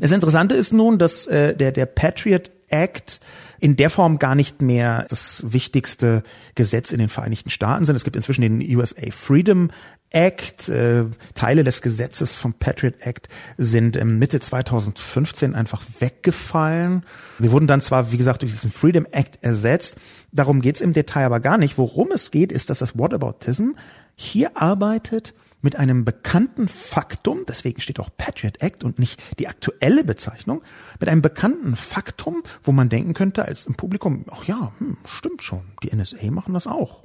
Das 0.01 0.13
Interessante 0.13 0.55
ist 0.55 0.73
nun, 0.73 0.99
dass 0.99 1.27
äh, 1.27 1.57
der, 1.57 1.73
der 1.73 1.87
Patriot 1.87 2.51
Act 2.69 3.21
in 3.61 3.77
der 3.77 3.91
Form 3.91 4.19
gar 4.19 4.35
nicht 4.35 4.61
mehr 4.61 5.07
das 5.09 5.45
wichtigste 5.47 6.23
Gesetz 6.55 6.93
in 6.93 6.99
den 6.99 7.09
Vereinigten 7.09 7.51
Staaten 7.51 7.85
sind. 7.85 7.97
Es 7.97 8.05
gibt 8.05 8.17
inzwischen 8.17 8.43
den 8.43 8.61
USA 8.77 9.11
Freedom 9.11 9.71
Act. 10.13 10.69
Äh, 10.69 11.07
Teile 11.35 11.65
des 11.65 11.83
Gesetzes 11.83 12.37
vom 12.37 12.55
Patriot 12.55 13.01
Act 13.01 13.29
sind 13.57 13.97
ähm, 13.97 14.19
Mitte 14.19 14.41
2015 14.41 15.55
einfach 15.55 15.83
weggefallen. 15.99 17.05
Sie 17.39 17.51
wurden 17.51 17.67
dann 17.67 17.81
zwar, 17.81 18.13
wie 18.13 18.17
gesagt, 18.17 18.43
durch 18.43 18.53
diesen 18.53 18.71
Freedom 18.71 19.07
Act 19.11 19.39
ersetzt. 19.43 19.97
Darum 20.31 20.61
geht's 20.61 20.81
im 20.81 20.93
Detail 20.93 21.27
aber 21.27 21.41
gar 21.41 21.59
nicht. 21.59 21.79
Worum 21.79 22.13
es 22.13 22.31
geht, 22.31 22.53
ist, 22.53 22.71
dass 22.71 22.79
das 22.79 22.99
Whataboutism 22.99 23.71
hier 24.15 24.57
arbeitet 24.57 25.35
mit 25.63 25.77
einem 25.77 26.05
bekannten 26.05 26.69
Faktum, 26.69 27.45
deswegen 27.47 27.81
steht 27.81 28.01
auch 28.01 28.11
Patriot 28.17 28.61
Act 28.61 28.85
und 28.85 28.99
nicht 28.99 29.23
die 29.39 29.49
aktuelle 29.49 30.05
Bezeichnung, 30.05 30.63
mit 30.99 31.09
einem 31.09 31.23
bekannten 31.23 31.77
Faktum, 31.77 32.43
wo 32.65 32.73
man 32.73 32.89
denken 32.89 33.15
könnte 33.15 33.45
als 33.45 33.65
im 33.65 33.75
Publikum, 33.75 34.27
ach 34.31 34.45
ja, 34.45 34.73
hm, 34.79 34.99
stimmt 35.05 35.43
schon, 35.43 35.63
die 35.83 35.95
NSA 35.95 36.31
machen 36.31 36.55
das 36.55 36.67
auch. 36.67 37.05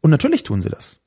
Und 0.00 0.10
natürlich 0.10 0.42
tun 0.42 0.62
sie 0.62 0.70
das. 0.70 0.98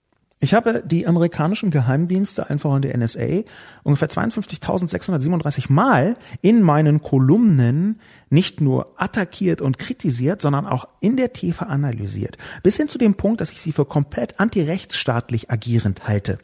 Ich 0.41 0.53
habe 0.53 0.81
die 0.85 1.05
amerikanischen 1.05 1.69
Geheimdienste, 1.69 2.49
einfach 2.49 2.73
in 2.73 2.81
der 2.81 2.97
NSA, 2.97 3.43
ungefähr 3.83 4.09
52.637 4.09 5.69
Mal 5.69 6.15
in 6.41 6.61
meinen 6.61 7.01
Kolumnen 7.01 7.99
nicht 8.29 8.61
nur 8.61 8.93
attackiert 8.95 9.59
und 9.61 9.77
kritisiert, 9.77 10.41
sondern 10.41 10.65
auch 10.65 10.87
in 11.01 11.17
der 11.17 11.33
Tiefe 11.33 11.67
analysiert. 11.67 12.37
Bis 12.63 12.77
hin 12.77 12.87
zu 12.87 12.97
dem 12.97 13.15
Punkt, 13.15 13.41
dass 13.41 13.51
ich 13.51 13.61
sie 13.61 13.73
für 13.73 13.83
komplett 13.83 14.39
antirechtsstaatlich 14.39 15.51
agierend 15.51 16.07
halte. 16.07 16.39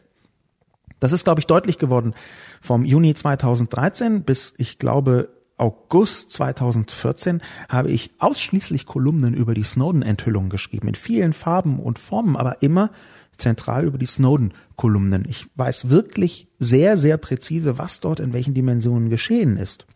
Das 1.00 1.12
ist, 1.12 1.24
glaube 1.24 1.40
ich, 1.40 1.46
deutlich 1.46 1.78
geworden 1.78 2.12
vom 2.60 2.84
Juni 2.84 3.14
2013 3.14 4.24
bis, 4.24 4.52
ich 4.58 4.78
glaube, 4.78 5.30
August 5.58 6.32
2014 6.32 7.40
habe 7.70 7.90
ich 7.90 8.10
ausschließlich 8.18 8.84
Kolumnen 8.84 9.32
über 9.32 9.54
die 9.54 9.62
Snowden-Enthüllung 9.62 10.50
geschrieben, 10.50 10.88
in 10.88 10.94
vielen 10.94 11.32
Farben 11.32 11.80
und 11.80 11.98
Formen, 11.98 12.36
aber 12.36 12.60
immer 12.60 12.90
zentral 13.38 13.84
über 13.84 13.98
die 13.98 14.06
Snowden-Kolumnen. 14.06 15.24
Ich 15.28 15.46
weiß 15.56 15.88
wirklich 15.88 16.48
sehr, 16.58 16.96
sehr 16.96 17.16
präzise, 17.16 17.78
was 17.78 18.00
dort 18.00 18.20
in 18.20 18.32
welchen 18.32 18.54
Dimensionen 18.54 19.10
geschehen 19.10 19.56
ist. 19.56 19.86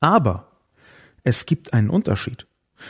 Aber 0.00 0.50
es 1.24 1.46
gibt 1.46 1.72
einen 1.72 1.90
Unterschied. 1.90 2.46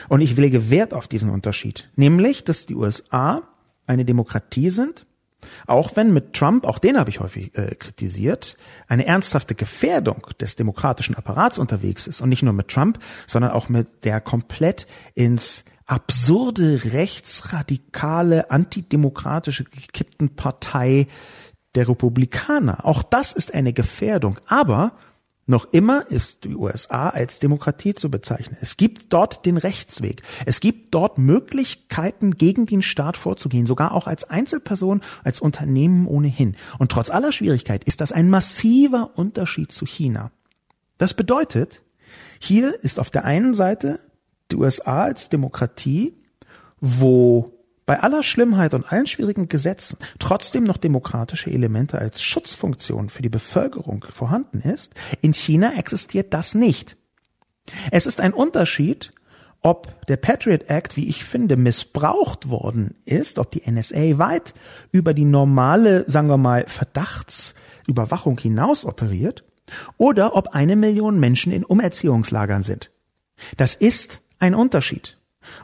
Und 0.09 0.21
ich 0.21 0.37
lege 0.37 0.71
Wert 0.71 0.95
auf 0.95 1.09
diesen 1.09 1.31
Unterschied. 1.31 1.91
Nämlich, 1.97 2.45
dass 2.45 2.67
die 2.67 2.77
USA 2.77 3.43
eine 3.87 4.05
Demokratie 4.05 4.71
sind, 4.71 5.07
auch 5.67 5.97
wenn 5.97 6.13
mit 6.13 6.35
Trump, 6.35 6.67
auch 6.67 6.79
den 6.79 6.99
habe 6.99 7.11
ich 7.11 7.21
häufig 7.21 7.57
äh, 7.57 7.75
kritisiert, 7.75 8.57
eine 8.89 9.07
ernsthafte 9.07 9.55
Gefährdung 9.55 10.27
des 10.39 10.55
demokratischen 10.55 11.15
Apparats 11.15 11.59
unterwegs 11.59 12.07
ist. 12.07 12.21
Und 12.21 12.29
nicht 12.29 12.43
nur 12.43 12.53
mit 12.53 12.69
Trump, 12.69 12.99
sondern 13.27 13.53
auch 13.53 13.69
mit 13.69 14.05
der 14.05 14.21
komplett 14.21 14.87
ins 15.15 15.65
absurde, 15.91 16.93
rechtsradikale, 16.93 18.51
antidemokratische 18.51 19.65
gekippten 19.65 20.37
Partei 20.37 21.09
der 21.75 21.89
Republikaner. 21.89 22.87
Auch 22.87 23.03
das 23.03 23.33
ist 23.33 23.55
eine 23.55 23.73
Gefährdung. 23.73 24.39
Aber 24.47 24.93
noch 25.47 25.73
immer 25.73 26.09
ist 26.09 26.45
die 26.45 26.55
USA 26.55 27.09
als 27.09 27.41
Demokratie 27.41 27.95
zu 27.95 28.09
bezeichnen. 28.09 28.57
Es 28.61 28.77
gibt 28.77 29.13
dort 29.13 29.47
den 29.47 29.57
Rechtsweg. 29.57 30.23
Es 30.47 30.61
gibt 30.61 30.95
dort 30.95 31.19
Möglichkeiten, 31.19 32.37
gegen 32.37 32.67
den 32.67 32.83
Staat 32.83 33.17
vorzugehen, 33.17 33.67
sogar 33.67 33.93
auch 33.93 34.07
als 34.07 34.31
Einzelperson, 34.31 35.01
als 35.25 35.41
Unternehmen 35.41 36.07
ohnehin. 36.07 36.57
Und 36.79 36.93
trotz 36.93 37.11
aller 37.11 37.33
Schwierigkeit 37.33 37.83
ist 37.83 38.01
das 38.01 38.13
ein 38.13 38.31
massiver 38.31 39.11
Unterschied 39.17 39.73
zu 39.73 39.87
China. 39.87 40.31
Das 40.99 41.15
bedeutet, 41.15 41.83
hier 42.39 42.81
ist 42.85 43.01
auf 43.01 43.11
der 43.11 43.25
einen 43.25 43.55
Seite 43.55 43.99
die 44.53 44.57
USA 44.57 45.05
als 45.05 45.29
Demokratie, 45.29 46.15
wo 46.81 47.61
bei 47.87 48.01
aller 48.01 48.23
Schlimmheit 48.23 48.75
und 48.75 48.93
allen 48.93 49.07
schwierigen 49.07 49.49
Gesetzen 49.49 49.99
trotzdem 50.19 50.63
noch 50.63 50.77
demokratische 50.77 51.51
Elemente 51.51 51.99
als 51.99 52.23
Schutzfunktion 52.23 53.09
für 53.09 53.23
die 53.23 53.29
Bevölkerung 53.29 54.07
vorhanden 54.13 54.61
ist, 54.61 54.95
in 55.21 55.35
China 55.35 55.75
existiert 55.77 56.33
das 56.33 56.55
nicht. 56.55 56.97
Es 57.91 58.07
ist 58.07 58.21
ein 58.21 58.33
Unterschied, 58.33 59.13
ob 59.63 60.07
der 60.07 60.17
Patriot 60.17 60.71
Act, 60.71 60.97
wie 60.97 61.09
ich 61.09 61.25
finde, 61.25 61.57
missbraucht 61.57 62.49
worden 62.49 62.95
ist, 63.05 63.39
ob 63.39 63.51
die 63.51 63.69
NSA 63.69 64.19
weit 64.19 64.55
über 64.93 65.13
die 65.13 65.25
normale, 65.25 66.09
sagen 66.09 66.29
wir 66.29 66.39
mal, 66.39 66.65
Verdachtsüberwachung 66.67 68.39
hinaus 68.39 68.85
operiert, 68.85 69.45
oder 69.99 70.35
ob 70.37 70.55
eine 70.55 70.77
Million 70.77 71.21
Menschen 71.21 71.53
in 71.53 71.65
Umerziehungslagern 71.65 72.63
sind. 72.63 72.91
Das 73.57 73.75
ist 73.75 74.23
ein 74.41 74.55
Unterschied. 74.55 75.19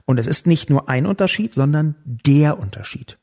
Und 0.05 0.19
es 0.19 0.27
ist 0.27 0.47
nicht 0.47 0.71
nur 0.71 0.89
ein 0.89 1.07
Unterschied, 1.07 1.55
sondern 1.55 1.97
der 2.05 2.59
Unterschied. 2.59 3.19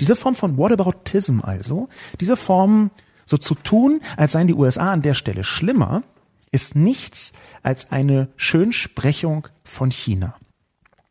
Diese 0.00 0.16
Form 0.16 0.34
von 0.34 0.56
Whataboutism 0.56 1.40
also, 1.42 1.88
diese 2.20 2.36
Form 2.36 2.90
so 3.26 3.36
zu 3.36 3.54
tun, 3.54 4.00
als 4.16 4.32
seien 4.32 4.46
die 4.46 4.54
USA 4.54 4.92
an 4.92 5.02
der 5.02 5.14
Stelle 5.14 5.44
schlimmer, 5.44 6.02
ist 6.50 6.74
nichts 6.74 7.32
als 7.62 7.92
eine 7.92 8.28
Schönsprechung 8.36 9.48
von 9.64 9.90
China. 9.90 10.34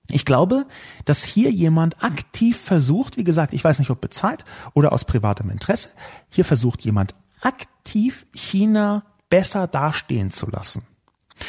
Ich 0.10 0.26
glaube, 0.26 0.66
dass 1.06 1.24
hier 1.24 1.52
jemand 1.52 2.04
aktiv 2.04 2.58
versucht, 2.58 3.18
wie 3.18 3.24
gesagt, 3.24 3.54
ich 3.54 3.64
weiß 3.64 3.80
nicht, 3.80 3.90
ob 3.90 4.02
bezahlt 4.02 4.46
oder 4.74 4.94
aus 4.94 5.06
privatem 5.06 5.50
Interesse, 5.50 5.90
hier 6.30 6.46
versucht 6.46 6.82
jemand 6.82 7.14
aktiv 7.42 8.26
China 8.34 9.04
besser 9.30 9.68
dastehen 9.68 10.32
zu 10.32 10.50
lassen. 10.50 10.84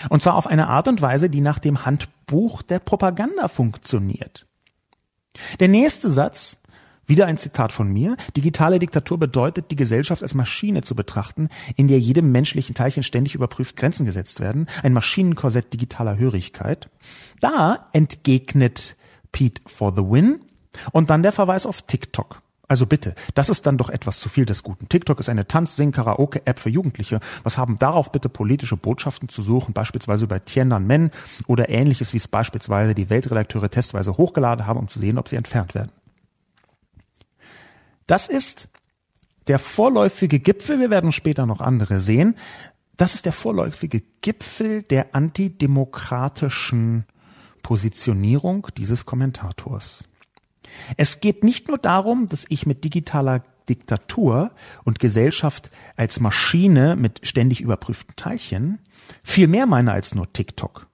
Und 0.08 0.22
zwar 0.22 0.34
auf 0.34 0.46
eine 0.46 0.68
Art 0.68 0.88
und 0.88 1.02
Weise, 1.02 1.30
die 1.30 1.40
nach 1.40 1.58
dem 1.58 1.84
Handbuch 1.84 2.62
der 2.62 2.78
Propaganda 2.78 3.48
funktioniert. 3.48 4.46
Der 5.60 5.68
nächste 5.68 6.10
Satz 6.10 6.58
wieder 7.08 7.26
ein 7.26 7.38
Zitat 7.38 7.72
von 7.72 7.90
mir. 7.90 8.16
Digitale 8.36 8.78
Diktatur 8.78 9.18
bedeutet, 9.18 9.70
die 9.70 9.76
Gesellschaft 9.76 10.22
als 10.22 10.34
Maschine 10.34 10.82
zu 10.82 10.94
betrachten, 10.94 11.48
in 11.74 11.88
der 11.88 11.98
jedem 11.98 12.30
menschlichen 12.30 12.74
Teilchen 12.74 13.02
ständig 13.02 13.34
überprüft 13.34 13.76
Grenzen 13.76 14.04
gesetzt 14.04 14.40
werden. 14.40 14.66
Ein 14.82 14.92
Maschinenkorsett 14.92 15.72
digitaler 15.72 16.18
Hörigkeit. 16.18 16.90
Da 17.40 17.88
entgegnet 17.92 18.96
Pete 19.32 19.62
for 19.66 19.94
the 19.96 20.02
win. 20.02 20.40
Und 20.92 21.10
dann 21.10 21.22
der 21.22 21.32
Verweis 21.32 21.66
auf 21.66 21.82
TikTok. 21.82 22.42
Also 22.68 22.84
bitte, 22.84 23.14
das 23.34 23.48
ist 23.48 23.66
dann 23.66 23.78
doch 23.78 23.88
etwas 23.88 24.20
zu 24.20 24.28
viel 24.28 24.44
des 24.44 24.62
Guten. 24.62 24.90
TikTok 24.90 25.18
ist 25.20 25.30
eine 25.30 25.48
Tanz-, 25.48 25.76
Sing-, 25.76 25.90
Karaoke-App 25.90 26.58
für 26.58 26.68
Jugendliche. 26.68 27.18
Was 27.42 27.56
haben 27.56 27.78
darauf 27.78 28.12
bitte 28.12 28.28
politische 28.28 28.76
Botschaften 28.76 29.30
zu 29.30 29.42
suchen, 29.42 29.72
beispielsweise 29.72 30.24
über 30.24 30.44
Tiananmen 30.44 31.10
oder 31.46 31.70
ähnliches, 31.70 32.12
wie 32.12 32.18
es 32.18 32.28
beispielsweise 32.28 32.94
die 32.94 33.08
Weltredakteure 33.08 33.70
testweise 33.70 34.18
hochgeladen 34.18 34.66
haben, 34.66 34.78
um 34.78 34.88
zu 34.88 34.98
sehen, 34.98 35.16
ob 35.16 35.28
sie 35.28 35.36
entfernt 35.36 35.74
werden. 35.74 35.90
Das 38.06 38.28
ist 38.28 38.68
der 39.46 39.58
vorläufige 39.58 40.38
Gipfel, 40.38 40.78
wir 40.78 40.90
werden 40.90 41.12
später 41.12 41.46
noch 41.46 41.62
andere 41.62 42.00
sehen, 42.00 42.36
das 42.98 43.14
ist 43.14 43.24
der 43.24 43.32
vorläufige 43.32 44.02
Gipfel 44.20 44.82
der 44.82 45.14
antidemokratischen 45.14 47.06
Positionierung 47.62 48.66
dieses 48.76 49.06
Kommentators. 49.06 50.04
Es 50.96 51.20
geht 51.20 51.44
nicht 51.44 51.68
nur 51.68 51.78
darum, 51.78 52.28
dass 52.28 52.46
ich 52.48 52.66
mit 52.66 52.84
digitaler 52.84 53.42
Diktatur 53.68 54.50
und 54.84 54.98
Gesellschaft 54.98 55.70
als 55.96 56.20
Maschine 56.20 56.96
mit 56.96 57.20
ständig 57.26 57.60
überprüften 57.60 58.16
Teilchen 58.16 58.78
viel 59.24 59.46
mehr 59.46 59.66
meine 59.66 59.92
als 59.92 60.14
nur 60.14 60.32
TikTok. 60.32 60.87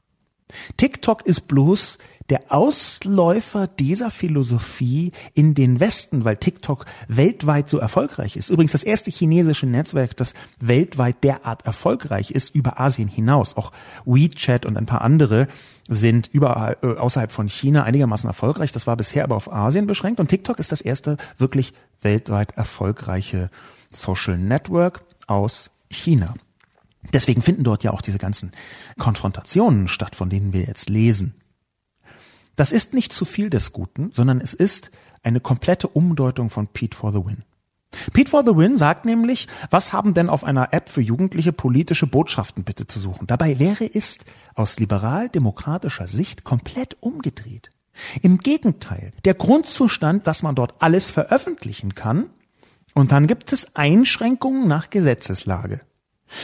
TikTok 0.76 1.26
ist 1.26 1.48
bloß 1.48 1.98
der 2.30 2.40
Ausläufer 2.48 3.66
dieser 3.66 4.10
Philosophie 4.10 5.12
in 5.34 5.54
den 5.54 5.80
Westen, 5.80 6.24
weil 6.24 6.36
TikTok 6.36 6.86
weltweit 7.06 7.68
so 7.68 7.78
erfolgreich 7.78 8.36
ist. 8.36 8.48
Übrigens 8.48 8.72
das 8.72 8.82
erste 8.82 9.10
chinesische 9.10 9.66
Netzwerk, 9.66 10.16
das 10.16 10.34
weltweit 10.58 11.22
derart 11.22 11.66
erfolgreich 11.66 12.30
ist, 12.30 12.54
über 12.54 12.80
Asien 12.80 13.08
hinaus. 13.08 13.56
Auch 13.56 13.72
WeChat 14.06 14.64
und 14.64 14.76
ein 14.76 14.86
paar 14.86 15.02
andere 15.02 15.48
sind 15.88 16.30
überall 16.32 16.78
äh, 16.82 16.94
außerhalb 16.96 17.30
von 17.30 17.48
China 17.48 17.84
einigermaßen 17.84 18.28
erfolgreich. 18.28 18.72
Das 18.72 18.86
war 18.86 18.96
bisher 18.96 19.24
aber 19.24 19.36
auf 19.36 19.52
Asien 19.52 19.86
beschränkt 19.86 20.18
und 20.18 20.28
TikTok 20.28 20.58
ist 20.58 20.72
das 20.72 20.80
erste 20.80 21.18
wirklich 21.36 21.74
weltweit 22.00 22.52
erfolgreiche 22.52 23.50
Social 23.90 24.38
Network 24.38 25.02
aus 25.26 25.70
China. 25.90 26.34
Deswegen 27.12 27.42
finden 27.42 27.64
dort 27.64 27.84
ja 27.84 27.92
auch 27.92 28.02
diese 28.02 28.18
ganzen 28.18 28.52
Konfrontationen 28.98 29.88
statt, 29.88 30.16
von 30.16 30.30
denen 30.30 30.52
wir 30.52 30.62
jetzt 30.62 30.88
lesen. 30.88 31.34
Das 32.56 32.72
ist 32.72 32.94
nicht 32.94 33.12
zu 33.12 33.24
viel 33.24 33.50
des 33.50 33.72
Guten, 33.72 34.10
sondern 34.12 34.40
es 34.40 34.54
ist 34.54 34.90
eine 35.22 35.40
komplette 35.40 35.88
Umdeutung 35.88 36.50
von 36.50 36.68
Pete 36.68 36.96
for 36.96 37.12
the 37.12 37.24
Win. 37.24 37.44
Pete 38.12 38.30
for 38.30 38.44
the 38.44 38.56
Win 38.56 38.76
sagt 38.76 39.04
nämlich, 39.04 39.46
was 39.70 39.92
haben 39.92 40.14
denn 40.14 40.28
auf 40.28 40.44
einer 40.44 40.72
App 40.72 40.88
für 40.88 41.00
Jugendliche 41.00 41.52
politische 41.52 42.06
Botschaften 42.06 42.64
bitte 42.64 42.86
zu 42.86 42.98
suchen? 42.98 43.26
Dabei 43.26 43.58
wäre 43.58 43.88
es 43.92 44.18
aus 44.54 44.78
liberal-demokratischer 44.78 46.06
Sicht 46.06 46.44
komplett 46.44 46.96
umgedreht. 47.00 47.70
Im 48.22 48.38
Gegenteil, 48.38 49.12
der 49.24 49.34
Grundzustand, 49.34 50.26
dass 50.26 50.42
man 50.42 50.56
dort 50.56 50.74
alles 50.80 51.10
veröffentlichen 51.10 51.94
kann, 51.94 52.30
und 52.94 53.10
dann 53.10 53.26
gibt 53.26 53.52
es 53.52 53.74
Einschränkungen 53.74 54.68
nach 54.68 54.88
Gesetzeslage. 54.90 55.80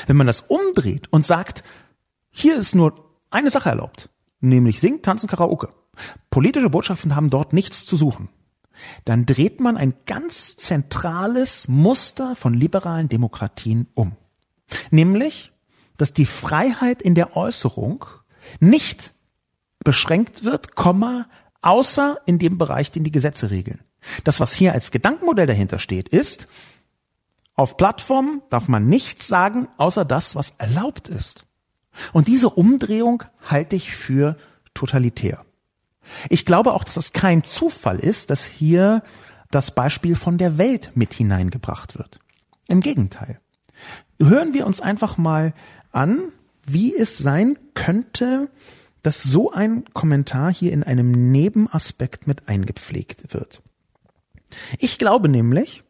Wenn 0.07 0.17
man 0.17 0.27
das 0.27 0.41
umdreht 0.43 1.09
und 1.11 1.27
sagt, 1.27 1.63
hier 2.31 2.57
ist 2.57 2.75
nur 2.75 2.95
eine 3.31 3.51
Sache 3.51 3.69
erlaubt, 3.69 4.09
nämlich 4.41 4.81
singen, 4.81 5.03
tanzen, 5.03 5.29
Karaoke. 5.29 5.71
Politische 6.31 6.71
Botschaften 6.71 7.15
haben 7.15 7.31
dort 7.31 7.53
nichts 7.53 7.85
zu 7.85 7.97
suchen. 7.97 8.29
Dann 9.05 9.27
dreht 9.27 9.61
man 9.61 9.77
ein 9.77 9.95
ganz 10.07 10.57
zentrales 10.57 11.69
Muster 11.69 12.35
von 12.37 12.55
liberalen 12.55 13.09
Demokratien 13.09 13.89
um. 13.95 14.17
Nämlich, 14.91 15.53
dass 15.97 16.15
die 16.15 16.27
Freiheit 16.27 17.03
in 17.03 17.15
der 17.15 17.37
Äußerung 17.37 18.07
nicht 18.59 19.13
beschränkt 19.85 20.45
wird, 20.45 20.75
Komma, 20.77 21.27
außer 21.63 22.19
in 22.27 22.39
dem 22.39 22.57
Bereich, 22.59 22.91
den 22.91 23.05
die 23.05 23.13
Gesetze 23.13 23.51
regeln. 23.51 23.81
Das, 24.25 24.41
was 24.41 24.55
hier 24.55 24.73
als 24.73 24.91
Gedankenmodell 24.91 25.47
dahinter 25.47 25.79
steht, 25.79 26.09
ist, 26.09 26.49
auf 27.55 27.77
Plattformen 27.77 28.43
darf 28.49 28.69
man 28.69 28.89
nichts 28.89 29.29
sagen, 29.29 29.69
außer 29.77 30.05
das, 30.05 30.35
was 30.35 30.55
erlaubt 30.59 31.09
ist. 31.09 31.45
Und 32.13 32.29
diese 32.29 32.49
Umdrehung 32.49 33.23
halte 33.45 33.77
ich 33.77 33.95
für 33.95 34.37
totalitär. 34.75 35.45
Ich 36.29 36.47
glaube 36.47 36.73
auch, 36.73 36.85
dass 36.85 36.97
es 36.97 37.13
kein 37.13 37.43
Zufall 37.43 37.99
ist, 37.99 38.31
dass 38.31 38.45
hier 38.45 39.03
das 39.51 39.75
Beispiel 39.75 40.17
von 40.17 40.39
der 40.39 40.59
Welt 40.59 40.93
mit 40.95 41.15
hineingebracht 41.15 41.99
wird. 41.99 42.19
Im 42.69 42.81
Gegenteil. 42.81 43.41
Hören 44.21 44.55
wir 44.55 44.67
uns 44.67 44.81
einfach 44.81 45.19
mal 45.19 45.55
an, 45.93 46.33
wie 46.65 46.95
es 46.95 47.19
sein 47.19 47.59
könnte, 47.75 48.49
dass 49.03 49.23
so 49.23 49.51
ein 49.51 49.85
Kommentar 49.93 50.53
hier 50.53 50.73
in 50.73 50.83
einem 50.83 51.33
Nebenaspekt 51.33 52.27
mit 52.27 52.49
eingepflegt 52.49 53.33
wird. 53.35 53.63
Ich 54.79 54.99
glaube 54.99 55.29
nämlich, 55.29 55.83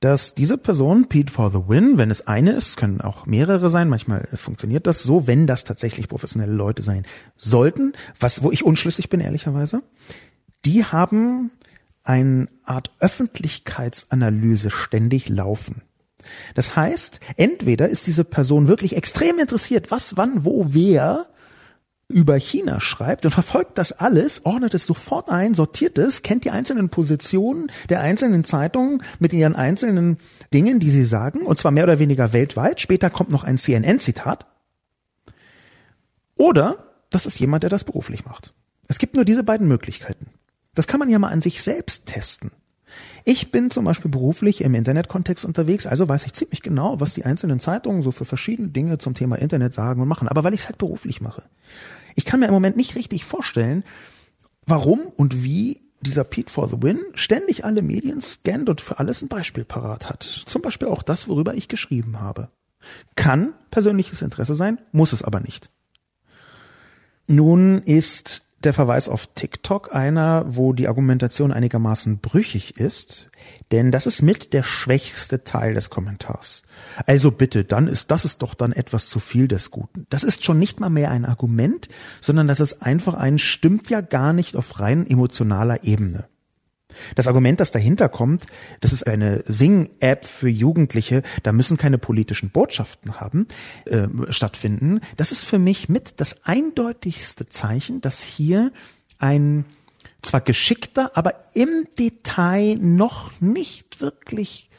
dass 0.00 0.34
diese 0.34 0.58
Person, 0.58 1.08
Pete 1.08 1.32
for 1.32 1.50
the 1.50 1.68
Win, 1.68 1.98
wenn 1.98 2.10
es 2.10 2.26
eine 2.26 2.52
ist, 2.52 2.76
können 2.76 3.00
auch 3.00 3.26
mehrere 3.26 3.70
sein, 3.70 3.88
manchmal 3.88 4.28
funktioniert 4.34 4.86
das 4.86 5.02
so, 5.02 5.26
wenn 5.26 5.46
das 5.46 5.64
tatsächlich 5.64 6.08
professionelle 6.08 6.52
Leute 6.52 6.82
sein 6.82 7.06
sollten, 7.36 7.94
was, 8.20 8.42
wo 8.42 8.50
ich 8.50 8.64
unschlüssig 8.64 9.08
bin, 9.08 9.20
ehrlicherweise, 9.20 9.82
die 10.64 10.84
haben 10.84 11.50
eine 12.02 12.48
Art 12.64 12.90
Öffentlichkeitsanalyse 13.00 14.70
ständig 14.70 15.28
laufen. 15.28 15.82
Das 16.54 16.76
heißt, 16.76 17.20
entweder 17.36 17.88
ist 17.88 18.06
diese 18.06 18.24
Person 18.24 18.68
wirklich 18.68 18.96
extrem 18.96 19.38
interessiert, 19.38 19.90
was, 19.90 20.16
wann, 20.16 20.44
wo, 20.44 20.66
wer 20.70 21.26
über 22.08 22.36
China 22.36 22.78
schreibt 22.78 23.24
und 23.24 23.32
verfolgt 23.32 23.78
das 23.78 23.92
alles, 23.92 24.44
ordnet 24.44 24.74
es 24.74 24.86
sofort 24.86 25.28
ein, 25.28 25.54
sortiert 25.54 25.98
es, 25.98 26.22
kennt 26.22 26.44
die 26.44 26.50
einzelnen 26.50 26.88
Positionen 26.88 27.70
der 27.88 28.00
einzelnen 28.00 28.44
Zeitungen 28.44 29.02
mit 29.18 29.32
ihren 29.32 29.56
einzelnen 29.56 30.18
Dingen, 30.54 30.78
die 30.78 30.90
sie 30.90 31.04
sagen, 31.04 31.42
und 31.42 31.58
zwar 31.58 31.72
mehr 31.72 31.84
oder 31.84 31.98
weniger 31.98 32.32
weltweit. 32.32 32.80
Später 32.80 33.10
kommt 33.10 33.30
noch 33.30 33.42
ein 33.42 33.58
CNN-Zitat. 33.58 34.46
Oder 36.36 36.86
das 37.10 37.26
ist 37.26 37.40
jemand, 37.40 37.64
der 37.64 37.70
das 37.70 37.84
beruflich 37.84 38.24
macht. 38.24 38.54
Es 38.88 38.98
gibt 38.98 39.16
nur 39.16 39.24
diese 39.24 39.42
beiden 39.42 39.66
Möglichkeiten. 39.66 40.26
Das 40.74 40.86
kann 40.86 41.00
man 41.00 41.08
ja 41.08 41.18
mal 41.18 41.30
an 41.30 41.42
sich 41.42 41.62
selbst 41.62 42.06
testen. 42.06 42.52
Ich 43.24 43.50
bin 43.50 43.70
zum 43.72 43.84
Beispiel 43.84 44.10
beruflich 44.10 44.62
im 44.62 44.74
Internetkontext 44.74 45.44
unterwegs, 45.44 45.86
also 45.86 46.08
weiß 46.08 46.26
ich 46.26 46.32
ziemlich 46.34 46.62
genau, 46.62 47.00
was 47.00 47.14
die 47.14 47.24
einzelnen 47.24 47.58
Zeitungen 47.58 48.02
so 48.02 48.12
für 48.12 48.24
verschiedene 48.24 48.68
Dinge 48.68 48.98
zum 48.98 49.14
Thema 49.14 49.36
Internet 49.36 49.74
sagen 49.74 50.00
und 50.00 50.08
machen. 50.08 50.28
Aber 50.28 50.44
weil 50.44 50.54
ich 50.54 50.60
es 50.60 50.66
halt 50.66 50.78
beruflich 50.78 51.20
mache. 51.20 51.42
Ich 52.16 52.24
kann 52.24 52.40
mir 52.40 52.46
im 52.46 52.52
Moment 52.52 52.76
nicht 52.76 52.96
richtig 52.96 53.24
vorstellen, 53.24 53.84
warum 54.66 55.00
und 55.16 55.44
wie 55.44 55.82
dieser 56.00 56.24
Pete 56.24 56.52
for 56.52 56.68
the 56.68 56.80
Win 56.80 57.00
ständig 57.14 57.64
alle 57.64 57.82
Medien 57.82 58.20
scannt 58.20 58.68
und 58.68 58.80
für 58.80 58.98
alles 58.98 59.22
ein 59.22 59.28
Beispiel 59.28 59.64
parat 59.64 60.08
hat. 60.08 60.22
Zum 60.22 60.62
Beispiel 60.62 60.88
auch 60.88 61.02
das, 61.02 61.28
worüber 61.28 61.54
ich 61.54 61.68
geschrieben 61.68 62.20
habe. 62.20 62.48
Kann 63.14 63.52
persönliches 63.70 64.22
Interesse 64.22 64.54
sein, 64.54 64.78
muss 64.92 65.12
es 65.12 65.22
aber 65.22 65.40
nicht. 65.40 65.68
Nun 67.26 67.82
ist 67.82 68.45
der 68.64 68.72
Verweis 68.72 69.08
auf 69.08 69.28
TikTok 69.34 69.94
einer, 69.94 70.44
wo 70.48 70.72
die 70.72 70.88
Argumentation 70.88 71.52
einigermaßen 71.52 72.18
brüchig 72.18 72.78
ist, 72.78 73.28
denn 73.70 73.90
das 73.90 74.06
ist 74.06 74.22
mit 74.22 74.52
der 74.52 74.62
schwächste 74.62 75.44
Teil 75.44 75.74
des 75.74 75.90
Kommentars. 75.90 76.62
Also 77.06 77.30
bitte, 77.30 77.64
dann 77.64 77.86
ist 77.86 78.10
das 78.10 78.24
ist 78.24 78.42
doch 78.42 78.54
dann 78.54 78.72
etwas 78.72 79.08
zu 79.08 79.20
viel 79.20 79.46
des 79.46 79.70
Guten. 79.70 80.06
Das 80.10 80.24
ist 80.24 80.44
schon 80.44 80.58
nicht 80.58 80.80
mal 80.80 80.90
mehr 80.90 81.10
ein 81.10 81.24
Argument, 81.24 81.88
sondern 82.20 82.48
das 82.48 82.60
ist 82.60 82.82
einfach 82.82 83.14
ein 83.14 83.38
stimmt 83.38 83.90
ja 83.90 84.00
gar 84.00 84.32
nicht 84.32 84.56
auf 84.56 84.80
rein 84.80 85.06
emotionaler 85.06 85.84
Ebene. 85.84 86.26
Das 87.14 87.26
Argument, 87.26 87.60
das 87.60 87.70
dahinter 87.70 88.08
kommt, 88.08 88.46
das 88.80 88.92
ist 88.92 89.06
eine 89.06 89.42
Sing-App 89.46 90.24
für 90.24 90.48
Jugendliche, 90.48 91.22
da 91.42 91.52
müssen 91.52 91.76
keine 91.76 91.98
politischen 91.98 92.50
Botschaften 92.50 93.20
haben, 93.20 93.46
äh, 93.84 94.06
stattfinden. 94.30 95.00
Das 95.16 95.32
ist 95.32 95.44
für 95.44 95.58
mich 95.58 95.88
mit 95.88 96.14
das 96.20 96.44
eindeutigste 96.44 97.46
Zeichen, 97.46 98.00
dass 98.00 98.22
hier 98.22 98.72
ein 99.18 99.64
zwar 100.22 100.40
geschickter, 100.40 101.12
aber 101.14 101.34
im 101.54 101.86
Detail 101.98 102.76
noch 102.80 103.40
nicht 103.40 104.00
wirklich 104.00 104.70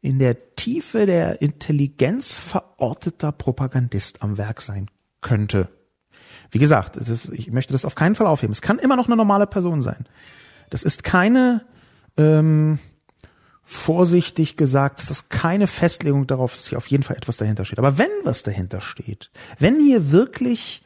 in 0.00 0.18
der 0.18 0.54
Tiefe 0.56 1.06
der 1.06 1.42
Intelligenz 1.42 2.38
verorteter 2.38 3.32
Propagandist 3.32 4.22
am 4.22 4.38
Werk 4.38 4.62
sein 4.62 4.90
könnte. 5.20 5.68
Wie 6.50 6.58
gesagt, 6.58 6.96
ist, 6.96 7.30
ich 7.30 7.50
möchte 7.50 7.72
das 7.72 7.84
auf 7.84 7.94
keinen 7.94 8.14
Fall 8.14 8.26
aufheben. 8.26 8.52
Es 8.52 8.62
kann 8.62 8.78
immer 8.78 8.96
noch 8.96 9.06
eine 9.06 9.16
normale 9.16 9.46
Person 9.46 9.82
sein. 9.82 10.06
Das 10.70 10.82
ist 10.82 11.04
keine, 11.04 11.64
ähm, 12.16 12.78
vorsichtig 13.64 14.56
gesagt, 14.56 15.00
das 15.00 15.10
ist 15.10 15.30
keine 15.30 15.66
Festlegung 15.66 16.26
darauf, 16.26 16.54
dass 16.54 16.68
hier 16.68 16.78
auf 16.78 16.88
jeden 16.88 17.04
Fall 17.04 17.16
etwas 17.16 17.36
dahinter 17.36 17.64
steht. 17.64 17.78
Aber 17.78 17.98
wenn 17.98 18.10
was 18.24 18.42
dahinter 18.42 18.80
steht, 18.80 19.30
wenn 19.58 19.80
hier 19.80 20.10
wirklich 20.10 20.82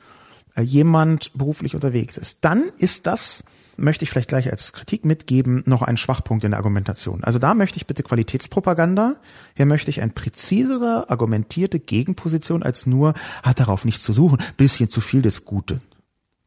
äh, 0.57 0.63
jemand 0.63 1.33
beruflich 1.35 1.75
unterwegs 1.75 2.19
ist, 2.19 2.45
dann 2.45 2.65
ist 2.79 3.07
das 3.07 3.45
möchte 3.77 4.05
ich 4.05 4.11
vielleicht 4.11 4.29
gleich 4.29 4.51
als 4.51 4.73
Kritik 4.73 5.05
mitgeben, 5.05 5.63
noch 5.67 5.83
ein 5.83 5.97
Schwachpunkt 5.97 6.45
in 6.45 6.53
der 6.53 6.59
Argumentation. 6.59 7.25
Also 7.25 7.39
da 7.39 7.55
möchte 7.55 7.77
ich 7.77 7.87
bitte 7.87 8.03
Qualitätspropaganda. 8.03 9.17
Hier 9.55 9.67
möchte 9.67 9.91
ich 9.91 10.01
eine 10.01 10.13
präzisere, 10.13 11.11
argumentierte 11.11 11.81
Gegenposition 11.81 12.63
als 12.63 12.87
nur, 12.87 13.15
hat 13.43 13.61
darauf 13.61 13.85
nichts 13.85 14.05
zu 14.05 14.13
suchen, 14.13 14.39
bisschen 14.57 14.91
zu 14.91 15.01
viel 15.01 15.23
des 15.23 15.45
Guten. 15.45 15.81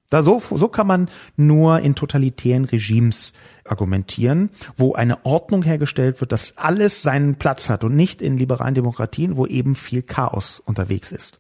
Da 0.09 0.23
so, 0.23 0.39
so 0.39 0.69
kann 0.69 0.87
man 0.87 1.09
nur 1.35 1.79
in 1.79 1.93
totalitären 1.93 2.63
Regimes 2.63 3.33
argumentieren, 3.65 4.49
wo 4.75 4.93
eine 4.93 5.25
Ordnung 5.25 5.63
hergestellt 5.63 6.21
wird, 6.21 6.31
dass 6.31 6.57
alles 6.57 7.01
seinen 7.01 7.35
Platz 7.35 7.69
hat 7.69 7.83
und 7.83 7.95
nicht 7.95 8.21
in 8.21 8.37
liberalen 8.37 8.75
Demokratien, 8.75 9.35
wo 9.35 9.45
eben 9.45 9.75
viel 9.75 10.01
Chaos 10.01 10.61
unterwegs 10.61 11.11
ist. 11.11 11.39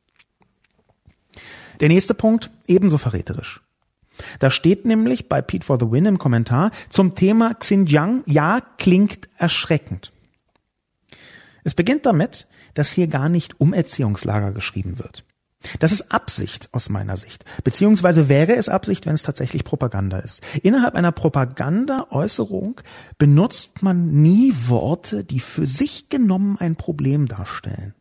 Der 1.79 1.87
nächste 1.87 2.13
Punkt, 2.13 2.51
ebenso 2.67 2.97
verräterisch. 2.97 3.61
Da 4.39 4.49
steht 4.49 4.85
nämlich 4.85 5.29
bei 5.29 5.41
Pete 5.41 5.65
for 5.65 5.79
the 5.79 5.91
Win 5.91 6.05
im 6.05 6.17
Kommentar 6.17 6.71
zum 6.89 7.15
Thema 7.15 7.53
Xinjiang, 7.53 8.23
ja, 8.25 8.61
klingt 8.77 9.29
erschreckend. 9.37 10.11
Es 11.63 11.75
beginnt 11.75 12.05
damit, 12.05 12.47
dass 12.73 12.91
hier 12.91 13.07
gar 13.07 13.29
nicht 13.29 13.59
Umerziehungslager 13.59 14.51
geschrieben 14.51 14.99
wird. 14.99 15.23
Das 15.79 15.91
ist 15.91 16.11
Absicht 16.11 16.69
aus 16.71 16.89
meiner 16.89 17.17
Sicht. 17.17 17.43
Beziehungsweise 17.63 18.29
wäre 18.29 18.55
es 18.55 18.69
Absicht, 18.69 19.05
wenn 19.05 19.15
es 19.15 19.23
tatsächlich 19.23 19.63
Propaganda 19.63 20.19
ist. 20.19 20.41
Innerhalb 20.61 20.95
einer 20.95 21.11
Propaganda-Äußerung 21.11 22.81
benutzt 23.17 23.81
man 23.81 24.07
nie 24.21 24.53
Worte, 24.67 25.23
die 25.23 25.39
für 25.39 25.65
sich 25.65 26.09
genommen 26.09 26.57
ein 26.59 26.75
Problem 26.75 27.27
darstellen. 27.27 27.95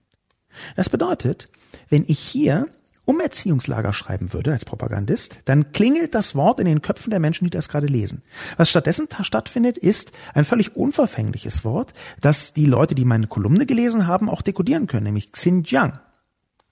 Das 0.75 0.91
bedeutet, 0.91 1.49
wenn 1.89 2.05
ich 2.07 2.19
hier 2.19 2.69
Umerziehungslager 3.07 3.93
schreiben 3.93 4.33
würde 4.33 4.53
als 4.53 4.65
Propagandist, 4.65 5.39
dann 5.45 5.73
klingelt 5.73 6.15
das 6.15 6.35
Wort 6.35 6.59
in 6.59 6.67
den 6.67 6.83
Köpfen 6.83 7.11
der 7.11 7.21
Menschen, 7.21 7.45
die 7.45 7.51
das 7.51 7.69
gerade 7.69 7.87
lesen. 7.87 8.23
Was 8.57 8.69
stattdessen 8.69 9.07
stattfindet, 9.23 9.79
ist 9.79 10.11
ein 10.35 10.45
völlig 10.45 10.77
unverfängliches 10.77 11.65
Wort, 11.65 11.95
das 12.21 12.53
die 12.53 12.67
Leute, 12.67 12.97
die 12.97 13.05
meine 13.05 13.29
Kolumne 13.29 13.65
gelesen 13.65 14.09
haben, 14.09 14.29
auch 14.29 14.43
dekodieren 14.43 14.89
können, 14.89 15.05
nämlich 15.05 15.31
Xinjiang. 15.31 16.01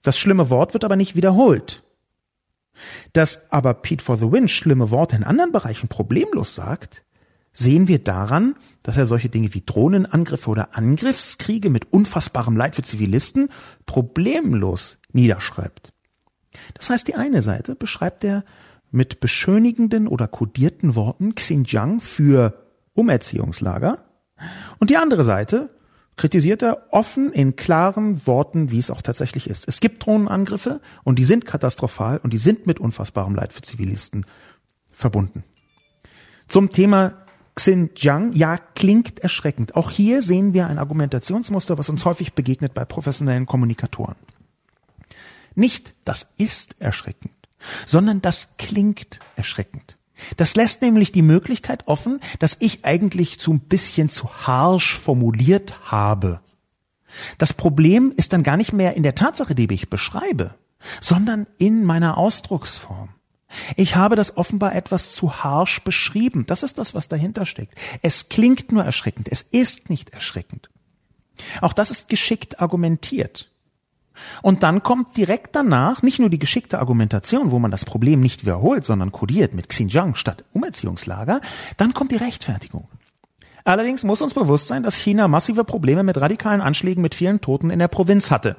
Das 0.05 0.19
schlimme 0.19 0.51
Wort 0.51 0.75
wird 0.75 0.83
aber 0.83 0.95
nicht 0.95 1.15
wiederholt. 1.15 1.81
Dass 3.13 3.51
aber 3.51 3.73
Pete 3.73 4.03
for 4.03 4.19
the 4.19 4.31
Win 4.31 4.47
schlimme 4.47 4.91
Worte 4.91 5.15
in 5.15 5.23
anderen 5.23 5.51
Bereichen 5.51 5.87
problemlos 5.87 6.53
sagt, 6.53 7.03
sehen 7.51 7.87
wir 7.87 7.97
daran, 7.97 8.55
dass 8.83 8.97
er 8.97 9.07
solche 9.07 9.29
Dinge 9.29 9.55
wie 9.55 9.63
Drohnenangriffe 9.65 10.47
oder 10.51 10.77
Angriffskriege 10.77 11.71
mit 11.71 11.91
unfassbarem 11.91 12.55
Leid 12.55 12.75
für 12.75 12.83
Zivilisten 12.83 13.49
problemlos 13.87 14.99
niederschreibt. 15.11 15.91
Das 16.75 16.91
heißt, 16.91 17.07
die 17.07 17.15
eine 17.15 17.41
Seite 17.41 17.73
beschreibt 17.73 18.23
er 18.23 18.43
mit 18.91 19.19
beschönigenden 19.19 20.07
oder 20.07 20.27
kodierten 20.27 20.93
Worten 20.93 21.33
Xinjiang 21.33 21.99
für 21.99 22.63
Umerziehungslager 22.93 24.05
und 24.77 24.91
die 24.91 24.97
andere 24.97 25.23
Seite 25.23 25.74
kritisiert 26.17 26.61
er 26.61 26.87
offen 26.91 27.31
in 27.31 27.55
klaren 27.55 28.25
Worten, 28.25 28.71
wie 28.71 28.79
es 28.79 28.89
auch 28.89 29.01
tatsächlich 29.01 29.49
ist. 29.49 29.67
Es 29.67 29.79
gibt 29.79 30.05
Drohnenangriffe 30.05 30.81
und 31.03 31.19
die 31.19 31.25
sind 31.25 31.45
katastrophal 31.45 32.19
und 32.23 32.31
die 32.31 32.37
sind 32.37 32.67
mit 32.67 32.79
unfassbarem 32.79 33.35
Leid 33.35 33.53
für 33.53 33.61
Zivilisten 33.61 34.25
verbunden. 34.91 35.43
Zum 36.47 36.69
Thema 36.69 37.25
Xinjiang, 37.55 38.33
ja, 38.33 38.57
klingt 38.57 39.19
erschreckend. 39.19 39.75
Auch 39.75 39.89
hier 39.89 40.21
sehen 40.21 40.53
wir 40.53 40.67
ein 40.67 40.77
Argumentationsmuster, 40.77 41.77
was 41.77 41.89
uns 41.89 42.03
häufig 42.05 42.33
begegnet 42.33 42.73
bei 42.73 42.85
professionellen 42.85 43.45
Kommunikatoren. 43.45 44.15
Nicht 45.55 45.95
das 46.03 46.27
ist 46.37 46.75
erschreckend, 46.79 47.31
sondern 47.85 48.21
das 48.21 48.57
klingt 48.57 49.19
erschreckend. 49.37 49.94
Das 50.37 50.55
lässt 50.55 50.81
nämlich 50.81 51.11
die 51.11 51.21
Möglichkeit 51.21 51.87
offen, 51.87 52.19
dass 52.39 52.57
ich 52.59 52.85
eigentlich 52.85 53.39
zu 53.39 53.53
ein 53.53 53.59
bisschen 53.59 54.09
zu 54.09 54.29
harsch 54.47 54.97
formuliert 54.97 55.91
habe. 55.91 56.41
Das 57.37 57.53
Problem 57.53 58.13
ist 58.15 58.33
dann 58.33 58.43
gar 58.43 58.57
nicht 58.57 58.73
mehr 58.73 58.95
in 58.95 59.03
der 59.03 59.15
Tatsache, 59.15 59.55
die 59.55 59.71
ich 59.73 59.89
beschreibe, 59.89 60.55
sondern 61.01 61.47
in 61.57 61.83
meiner 61.83 62.17
Ausdrucksform. 62.17 63.09
Ich 63.75 63.95
habe 63.95 64.15
das 64.15 64.37
offenbar 64.37 64.75
etwas 64.75 65.13
zu 65.13 65.43
harsch 65.43 65.83
beschrieben. 65.83 66.45
Das 66.45 66.63
ist 66.63 66.77
das, 66.77 66.93
was 66.93 67.07
dahinter 67.07 67.45
steckt. 67.45 67.75
Es 68.01 68.27
klingt 68.27 68.71
nur 68.71 68.83
erschreckend. 68.83 69.29
Es 69.31 69.41
ist 69.41 69.89
nicht 69.89 70.09
erschreckend. 70.09 70.69
Auch 71.61 71.73
das 71.73 71.91
ist 71.91 72.09
geschickt 72.09 72.59
argumentiert. 72.59 73.51
Und 74.41 74.63
dann 74.63 74.83
kommt 74.83 75.17
direkt 75.17 75.55
danach 75.55 76.01
nicht 76.01 76.19
nur 76.19 76.29
die 76.29 76.39
geschickte 76.39 76.79
Argumentation, 76.79 77.51
wo 77.51 77.59
man 77.59 77.71
das 77.71 77.85
Problem 77.85 78.21
nicht 78.21 78.43
wiederholt, 78.43 78.85
sondern 78.85 79.11
kodiert 79.11 79.53
mit 79.53 79.69
Xinjiang 79.69 80.15
statt 80.15 80.43
Umerziehungslager, 80.53 81.41
dann 81.77 81.93
kommt 81.93 82.11
die 82.11 82.17
Rechtfertigung. 82.17 82.87
Allerdings 83.63 84.03
muss 84.03 84.21
uns 84.21 84.33
bewusst 84.35 84.67
sein, 84.67 84.83
dass 84.83 84.95
China 84.95 85.27
massive 85.27 85.63
Probleme 85.63 86.03
mit 86.03 86.21
radikalen 86.21 86.61
Anschlägen 86.61 87.01
mit 87.01 87.15
vielen 87.15 87.41
Toten 87.41 87.71
in 87.71 87.79
der 87.79 87.87
Provinz 87.87 88.29
hatte. 88.29 88.57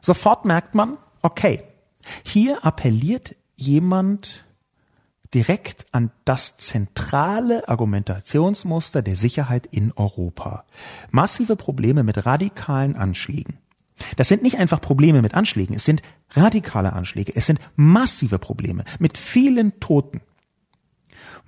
Sofort 0.00 0.44
merkt 0.44 0.74
man, 0.74 0.96
okay, 1.22 1.64
hier 2.24 2.64
appelliert 2.64 3.36
jemand 3.56 4.44
direkt 5.34 5.86
an 5.92 6.10
das 6.24 6.56
zentrale 6.56 7.68
Argumentationsmuster 7.68 9.02
der 9.02 9.16
Sicherheit 9.16 9.66
in 9.66 9.92
Europa. 9.94 10.64
Massive 11.10 11.56
Probleme 11.56 12.02
mit 12.02 12.26
radikalen 12.26 12.96
Anschlägen. 12.96 13.58
Das 14.16 14.28
sind 14.28 14.42
nicht 14.42 14.58
einfach 14.58 14.80
Probleme 14.80 15.20
mit 15.22 15.34
Anschlägen, 15.34 15.76
es 15.76 15.84
sind 15.84 16.02
radikale 16.30 16.94
Anschläge, 16.94 17.32
es 17.34 17.46
sind 17.46 17.60
massive 17.76 18.38
Probleme 18.38 18.84
mit 18.98 19.18
vielen 19.18 19.78
Toten 19.78 20.22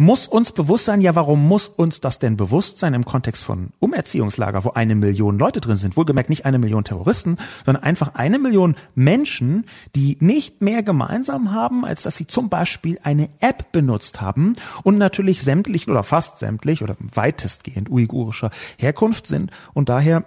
muss 0.02 0.26
uns 0.26 0.52
bewusst 0.52 0.84
sein, 0.84 1.00
ja, 1.00 1.14
warum 1.14 1.46
muss 1.46 1.68
uns 1.68 2.00
das 2.00 2.18
denn 2.18 2.36
bewusst 2.36 2.78
sein 2.78 2.92
im 2.92 3.04
Kontext 3.04 3.44
von 3.44 3.70
Umerziehungslager, 3.78 4.64
wo 4.64 4.70
eine 4.70 4.94
Million 4.94 5.38
Leute 5.38 5.60
drin 5.60 5.76
sind? 5.76 5.96
Wohlgemerkt 5.96 6.28
nicht 6.28 6.44
eine 6.44 6.58
Million 6.58 6.84
Terroristen, 6.84 7.38
sondern 7.64 7.84
einfach 7.84 8.14
eine 8.14 8.38
Million 8.38 8.76
Menschen, 8.94 9.64
die 9.94 10.18
nicht 10.20 10.60
mehr 10.60 10.82
gemeinsam 10.82 11.52
haben, 11.52 11.84
als 11.84 12.02
dass 12.02 12.16
sie 12.16 12.26
zum 12.26 12.48
Beispiel 12.48 12.98
eine 13.02 13.28
App 13.40 13.72
benutzt 13.72 14.20
haben 14.20 14.54
und 14.82 14.98
natürlich 14.98 15.42
sämtlich 15.42 15.88
oder 15.88 16.02
fast 16.02 16.38
sämtlich 16.38 16.82
oder 16.82 16.96
weitestgehend 16.98 17.88
uigurischer 17.88 18.50
Herkunft 18.78 19.26
sind 19.26 19.50
und 19.72 19.88
daher 19.88 20.24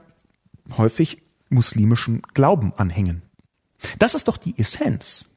häufig 0.77 1.21
muslimischen 1.49 2.21
Glauben 2.33 2.73
anhängen. 2.77 3.21
Das 3.99 4.15
ist 4.15 4.27
doch 4.27 4.37
die 4.37 4.57
Essenz. 4.57 5.27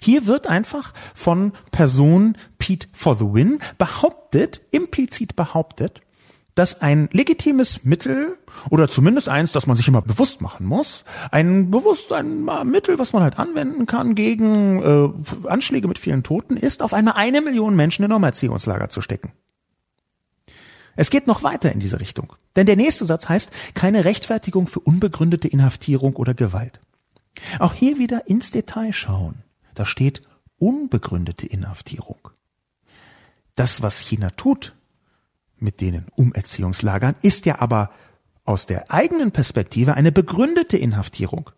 Hier 0.00 0.26
wird 0.26 0.48
einfach 0.48 0.92
von 1.14 1.52
Person 1.70 2.36
Pete 2.58 2.88
for 2.92 3.16
the 3.16 3.24
Win 3.24 3.58
behauptet, 3.78 4.60
implizit 4.70 5.36
behauptet, 5.36 6.00
dass 6.54 6.80
ein 6.80 7.08
legitimes 7.12 7.84
Mittel 7.84 8.38
oder 8.70 8.88
zumindest 8.88 9.28
eins, 9.28 9.52
das 9.52 9.66
man 9.66 9.76
sich 9.76 9.88
immer 9.88 10.02
bewusst 10.02 10.40
machen 10.40 10.66
muss, 10.66 11.04
ein 11.30 11.70
bewusst 11.70 12.12
ein 12.12 12.48
Mittel, 12.64 12.98
was 12.98 13.12
man 13.12 13.22
halt 13.22 13.38
anwenden 13.38 13.86
kann 13.86 14.14
gegen 14.14 14.82
äh, 14.82 15.48
Anschläge 15.48 15.88
mit 15.88 15.98
vielen 15.98 16.22
Toten, 16.22 16.56
ist, 16.56 16.82
auf 16.82 16.94
eine 16.94 17.16
eine 17.16 17.40
Million 17.40 17.74
Menschen 17.74 18.04
in 18.04 18.12
Umerziehungslager 18.12 18.88
zu 18.88 19.00
stecken. 19.00 19.32
Es 20.96 21.10
geht 21.10 21.26
noch 21.26 21.42
weiter 21.42 21.72
in 21.72 21.80
diese 21.80 21.98
Richtung. 21.98 22.34
Denn 22.54 22.66
der 22.66 22.76
nächste 22.76 23.04
Satz 23.04 23.28
heißt, 23.28 23.50
keine 23.74 24.04
Rechtfertigung 24.04 24.68
für 24.68 24.78
unbegründete 24.78 25.48
Inhaftierung 25.48 26.14
oder 26.14 26.34
Gewalt. 26.34 26.78
Auch 27.58 27.74
hier 27.74 27.98
wieder 27.98 28.28
ins 28.28 28.52
Detail 28.52 28.92
schauen. 28.92 29.42
Da 29.74 29.84
steht 29.84 30.22
unbegründete 30.58 31.46
Inhaftierung. 31.46 32.28
Das, 33.54 33.82
was 33.82 33.98
China 33.98 34.30
tut 34.30 34.74
mit 35.56 35.80
denen 35.80 36.08
Umerziehungslagern, 36.16 37.16
ist 37.22 37.46
ja 37.46 37.60
aber 37.60 37.90
aus 38.44 38.66
der 38.66 38.90
eigenen 38.90 39.32
Perspektive 39.32 39.94
eine 39.94 40.12
begründete 40.12 40.76
Inhaftierung. 40.76 41.50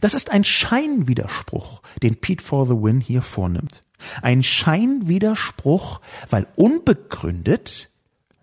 Das 0.00 0.14
ist 0.14 0.30
ein 0.30 0.44
Scheinwiderspruch, 0.44 1.82
den 2.02 2.16
Pete 2.16 2.42
for 2.42 2.66
the 2.66 2.72
Win 2.72 3.00
hier 3.00 3.22
vornimmt. 3.22 3.82
Ein 4.22 4.42
Scheinwiderspruch, 4.42 6.00
weil 6.30 6.46
unbegründet 6.56 7.90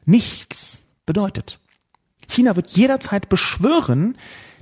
nichts 0.05 0.85
bedeutet. 1.05 1.59
China 2.27 2.55
wird 2.55 2.69
jederzeit 2.71 3.29
beschwören, 3.29 4.17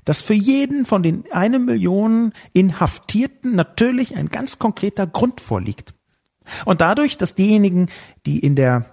dass 0.08 0.22
für 0.22 0.34
jeden 0.34 0.86
von 0.86 1.04
den 1.04 1.26
eine 1.34 1.60
Million 1.60 2.32
Inhaftierten 2.54 3.56
natürlich 3.56 4.16
ein 4.16 4.30
ganz 4.30 4.58
konkreter 4.58 5.06
Grund 5.06 5.42
vorliegt. 5.42 5.94
Und 6.64 6.80
dadurch, 6.80 7.18
dass 7.18 7.36
diejenigen, 7.36 7.90
die 8.26 8.40
in 8.40 8.56
der 8.56 8.86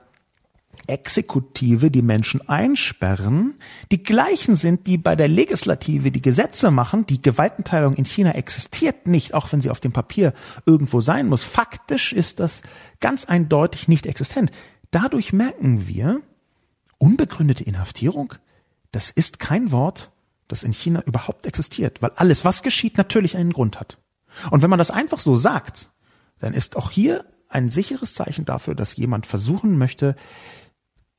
Exekutive 0.88 1.92
die 1.92 2.02
Menschen 2.02 2.48
einsperren, 2.48 3.54
die 3.92 4.02
gleichen 4.02 4.56
sind, 4.56 4.88
die 4.88 4.98
bei 4.98 5.14
der 5.14 5.28
Legislative 5.28 6.10
die 6.10 6.20
Gesetze 6.20 6.72
machen. 6.72 7.06
Die 7.06 7.22
Gewaltenteilung 7.22 7.94
in 7.94 8.04
China 8.04 8.32
existiert 8.32 9.06
nicht, 9.06 9.34
auch 9.34 9.52
wenn 9.52 9.60
sie 9.60 9.70
auf 9.70 9.78
dem 9.78 9.92
Papier 9.92 10.32
irgendwo 10.66 11.00
sein 11.00 11.28
muss. 11.28 11.44
Faktisch 11.44 12.12
ist 12.12 12.40
das 12.40 12.62
ganz 12.98 13.24
eindeutig 13.24 13.86
nicht 13.86 14.06
existent. 14.06 14.50
Dadurch 14.90 15.32
merken 15.32 15.86
wir, 15.86 16.22
unbegründete 16.98 17.62
Inhaftierung, 17.62 18.34
das 18.90 19.12
ist 19.12 19.38
kein 19.38 19.70
Wort, 19.70 20.10
das 20.48 20.62
in 20.62 20.72
China 20.72 21.02
überhaupt 21.06 21.46
existiert, 21.46 22.02
weil 22.02 22.12
alles, 22.16 22.44
was 22.44 22.62
geschieht, 22.62 22.98
natürlich 22.98 23.36
einen 23.36 23.52
Grund 23.52 23.80
hat. 23.80 23.98
Und 24.50 24.62
wenn 24.62 24.70
man 24.70 24.78
das 24.78 24.90
einfach 24.90 25.18
so 25.18 25.36
sagt, 25.36 25.90
dann 26.38 26.54
ist 26.54 26.76
auch 26.76 26.90
hier 26.90 27.24
ein 27.48 27.68
sicheres 27.68 28.14
Zeichen 28.14 28.44
dafür, 28.44 28.74
dass 28.74 28.96
jemand 28.96 29.26
versuchen 29.26 29.78
möchte, 29.78 30.16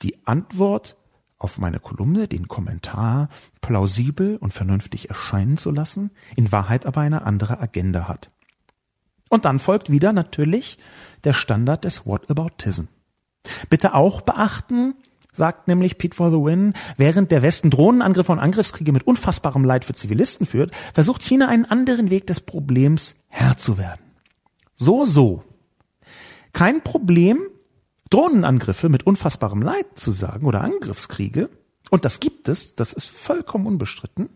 die 0.01 0.25
Antwort 0.27 0.97
auf 1.37 1.57
meine 1.57 1.79
Kolumne, 1.79 2.27
den 2.27 2.47
Kommentar 2.47 3.29
plausibel 3.61 4.37
und 4.37 4.53
vernünftig 4.53 5.09
erscheinen 5.09 5.57
zu 5.57 5.71
lassen, 5.71 6.11
in 6.35 6.51
Wahrheit 6.51 6.85
aber 6.85 7.01
eine 7.01 7.23
andere 7.23 7.59
Agenda 7.59 8.07
hat. 8.07 8.31
Und 9.29 9.45
dann 9.45 9.59
folgt 9.59 9.89
wieder 9.89 10.13
natürlich 10.13 10.77
der 11.23 11.33
Standard 11.33 11.83
des 11.83 12.05
Whataboutism. 12.05 12.83
Bitte 13.69 13.93
auch 13.93 14.21
beachten, 14.21 14.95
sagt 15.35 15.67
nämlich 15.67 15.97
Pete 15.97 16.15
for 16.15 16.31
the 16.31 16.37
Win, 16.37 16.73
während 16.97 17.31
der 17.31 17.41
Westen 17.41 17.69
Drohnenangriffe 17.69 18.31
und 18.31 18.39
Angriffskriege 18.39 18.91
mit 18.91 19.05
unfassbarem 19.05 19.63
Leid 19.63 19.85
für 19.85 19.93
Zivilisten 19.93 20.45
führt, 20.45 20.71
versucht 20.93 21.21
China 21.21 21.47
einen 21.47 21.65
anderen 21.65 22.09
Weg 22.09 22.27
des 22.27 22.39
Problems 22.39 23.15
Herr 23.27 23.57
zu 23.57 23.77
werden. 23.77 24.01
So, 24.75 25.05
so. 25.05 25.43
Kein 26.53 26.81
Problem, 26.81 27.39
Drohnenangriffe 28.09 28.89
mit 28.89 29.05
unfassbarem 29.05 29.61
Leid 29.61 29.85
zu 29.95 30.11
sagen 30.11 30.45
oder 30.45 30.61
Angriffskriege, 30.61 31.49
und 31.89 32.05
das 32.05 32.19
gibt 32.19 32.49
es, 32.49 32.75
das 32.75 32.93
ist 32.93 33.09
vollkommen 33.09 33.67
unbestritten. 33.67 34.29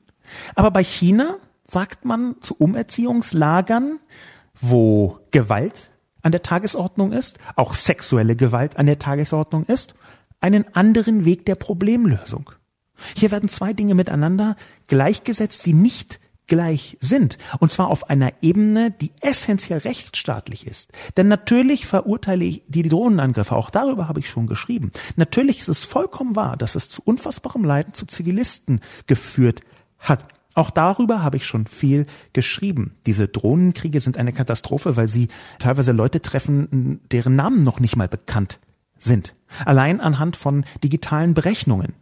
Aber 0.55 0.71
bei 0.71 0.83
China 0.83 1.37
sagt 1.67 2.05
man 2.05 2.35
zu 2.41 2.55
Umerziehungslagern, 2.55 3.99
wo 4.59 5.19
Gewalt 5.31 5.91
an 6.21 6.31
der 6.31 6.41
Tagesordnung 6.41 7.11
ist, 7.11 7.39
auch 7.55 7.73
sexuelle 7.73 8.35
Gewalt 8.35 8.77
an 8.77 8.85
der 8.85 8.99
Tagesordnung 8.99 9.65
ist, 9.65 9.95
einen 10.39 10.65
anderen 10.75 11.25
Weg 11.25 11.45
der 11.45 11.55
Problemlösung. 11.55 12.51
Hier 13.15 13.31
werden 13.31 13.49
zwei 13.49 13.73
Dinge 13.73 13.95
miteinander 13.95 14.55
gleichgesetzt, 14.87 15.65
die 15.65 15.73
nicht 15.73 16.19
gleich 16.47 16.97
sind. 16.99 17.37
Und 17.59 17.71
zwar 17.71 17.87
auf 17.87 18.09
einer 18.09 18.33
Ebene, 18.41 18.91
die 18.91 19.11
essentiell 19.21 19.79
rechtsstaatlich 19.79 20.67
ist. 20.67 20.91
Denn 21.15 21.27
natürlich 21.27 21.85
verurteile 21.85 22.43
ich 22.43 22.63
die 22.67 22.83
Drohnenangriffe, 22.83 23.55
auch 23.55 23.69
darüber 23.69 24.09
habe 24.09 24.19
ich 24.19 24.29
schon 24.29 24.47
geschrieben. 24.47 24.91
Natürlich 25.15 25.61
ist 25.61 25.69
es 25.69 25.85
vollkommen 25.85 26.35
wahr, 26.35 26.57
dass 26.57 26.75
es 26.75 26.89
zu 26.89 27.01
unfassbarem 27.05 27.63
Leiden 27.63 27.93
zu 27.93 28.05
Zivilisten 28.05 28.81
geführt 29.07 29.61
hat. 29.99 30.25
Auch 30.55 30.71
darüber 30.71 31.21
habe 31.21 31.37
ich 31.37 31.45
schon 31.45 31.67
viel 31.67 32.07
geschrieben. 32.33 32.95
Diese 33.05 33.27
Drohnenkriege 33.27 34.01
sind 34.01 34.17
eine 34.17 34.33
Katastrophe, 34.33 34.97
weil 34.97 35.07
sie 35.07 35.27
teilweise 35.59 35.91
Leute 35.91 36.21
treffen, 36.21 37.01
deren 37.11 37.35
Namen 37.35 37.63
noch 37.63 37.79
nicht 37.79 37.95
mal 37.95 38.07
bekannt 38.07 38.59
sind. 38.99 39.35
Allein 39.65 39.99
anhand 39.99 40.37
von 40.37 40.65
digitalen 40.83 41.33
Berechnungen. 41.33 41.93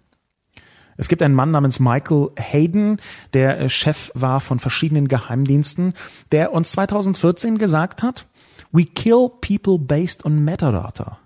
Es 0.97 1.07
gibt 1.07 1.21
einen 1.21 1.35
Mann 1.35 1.51
namens 1.51 1.79
Michael 1.79 2.31
Hayden, 2.37 2.99
der 3.33 3.59
äh, 3.59 3.69
Chef 3.69 4.11
war 4.15 4.41
von 4.41 4.59
verschiedenen 4.59 5.07
Geheimdiensten, 5.07 5.93
der 6.31 6.51
uns 6.51 6.71
2014 6.71 7.59
gesagt 7.59 8.03
hat, 8.03 8.25
we 8.71 8.83
kill 8.83 9.29
people 9.41 9.77
based 9.77 10.25
on 10.25 10.43
metadata. 10.43 11.19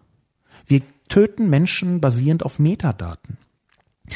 Wir 0.68 0.82
töten 1.10 1.50
Menschen 1.50 2.02
basierend 2.02 2.44
auf 2.44 2.60
Metadaten. 2.60 3.38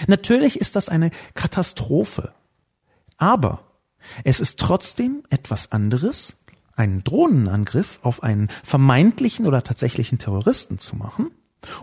Natürlich 0.07 0.59
ist 0.59 0.75
das 0.75 0.89
eine 0.89 1.09
Katastrophe. 1.33 2.33
Aber 3.17 3.63
es 4.25 4.39
ist 4.41 4.59
trotzdem 4.59 5.23
etwas 5.29 5.71
anderes, 5.71 6.37
einen 6.75 7.03
Drohnenangriff 7.03 7.99
auf 8.01 8.23
einen 8.23 8.49
vermeintlichen 8.63 9.47
oder 9.47 9.63
tatsächlichen 9.63 10.19
Terroristen 10.19 10.79
zu 10.79 10.97
machen 10.97 11.31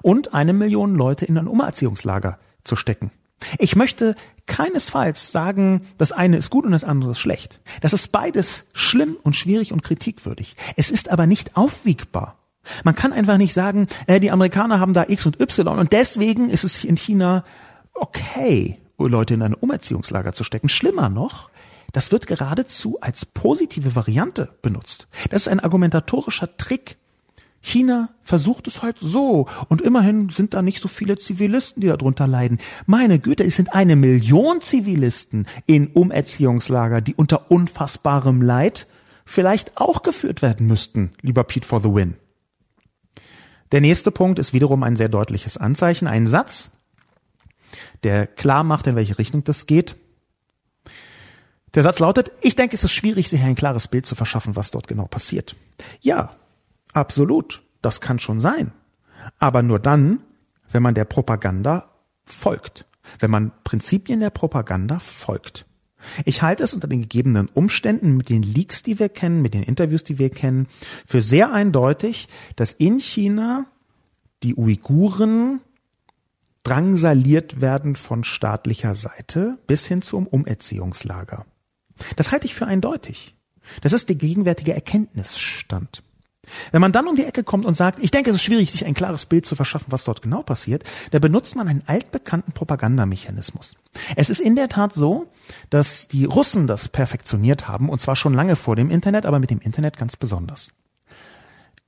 und 0.03 0.35
eine 0.35 0.53
Million 0.53 0.95
Leute 0.95 1.25
in 1.25 1.39
ein 1.39 1.49
Umerziehungslager 1.49 2.39
zu 2.65 2.77
stecken. 2.77 3.11
Ich 3.59 3.77
möchte 3.77 4.15
keinesfalls 4.47 5.33
sagen, 5.33 5.83
das 5.99 6.13
eine 6.13 6.37
ist 6.37 6.51
gut 6.51 6.65
und 6.65 6.73
das 6.73 6.85
andere 6.85 7.13
ist 7.13 7.19
schlecht. 7.19 7.61
Das 7.81 7.93
ist 7.93 8.09
beides 8.09 8.67
schlimm 8.73 9.17
und 9.23 9.37
schwierig 9.37 9.73
und 9.73 9.83
kritikwürdig. 9.83 10.57
Es 10.77 10.91
ist 10.91 11.11
aber 11.11 11.27
nicht 11.27 11.57
aufwiegbar. 11.57 12.39
Man 12.85 12.95
kann 12.95 13.13
einfach 13.13 13.39
nicht 13.39 13.55
sagen, 13.55 13.89
äh, 14.07 14.21
die 14.21 14.31
Amerikaner 14.31 14.79
haben 14.79 14.95
da 14.95 15.07
X 15.09 15.27
und 15.27 15.41
Y 15.41 15.79
und 15.79 15.93
deswegen 15.93 16.49
ist 16.49 16.65
es 16.65 16.85
in 16.85 16.97
China 16.97 17.45
okay, 17.95 18.79
Leute 18.99 19.35
in 19.35 19.43
ein 19.43 19.55
Umerziehungslager 19.55 20.33
zu 20.33 20.45
stecken. 20.45 20.69
Schlimmer 20.69 21.09
noch, 21.09 21.51
das 21.93 22.13
wird 22.13 22.27
geradezu 22.27 22.99
als 23.01 23.27
positive 23.27 23.97
Variante 23.97 24.57
benutzt. 24.63 25.09
Das 25.31 25.43
ist 25.43 25.49
ein 25.49 25.61
argumentatorischer 25.61 26.57
Trick, 26.57 26.99
China 27.63 28.11
versucht 28.23 28.67
es 28.67 28.83
halt 28.83 28.97
so. 29.01 29.49
Und 29.69 29.81
immerhin 29.81 30.29
sind 30.29 30.53
da 30.53 30.63
nicht 30.63 30.83
so 30.83 30.89
viele 30.89 31.17
Zivilisten, 31.17 31.81
die 31.81 31.87
darunter 31.87 32.27
leiden. 32.27 32.59
Meine 32.87 33.19
Güte, 33.21 33.45
es 33.45 33.57
sind 33.57 33.73
eine 33.73 33.97
Million 33.97 34.61
Zivilisten 34.61 35.47
in 35.67 35.87
Umerziehungslager, 35.87 37.01
die 37.01 37.15
unter 37.15 37.51
unfassbarem 37.51 38.43
Leid 38.43 38.87
vielleicht 39.25 39.77
auch 39.79 40.03
geführt 40.03 40.43
werden 40.43 40.67
müssten, 40.67 41.13
lieber 41.23 41.45
Pete 41.45 41.67
for 41.67 41.81
the 41.81 41.95
Win. 41.95 42.17
Der 43.71 43.81
nächste 43.81 44.11
Punkt 44.11 44.39
ist 44.39 44.53
wiederum 44.53 44.83
ein 44.83 44.97
sehr 44.97 45.09
deutliches 45.09 45.57
Anzeichen, 45.57 46.07
ein 46.07 46.27
Satz, 46.27 46.73
der 48.03 48.27
klar 48.27 48.65
macht, 48.65 48.87
in 48.89 48.97
welche 48.97 49.19
Richtung 49.19 49.45
das 49.45 49.67
geht. 49.67 49.97
Der 51.75 51.83
Satz 51.83 52.01
lautet, 52.01 52.33
ich 52.43 52.57
denke, 52.57 52.77
es 52.77 52.85
ist 52.85 52.93
schwierig, 52.93 53.31
sich 53.31 53.41
ein 53.41 53.55
klares 53.55 53.89
Bild 53.89 54.05
zu 54.05 54.15
verschaffen, 54.15 54.57
was 54.57 54.73
dort 54.73 54.89
genau 54.89 55.07
passiert. 55.07 55.57
Ja, 56.03 56.37
Absolut, 56.93 57.63
das 57.81 58.01
kann 58.01 58.19
schon 58.19 58.41
sein. 58.41 58.73
Aber 59.39 59.63
nur 59.63 59.79
dann, 59.79 60.21
wenn 60.71 60.83
man 60.83 60.95
der 60.95 61.05
Propaganda 61.05 61.91
folgt, 62.25 62.87
wenn 63.19 63.31
man 63.31 63.53
Prinzipien 63.65 64.21
der 64.21 64.31
Propaganda 64.31 64.99
folgt. 64.99 65.67
Ich 66.25 66.43
halte 66.43 66.65
es 66.65 66.75
unter 66.75 66.89
den 66.89 67.03
gegebenen 67.03 67.49
Umständen 67.49 68.17
mit 68.17 68.29
den 68.29 68.43
Leaks, 68.43 68.83
die 68.83 68.99
wir 68.99 69.09
kennen, 69.09 69.41
mit 69.41 69.55
den 69.55 69.63
Interviews, 69.63 70.03
die 70.03 70.19
wir 70.19 70.31
kennen, 70.31 70.67
für 71.07 71.23
sehr 71.23 71.53
eindeutig, 71.53 72.29
dass 72.57 72.73
in 72.73 72.99
China 72.99 73.67
die 74.43 74.57
Uiguren 74.57 75.61
drangsaliert 76.65 77.61
werden 77.61 77.97
von 77.97 78.25
staatlicher 78.25 78.95
Seite 78.95 79.59
bis 79.67 79.87
hin 79.87 80.03
zum 80.03 80.27
Umerziehungslager. 80.27 81.47
Das 82.17 82.33
halte 82.33 82.47
ich 82.47 82.55
für 82.55 82.67
eindeutig. 82.67 83.37
Das 83.81 83.93
ist 83.93 84.09
der 84.09 84.17
gegenwärtige 84.17 84.75
Erkenntnisstand. 84.75 86.03
Wenn 86.73 86.81
man 86.81 86.93
dann 86.93 87.07
um 87.07 87.15
die 87.15 87.25
Ecke 87.25 87.45
kommt 87.45 87.65
und 87.65 87.77
sagt, 87.77 88.01
ich 88.01 88.11
denke, 88.11 88.31
es 88.31 88.37
ist 88.37 88.43
schwierig, 88.43 88.73
sich 88.73 88.85
ein 88.85 88.95
klares 88.95 89.27
Bild 89.27 89.47
zu 89.47 89.55
verschaffen, 89.55 89.87
was 89.91 90.05
dort 90.05 90.23
genau 90.23 90.43
passiert, 90.43 90.85
da 91.13 91.19
benutzt 91.19 91.55
man 91.55 91.69
einen 91.69 91.83
altbekannten 91.87 92.53
Propagandamechanismus. 92.53 93.75
Es 94.17 94.31
ist 94.31 94.41
in 94.41 94.57
der 94.57 94.69
Tat 94.69 94.93
so, 94.93 95.31
dass 95.71 96.09
die 96.09 96.25
Russen 96.25 96.67
das 96.67 96.89
perfektioniert 96.89 97.69
haben, 97.69 97.89
und 97.89 98.01
zwar 98.01 98.17
schon 98.17 98.35
lange 98.35 98.57
vor 98.57 98.77
dem 98.77 98.91
Internet, 98.91 99.27
aber 99.27 99.39
mit 99.39 99.51
dem 99.51 99.61
Internet 99.61 99.97
ganz 99.97 100.17
besonders. 100.17 100.73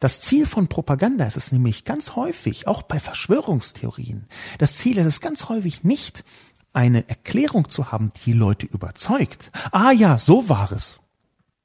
Das 0.01 0.21
Ziel 0.21 0.47
von 0.47 0.69
Propaganda 0.69 1.25
ist 1.25 1.37
es 1.37 1.51
nämlich 1.51 1.85
ganz 1.85 2.15
häufig, 2.15 2.67
auch 2.67 2.83
bei 2.83 3.01
Verschwörungstheorien, 3.01 4.29
das 4.59 4.77
Ziel 4.77 4.99
ist 4.99 5.07
es 5.07 5.21
ganz 5.21 5.49
häufig 5.49 5.83
nicht, 5.83 6.25
eine 6.73 7.09
Erklärung 7.09 7.71
zu 7.71 7.93
haben, 7.93 8.13
die 8.25 8.33
Leute 8.33 8.67
überzeugt. 8.67 9.51
Ah 9.71 9.93
ja, 9.93 10.19
so 10.19 10.49
war 10.49 10.73
es. 10.73 11.01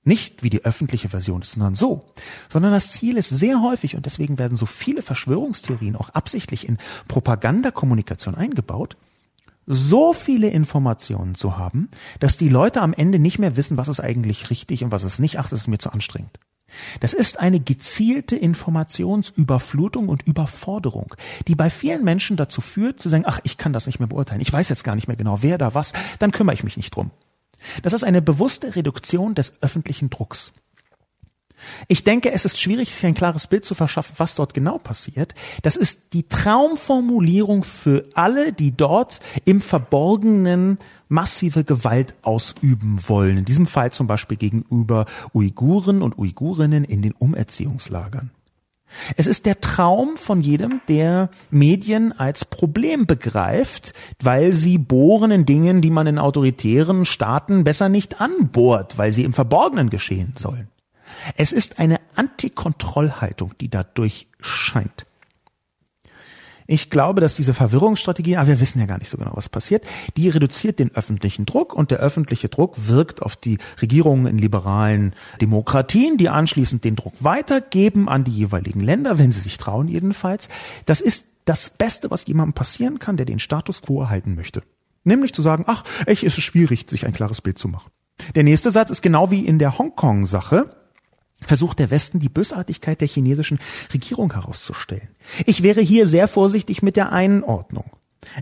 Nicht 0.10 0.42
wie 0.42 0.50
die 0.50 0.66
öffentliche 0.66 1.10
Version 1.10 1.44
ist, 1.44 1.52
sondern 1.52 1.76
so. 1.76 2.04
Sondern 2.50 2.72
das 2.72 2.94
Ziel 2.94 3.16
ist 3.16 3.30
sehr 3.30 3.62
häufig, 3.62 3.96
und 3.96 4.08
deswegen 4.08 4.40
werden 4.40 4.58
so 4.58 4.66
viele 4.66 5.04
Verschwörungstheorien 5.04 5.96
auch 5.96 6.10
absichtlich 6.10 6.68
in 6.68 6.80
Propagandakommunikation 7.08 8.34
eingebaut, 8.34 8.98
so 9.68 10.14
viele 10.14 10.50
Informationen 10.50 11.36
zu 11.36 11.60
haben, 11.60 11.90
dass 12.20 12.40
die 12.40 12.50
Leute 12.50 12.82
am 12.82 12.94
Ende 12.94 13.20
nicht 13.20 13.38
mehr 13.38 13.56
wissen, 13.56 13.78
was 13.78 13.88
ist 13.88 14.00
eigentlich 14.00 14.50
richtig 14.50 14.84
und 14.84 14.92
was 14.92 15.04
ist 15.04 15.20
nicht. 15.20 15.38
Ach, 15.38 15.48
das 15.48 15.60
ist 15.60 15.68
mir 15.68 15.78
zu 15.78 15.92
anstrengend. 15.92 16.40
Das 17.02 17.14
ist 17.14 17.40
eine 17.40 17.60
gezielte 17.60 18.36
Informationsüberflutung 18.36 20.10
und 20.10 20.24
Überforderung, 20.24 21.14
die 21.48 21.54
bei 21.54 21.70
vielen 21.70 22.04
Menschen 22.04 22.36
dazu 22.36 22.62
führt, 22.62 23.00
zu 23.00 23.10
sagen, 23.10 23.26
ach, 23.28 23.42
ich 23.44 23.60
kann 23.60 23.74
das 23.74 23.86
nicht 23.86 24.00
mehr 24.00 24.08
beurteilen. 24.08 24.42
Ich 24.42 24.52
weiß 24.52 24.70
jetzt 24.70 24.84
gar 24.84 24.96
nicht 24.96 25.08
mehr 25.08 25.18
genau, 25.18 25.44
wer 25.44 25.60
da 25.60 25.76
was, 25.76 25.94
dann 26.18 26.32
kümmere 26.32 26.56
ich 26.56 26.64
mich 26.64 26.78
nicht 26.78 26.96
drum. 26.96 27.12
Das 27.84 27.94
ist 27.94 28.04
eine 28.04 28.22
bewusste 28.22 28.76
Reduktion 28.76 29.36
des 29.36 29.54
öffentlichen 29.62 30.10
Drucks. 30.10 30.54
Ich 31.88 32.04
denke, 32.04 32.32
es 32.32 32.46
ist 32.46 32.60
schwierig, 32.60 32.94
sich 32.94 33.06
ein 33.06 33.14
klares 33.14 33.48
Bild 33.48 33.66
zu 33.66 33.76
verschaffen, 33.76 34.16
was 34.18 34.36
dort 34.36 34.54
genau 34.54 34.78
passiert. 34.78 35.34
Das 35.62 35.76
ist 35.76 36.14
die 36.14 36.28
Traumformulierung 36.28 37.64
für 37.64 38.06
alle, 38.14 38.54
die 38.54 38.72
dort 38.72 39.20
im 39.46 39.62
Verborgenen 39.62 40.78
massive 41.08 41.64
Gewalt 41.64 42.16
ausüben 42.22 43.00
wollen. 43.08 43.40
In 43.40 43.46
diesem 43.46 43.66
Fall 43.66 43.92
zum 43.92 44.08
Beispiel 44.08 44.38
gegenüber 44.38 45.06
Uiguren 45.34 46.02
und 46.02 46.18
Uigurinnen 46.18 46.84
in 46.84 47.02
den 47.02 47.14
Umerziehungslagern. 47.14 48.32
Es 49.16 49.28
ist 49.28 49.46
der 49.46 49.62
Traum 49.62 50.18
von 50.18 50.42
jedem, 50.42 50.82
der 50.88 51.30
Medien 51.52 52.18
als 52.18 52.46
Problem 52.46 53.06
begreift, 53.06 53.94
weil 54.22 54.54
sie 54.54 54.78
bohren 54.78 55.32
in 55.32 55.46
Dingen, 55.46 55.82
die 55.82 55.92
man 55.92 56.08
in 56.08 56.20
autoritären 56.20 57.06
Staaten 57.06 57.64
besser 57.64 57.90
nicht 57.90 58.20
anbohrt, 58.22 58.98
weil 58.98 59.12
sie 59.12 59.24
im 59.24 59.34
Verborgenen 59.34 59.90
geschehen 59.90 60.34
sollen. 60.38 60.70
Es 61.36 61.52
ist 61.52 61.80
eine 61.80 62.00
Antikontrollhaltung, 62.16 63.54
die 63.60 63.70
dadurch 63.70 64.28
scheint. 64.40 65.06
Ich 66.72 66.92
glaube, 66.92 67.20
dass 67.20 67.34
diese 67.34 67.56
Verwirrungsstrategie, 67.56 68.38
aber 68.38 68.46
wir 68.46 68.60
wissen 68.60 68.80
ja 68.80 68.86
gar 68.86 69.00
nicht 69.00 69.10
so 69.10 69.18
genau, 69.18 69.32
was 69.34 69.50
passiert, 69.50 69.88
die 70.16 70.30
reduziert 70.30 70.78
den 70.78 70.94
öffentlichen 70.94 71.48
Druck 71.48 71.74
und 71.74 71.90
der 71.90 71.98
öffentliche 71.98 72.48
Druck 72.48 72.88
wirkt 72.88 73.24
auf 73.24 73.36
die 73.36 73.58
Regierungen 73.82 74.28
in 74.28 74.38
liberalen 74.38 75.16
Demokratien, 75.42 76.18
die 76.18 76.30
anschließend 76.30 76.84
den 76.84 76.96
Druck 76.96 77.14
weitergeben 77.22 78.08
an 78.08 78.24
die 78.24 78.34
jeweiligen 78.34 78.82
Länder, 78.82 79.18
wenn 79.18 79.32
sie 79.32 79.40
sich 79.40 79.58
trauen 79.58 79.88
jedenfalls. 79.88 80.48
Das 80.86 81.02
ist 81.02 81.26
das 81.46 81.72
Beste, 81.72 82.12
was 82.12 82.28
jemandem 82.28 82.54
passieren 82.54 83.00
kann, 83.00 83.18
der 83.18 83.26
den 83.26 83.40
Status 83.40 83.82
quo 83.82 84.04
erhalten 84.04 84.36
möchte. 84.36 84.62
Nämlich 85.04 85.34
zu 85.34 85.42
sagen, 85.42 85.64
ach, 85.66 85.84
echt 86.06 86.22
ist 86.22 86.38
es 86.38 86.44
schwierig, 86.44 86.86
sich 86.88 87.08
ein 87.08 87.14
klares 87.14 87.42
Bild 87.42 87.58
zu 87.58 87.68
machen. 87.68 87.90
Der 88.36 88.44
nächste 88.44 88.70
Satz 88.70 88.92
ist 88.92 89.02
genau 89.02 89.32
wie 89.32 89.44
in 89.44 89.58
der 89.58 89.80
Hongkong-Sache 89.80 90.70
versucht 91.46 91.80
der 91.80 91.92
Westen 91.92 92.20
die 92.20 92.30
Bösartigkeit 92.30 93.02
der 93.02 93.08
chinesischen 93.08 93.60
Regierung 93.94 94.34
herauszustellen. 94.34 95.10
Ich 95.46 95.64
wäre 95.64 95.82
hier 95.82 96.08
sehr 96.08 96.28
vorsichtig 96.28 96.82
mit 96.82 96.96
der 96.96 97.12
Einordnung. 97.12 97.92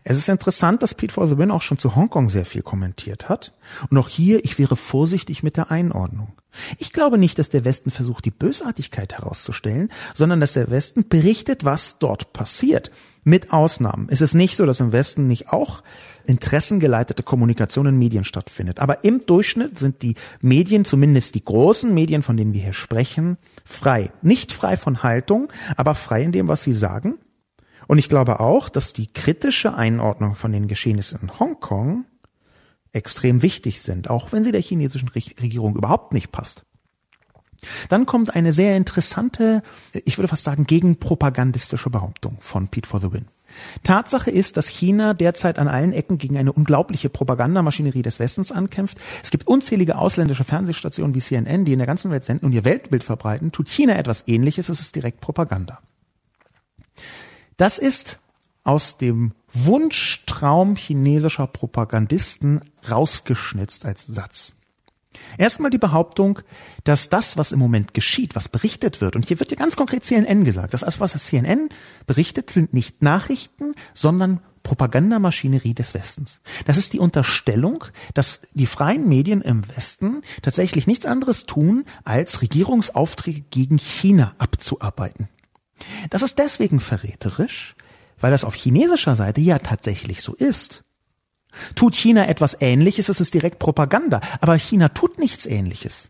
Es 0.04 0.18
ist 0.18 0.30
interessant, 0.30 0.82
dass 0.82 0.96
Pete 0.96 1.14
for 1.14 1.28
the 1.28 1.38
Win 1.38 1.52
auch 1.52 1.62
schon 1.62 1.78
zu 1.78 1.96
Hongkong 1.96 2.30
sehr 2.30 2.46
viel 2.46 2.64
kommentiert 2.64 3.30
hat. 3.30 3.54
Und 3.90 3.98
auch 3.98 4.10
hier, 4.10 4.44
ich 4.44 4.58
wäre 4.58 4.76
vorsichtig 4.76 5.44
mit 5.44 5.58
der 5.58 5.72
Einordnung. 5.72 6.34
Ich 6.80 6.92
glaube 6.92 7.18
nicht, 7.18 7.38
dass 7.38 7.50
der 7.50 7.66
Westen 7.66 7.92
versucht, 7.92 8.26
die 8.26 8.32
Bösartigkeit 8.32 9.14
herauszustellen, 9.14 9.92
sondern 10.16 10.40
dass 10.40 10.54
der 10.54 10.72
Westen 10.72 11.08
berichtet, 11.08 11.64
was 11.64 12.00
dort 12.00 12.34
passiert. 12.34 12.92
Mit 13.24 13.52
Ausnahmen. 13.52 14.08
Es 14.10 14.22
ist 14.22 14.36
nicht 14.36 14.56
so, 14.56 14.66
dass 14.66 14.80
im 14.80 14.94
Westen 14.94 15.28
nicht 15.28 15.50
auch 15.50 15.84
interessengeleitete 16.28 17.24
Kommunikation 17.24 17.88
in 17.88 17.98
Medien 17.98 18.24
stattfindet. 18.24 18.80
Aber 18.80 19.04
im 19.04 19.26
Durchschnitt 19.26 19.80
sind 19.80 20.02
die 20.02 20.16
Medien, 20.42 20.86
zumindest 20.86 21.36
die 21.36 21.44
großen 21.44 21.94
Medien, 21.94 22.24
von 22.24 22.38
denen 22.38 22.54
wir 22.54 22.62
hier 22.62 22.74
sprechen, 22.74 23.38
frei. 23.66 24.12
Nicht 24.22 24.52
frei 24.52 24.78
von 24.78 25.04
Haltung, 25.04 25.52
aber 25.76 25.96
frei 25.96 26.24
in 26.24 26.32
dem, 26.32 26.48
was 26.48 26.64
sie 26.64 26.74
sagen. 26.74 27.18
Und 27.88 27.98
ich 27.98 28.10
glaube 28.10 28.40
auch, 28.40 28.70
dass 28.70 28.94
die 28.94 29.08
kritische 29.08 29.74
Einordnung 29.74 30.36
von 30.36 30.52
den 30.52 30.68
Geschehnissen 30.68 31.20
in 31.22 31.40
Hongkong 31.40 32.06
extrem 32.92 33.42
wichtig 33.42 33.82
sind, 33.82 34.10
auch 34.10 34.32
wenn 34.32 34.44
sie 34.44 34.52
der 34.52 34.62
chinesischen 34.62 35.10
Regierung 35.10 35.76
überhaupt 35.76 36.14
nicht 36.14 36.32
passt. 36.32 36.64
Dann 37.90 38.06
kommt 38.06 38.36
eine 38.36 38.54
sehr 38.54 38.78
interessante, 38.78 39.64
ich 39.94 40.18
würde 40.18 40.28
fast 40.28 40.44
sagen, 40.44 40.66
gegenpropagandistische 40.66 41.90
Behauptung 41.90 42.38
von 42.40 42.68
Pete 42.68 42.88
for 42.88 43.02
the 43.02 43.12
Win. 43.12 43.26
Tatsache 43.84 44.32
ist, 44.32 44.58
dass 44.58 44.68
China 44.68 45.14
derzeit 45.14 45.60
an 45.60 45.68
allen 45.68 45.94
Ecken 45.94 46.18
gegen 46.18 46.38
eine 46.38 46.52
unglaubliche 46.52 47.10
Propagandamaschinerie 47.10 48.02
des 48.02 48.20
Westens 48.20 48.52
ankämpft. 48.52 49.00
Es 49.24 49.32
gibt 49.32 49.48
unzählige 49.48 49.98
ausländische 49.98 50.44
Fernsehstationen 50.44 51.16
wie 51.16 51.20
CNN, 51.20 51.66
die 51.66 51.74
in 51.74 51.80
der 51.80 51.88
ganzen 51.88 52.12
Welt 52.12 52.26
senden 52.26 52.46
und 52.46 52.54
ihr 52.54 52.66
Weltbild 52.66 53.04
verbreiten. 53.04 53.52
Tut 53.52 53.70
China 53.70 53.96
etwas 53.96 54.24
ähnliches, 54.28 54.70
es 54.70 54.80
ist 54.80 54.96
direkt 54.96 55.22
Propaganda. 55.22 55.80
Das 57.58 57.80
ist 57.80 58.20
aus 58.64 58.98
dem 58.98 59.34
Wunschtraum 59.52 60.76
chinesischer 60.76 61.48
Propagandisten 61.48 62.62
rausgeschnitzt 62.90 63.86
als 63.86 64.06
Satz. 64.06 64.57
Erstmal 65.38 65.72
die 65.72 65.78
Behauptung, 65.78 66.40
dass 66.84 67.10
das, 67.10 67.38
was 67.38 67.52
im 67.52 67.60
Moment 67.60 67.94
geschieht, 67.94 68.36
was 68.36 68.50
berichtet 68.50 69.02
wird, 69.02 69.16
und 69.16 69.28
hier 69.28 69.40
wird 69.40 69.52
ja 69.52 69.58
ganz 69.58 69.76
konkret 69.76 70.04
CNN 70.04 70.44
gesagt, 70.44 70.74
dass 70.74 70.82
das, 70.82 71.00
was 71.00 71.14
CNN 71.14 71.70
berichtet, 72.06 72.50
sind 72.50 72.74
nicht 72.74 73.02
Nachrichten, 73.02 73.74
sondern 73.94 74.42
Propagandamaschinerie 74.64 75.74
des 75.74 75.94
Westens. 75.94 76.42
Das 76.66 76.76
ist 76.76 76.92
die 76.92 77.00
Unterstellung, 77.00 77.86
dass 78.14 78.42
die 78.54 78.66
freien 78.66 79.08
Medien 79.08 79.42
im 79.42 79.68
Westen 79.70 80.22
tatsächlich 80.42 80.88
nichts 80.88 81.06
anderes 81.06 81.46
tun, 81.46 81.86
als 82.04 82.42
Regierungsaufträge 82.42 83.42
gegen 83.50 83.78
China 83.78 84.36
abzuarbeiten. 84.40 85.30
Das 86.10 86.22
ist 86.22 86.38
deswegen 86.38 86.82
verräterisch, 86.82 87.76
weil 88.20 88.32
das 88.32 88.44
auf 88.44 88.56
chinesischer 88.56 89.16
Seite 89.16 89.40
ja 89.40 89.60
tatsächlich 89.60 90.22
so 90.22 90.34
ist. 90.34 90.84
Tut 91.76 91.96
China 91.96 92.28
etwas 92.28 92.58
Ähnliches, 92.60 93.10
ist 93.10 93.34
direkt 93.34 93.60
Propaganda. 93.60 94.22
Aber 94.42 94.56
China 94.58 94.90
tut 94.90 95.20
nichts 95.20 95.46
Ähnliches. 95.46 96.10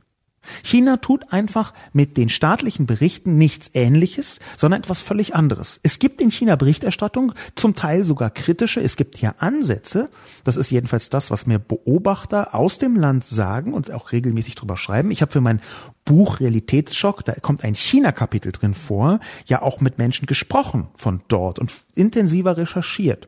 China 0.63 0.97
tut 0.97 1.31
einfach 1.31 1.73
mit 1.93 2.17
den 2.17 2.29
staatlichen 2.29 2.85
Berichten 2.85 3.37
nichts 3.37 3.69
Ähnliches, 3.73 4.39
sondern 4.57 4.81
etwas 4.81 5.01
völlig 5.01 5.35
anderes. 5.35 5.79
Es 5.83 5.99
gibt 5.99 6.21
in 6.21 6.31
China 6.31 6.55
Berichterstattung, 6.55 7.33
zum 7.55 7.75
Teil 7.75 8.03
sogar 8.05 8.29
kritische. 8.29 8.81
Es 8.81 8.95
gibt 8.95 9.17
hier 9.17 9.35
Ansätze. 9.39 10.09
Das 10.43 10.57
ist 10.57 10.71
jedenfalls 10.71 11.09
das, 11.09 11.31
was 11.31 11.45
mir 11.45 11.59
Beobachter 11.59 12.55
aus 12.55 12.77
dem 12.77 12.95
Land 12.95 13.25
sagen 13.25 13.73
und 13.73 13.91
auch 13.91 14.11
regelmäßig 14.11 14.55
drüber 14.55 14.77
schreiben. 14.77 15.11
Ich 15.11 15.21
habe 15.21 15.31
für 15.31 15.41
mein 15.41 15.61
Buch 16.05 16.39
Realitätsschock, 16.39 17.25
da 17.25 17.33
kommt 17.33 17.63
ein 17.63 17.75
China-Kapitel 17.75 18.51
drin 18.51 18.73
vor, 18.73 19.19
ja 19.45 19.61
auch 19.61 19.81
mit 19.81 19.97
Menschen 19.97 20.25
gesprochen 20.25 20.87
von 20.95 21.21
dort 21.27 21.59
und 21.59 21.71
intensiver 21.95 22.55
recherchiert. 22.55 23.27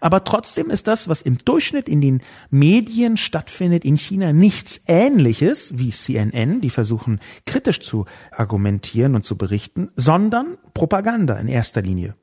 Aber 0.00 0.24
trotzdem 0.24 0.70
ist 0.70 0.86
das, 0.86 1.08
was 1.08 1.22
im 1.22 1.38
Durchschnitt 1.38 1.88
in 1.88 2.00
den 2.00 2.20
Medien 2.50 3.16
stattfindet 3.16 3.84
in 3.84 3.96
China, 3.96 4.32
nichts 4.32 4.80
Ähnliches 4.86 5.78
wie 5.78 5.90
CNN, 5.90 6.60
die 6.60 6.70
versuchen 6.70 7.20
kritisch 7.46 7.80
zu 7.80 8.06
argumentieren 8.30 9.14
und 9.14 9.24
zu 9.24 9.36
berichten, 9.36 9.90
sondern 9.96 10.56
Propaganda 10.74 11.36
in 11.36 11.48
erster 11.48 11.82
Linie. 11.82 12.14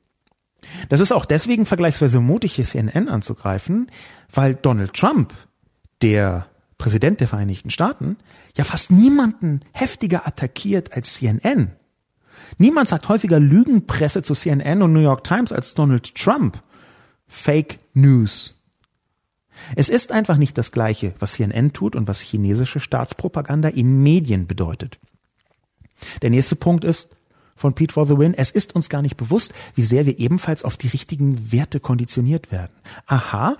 Das 0.88 1.00
ist 1.00 1.12
auch 1.12 1.24
deswegen 1.24 1.66
vergleichsweise 1.66 2.20
mutig, 2.20 2.54
hier 2.54 2.64
CNN 2.64 3.08
anzugreifen, 3.08 3.90
weil 4.32 4.54
Donald 4.54 4.94
Trump, 4.94 5.32
der 6.02 6.46
Präsident 6.78 7.20
der 7.20 7.28
Vereinigten 7.28 7.70
Staaten, 7.70 8.16
ja 8.56 8.64
fast 8.64 8.90
niemanden 8.90 9.60
heftiger 9.72 10.26
attackiert 10.26 10.92
als 10.92 11.14
CNN. 11.14 11.72
Niemand 12.56 12.88
sagt 12.88 13.08
häufiger 13.08 13.40
Lügenpresse 13.40 14.22
zu 14.22 14.34
CNN 14.34 14.82
und 14.82 14.92
New 14.92 15.00
York 15.00 15.24
Times 15.24 15.52
als 15.52 15.74
Donald 15.74 16.14
Trump. 16.14 16.62
Fake 17.28 17.78
News. 17.94 18.56
Es 19.76 19.88
ist 19.88 20.12
einfach 20.12 20.36
nicht 20.36 20.56
das 20.56 20.72
Gleiche, 20.72 21.14
was 21.18 21.32
CNN 21.32 21.72
tut 21.72 21.96
und 21.96 22.08
was 22.08 22.20
chinesische 22.20 22.80
Staatspropaganda 22.80 23.68
in 23.68 24.02
Medien 24.02 24.46
bedeutet. 24.46 24.98
Der 26.22 26.30
nächste 26.30 26.56
Punkt 26.56 26.84
ist 26.84 27.10
von 27.56 27.74
Pete 27.74 27.92
for 27.92 28.06
the 28.06 28.16
Win. 28.16 28.34
Es 28.34 28.50
ist 28.50 28.74
uns 28.74 28.88
gar 28.88 29.02
nicht 29.02 29.16
bewusst, 29.16 29.52
wie 29.74 29.82
sehr 29.82 30.06
wir 30.06 30.18
ebenfalls 30.18 30.64
auf 30.64 30.76
die 30.76 30.88
richtigen 30.88 31.52
Werte 31.52 31.80
konditioniert 31.80 32.52
werden. 32.52 32.72
Aha, 33.06 33.56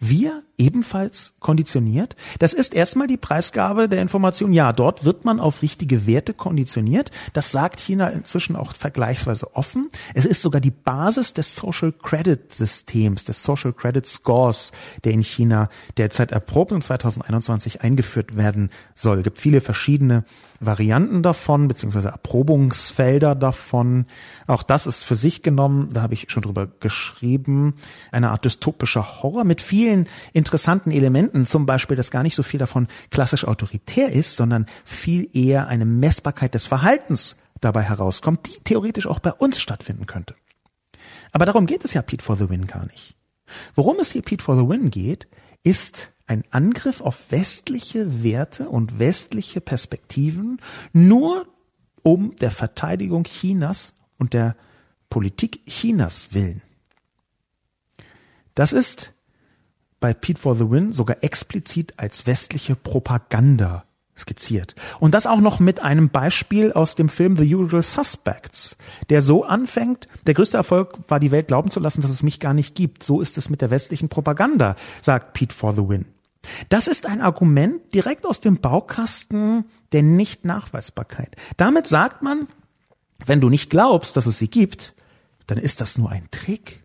wir 0.00 0.42
ebenfalls 0.60 1.34
konditioniert? 1.40 2.14
Das 2.38 2.52
ist 2.52 2.74
erstmal 2.74 3.06
die 3.06 3.16
Preisgabe 3.16 3.88
der 3.88 4.02
Information. 4.02 4.52
Ja, 4.52 4.72
dort 4.72 5.04
wird 5.04 5.24
man 5.24 5.40
auf 5.40 5.62
richtige 5.62 6.06
Werte 6.06 6.34
konditioniert. 6.34 7.10
Das 7.32 7.50
sagt 7.50 7.80
China 7.80 8.08
inzwischen 8.08 8.54
auch 8.54 8.74
vergleichsweise 8.74 9.56
offen. 9.56 9.88
Es 10.14 10.26
ist 10.26 10.42
sogar 10.42 10.60
die 10.60 10.70
Basis 10.70 11.32
des 11.32 11.56
Social 11.56 11.92
Credit 11.92 12.52
Systems, 12.52 13.24
des 13.24 13.42
Social 13.42 13.72
Credit 13.72 14.06
Scores, 14.06 14.72
der 15.04 15.12
in 15.12 15.22
China 15.22 15.70
derzeit 15.96 16.30
erprobt 16.30 16.72
und 16.72 16.84
2021 16.84 17.80
eingeführt 17.80 18.36
werden 18.36 18.68
soll. 18.94 19.18
Es 19.18 19.24
gibt 19.24 19.38
viele 19.38 19.62
verschiedene 19.62 20.24
Varianten 20.60 21.22
davon, 21.22 21.68
beziehungsweise 21.68 22.10
Erprobungsfelder 22.10 23.34
davon. 23.34 24.04
Auch 24.46 24.62
das 24.62 24.86
ist 24.86 25.04
für 25.04 25.16
sich 25.16 25.40
genommen, 25.42 25.88
da 25.90 26.02
habe 26.02 26.12
ich 26.12 26.26
schon 26.30 26.42
drüber 26.42 26.68
geschrieben, 26.80 27.76
eine 28.12 28.30
Art 28.30 28.44
dystopischer 28.44 29.22
Horror 29.22 29.44
mit 29.44 29.62
vielen 29.62 30.06
interessanten 30.34 30.49
Elementen, 30.90 31.46
zum 31.46 31.66
Beispiel, 31.66 31.96
dass 31.96 32.10
gar 32.10 32.22
nicht 32.22 32.34
so 32.34 32.42
viel 32.42 32.58
davon 32.58 32.88
klassisch 33.10 33.44
autoritär 33.44 34.12
ist, 34.12 34.36
sondern 34.36 34.66
viel 34.84 35.28
eher 35.32 35.68
eine 35.68 35.84
Messbarkeit 35.84 36.54
des 36.54 36.66
Verhaltens 36.66 37.36
dabei 37.60 37.82
herauskommt, 37.82 38.46
die 38.46 38.60
theoretisch 38.64 39.06
auch 39.06 39.18
bei 39.18 39.32
uns 39.32 39.60
stattfinden 39.60 40.06
könnte. 40.06 40.34
Aber 41.32 41.44
darum 41.44 41.66
geht 41.66 41.84
es 41.84 41.94
ja 41.94 42.02
Pete 42.02 42.24
for 42.24 42.36
the 42.36 42.48
Win 42.48 42.66
gar 42.66 42.86
nicht. 42.86 43.14
Worum 43.74 43.98
es 44.00 44.12
hier 44.12 44.22
Pete 44.22 44.42
for 44.42 44.56
the 44.56 44.68
Win 44.68 44.90
geht, 44.90 45.28
ist 45.62 46.12
ein 46.26 46.44
Angriff 46.50 47.00
auf 47.00 47.32
westliche 47.32 48.22
Werte 48.22 48.68
und 48.68 48.98
westliche 48.98 49.60
Perspektiven 49.60 50.60
nur 50.92 51.46
um 52.02 52.36
der 52.36 52.50
Verteidigung 52.50 53.24
Chinas 53.24 53.94
und 54.18 54.32
der 54.32 54.56
Politik 55.10 55.66
Chinas 55.66 56.32
willen. 56.32 56.62
Das 58.54 58.72
ist 58.72 59.12
bei 60.00 60.14
Pete 60.14 60.40
for 60.40 60.56
the 60.56 60.70
Win 60.70 60.92
sogar 60.92 61.22
explizit 61.22 61.94
als 61.98 62.26
westliche 62.26 62.74
Propaganda 62.74 63.84
skizziert. 64.16 64.74
Und 64.98 65.14
das 65.14 65.26
auch 65.26 65.40
noch 65.40 65.60
mit 65.60 65.80
einem 65.80 66.10
Beispiel 66.10 66.72
aus 66.72 66.94
dem 66.94 67.08
Film 67.08 67.36
The 67.36 67.54
Usual 67.54 67.82
Suspects, 67.82 68.76
der 69.08 69.22
so 69.22 69.44
anfängt, 69.44 70.08
der 70.26 70.34
größte 70.34 70.56
Erfolg 70.56 70.98
war 71.08 71.20
die 71.20 71.30
Welt 71.30 71.48
glauben 71.48 71.70
zu 71.70 71.80
lassen, 71.80 72.02
dass 72.02 72.10
es 72.10 72.22
mich 72.22 72.40
gar 72.40 72.54
nicht 72.54 72.74
gibt. 72.74 73.02
So 73.02 73.20
ist 73.20 73.38
es 73.38 73.50
mit 73.50 73.60
der 73.60 73.70
westlichen 73.70 74.08
Propaganda, 74.08 74.76
sagt 75.02 75.32
Pete 75.32 75.54
for 75.54 75.74
the 75.74 75.88
Win. 75.88 76.06
Das 76.68 76.86
ist 76.86 77.06
ein 77.06 77.20
Argument 77.20 77.94
direkt 77.94 78.26
aus 78.26 78.40
dem 78.40 78.60
Baukasten 78.60 79.64
der 79.92 80.02
Nicht-Nachweisbarkeit. 80.02 81.36
Damit 81.56 81.86
sagt 81.86 82.22
man, 82.22 82.48
wenn 83.26 83.40
du 83.40 83.50
nicht 83.50 83.68
glaubst, 83.68 84.16
dass 84.16 84.26
es 84.26 84.38
sie 84.38 84.48
gibt, 84.48 84.94
dann 85.46 85.58
ist 85.58 85.80
das 85.80 85.98
nur 85.98 86.10
ein 86.10 86.28
Trick. 86.30 86.82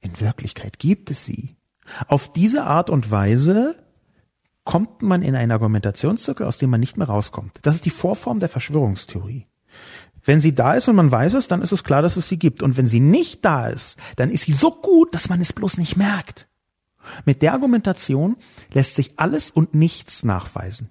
In 0.00 0.20
Wirklichkeit 0.20 0.78
gibt 0.78 1.10
es 1.10 1.24
sie. 1.24 1.56
Auf 2.06 2.32
diese 2.32 2.64
Art 2.64 2.90
und 2.90 3.10
Weise 3.10 3.78
kommt 4.64 5.02
man 5.02 5.22
in 5.22 5.34
einen 5.34 5.52
Argumentationszirkel, 5.52 6.46
aus 6.46 6.58
dem 6.58 6.70
man 6.70 6.80
nicht 6.80 6.96
mehr 6.96 7.08
rauskommt. 7.08 7.58
Das 7.62 7.74
ist 7.74 7.84
die 7.84 7.90
Vorform 7.90 8.40
der 8.40 8.48
Verschwörungstheorie. 8.48 9.46
Wenn 10.24 10.40
sie 10.40 10.54
da 10.54 10.74
ist 10.74 10.88
und 10.88 10.96
man 10.96 11.12
weiß 11.12 11.34
es, 11.34 11.48
dann 11.48 11.60
ist 11.60 11.72
es 11.72 11.84
klar, 11.84 12.00
dass 12.00 12.16
es 12.16 12.28
sie 12.28 12.38
gibt. 12.38 12.62
Und 12.62 12.78
wenn 12.78 12.86
sie 12.86 13.00
nicht 13.00 13.44
da 13.44 13.68
ist, 13.68 13.98
dann 14.16 14.30
ist 14.30 14.44
sie 14.44 14.52
so 14.52 14.70
gut, 14.70 15.14
dass 15.14 15.28
man 15.28 15.40
es 15.40 15.52
bloß 15.52 15.76
nicht 15.76 15.96
merkt. 15.96 16.48
Mit 17.26 17.42
der 17.42 17.52
Argumentation 17.52 18.36
lässt 18.72 18.94
sich 18.94 19.18
alles 19.18 19.50
und 19.50 19.74
nichts 19.74 20.24
nachweisen. 20.24 20.88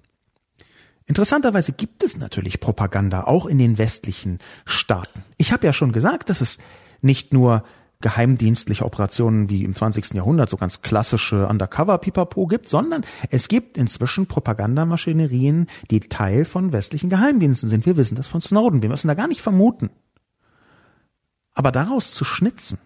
Interessanterweise 1.06 1.72
gibt 1.72 2.04
es 2.04 2.16
natürlich 2.16 2.60
Propaganda 2.60 3.24
auch 3.24 3.46
in 3.46 3.58
den 3.58 3.76
westlichen 3.76 4.38
Staaten. 4.64 5.24
Ich 5.36 5.52
habe 5.52 5.66
ja 5.66 5.72
schon 5.72 5.92
gesagt, 5.92 6.30
dass 6.30 6.40
es 6.40 6.58
nicht 7.02 7.32
nur 7.32 7.64
geheimdienstliche 8.04 8.84
Operationen 8.84 9.48
wie 9.48 9.64
im 9.64 9.74
20. 9.74 10.12
Jahrhundert, 10.12 10.50
so 10.50 10.58
ganz 10.58 10.82
klassische 10.82 11.48
Undercover-Pipapo 11.48 12.46
gibt, 12.46 12.68
sondern 12.68 13.02
es 13.30 13.48
gibt 13.48 13.78
inzwischen 13.78 14.26
Propagandamaschinerien, 14.26 15.68
die 15.90 16.00
Teil 16.00 16.44
von 16.44 16.72
westlichen 16.72 17.08
Geheimdiensten 17.08 17.66
sind. 17.66 17.86
Wir 17.86 17.96
wissen 17.96 18.14
das 18.14 18.26
von 18.26 18.42
Snowden. 18.42 18.82
Wir 18.82 18.90
müssen 18.90 19.08
da 19.08 19.14
gar 19.14 19.26
nicht 19.26 19.40
vermuten. 19.40 19.88
Aber 21.54 21.72
daraus 21.72 22.12
zu 22.12 22.26
schnitzen, 22.26 22.78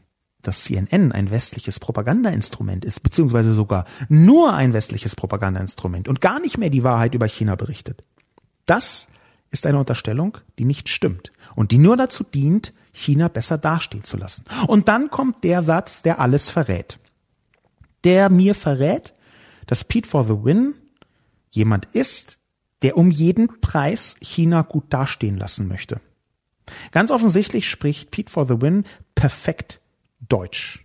dass 0.42 0.62
CNN 0.62 1.10
ein 1.10 1.30
westliches 1.30 1.80
Propagandainstrument 1.80 2.84
ist, 2.84 3.02
beziehungsweise 3.02 3.54
sogar 3.54 3.86
nur 4.08 4.54
ein 4.54 4.72
westliches 4.72 5.16
Propagandainstrument 5.16 6.06
und 6.06 6.20
gar 6.20 6.38
nicht 6.38 6.58
mehr 6.58 6.70
die 6.70 6.84
Wahrheit 6.84 7.16
über 7.16 7.26
China 7.26 7.56
berichtet, 7.56 8.04
das 8.66 9.08
ist 9.50 9.66
eine 9.66 9.78
Unterstellung, 9.78 10.38
die 10.60 10.64
nicht 10.64 10.88
stimmt 10.88 11.32
und 11.56 11.72
die 11.72 11.78
nur 11.78 11.96
dazu 11.96 12.22
dient, 12.22 12.72
China 12.98 13.28
besser 13.28 13.58
dastehen 13.58 14.04
zu 14.04 14.16
lassen. 14.16 14.44
Und 14.66 14.88
dann 14.88 15.10
kommt 15.10 15.44
der 15.44 15.62
Satz, 15.62 16.02
der 16.02 16.20
alles 16.20 16.50
verrät. 16.50 16.98
Der 18.04 18.28
mir 18.30 18.54
verrät, 18.54 19.14
dass 19.66 19.84
Pete 19.84 20.08
for 20.08 20.24
the 20.24 20.44
Win 20.44 20.74
jemand 21.50 21.86
ist, 21.92 22.38
der 22.82 22.96
um 22.96 23.10
jeden 23.10 23.60
Preis 23.60 24.16
China 24.20 24.62
gut 24.62 24.84
dastehen 24.90 25.36
lassen 25.36 25.68
möchte. 25.68 26.00
Ganz 26.92 27.10
offensichtlich 27.10 27.68
spricht 27.68 28.10
Pete 28.10 28.30
for 28.30 28.46
the 28.46 28.60
Win 28.60 28.84
perfekt 29.14 29.80
Deutsch. 30.28 30.84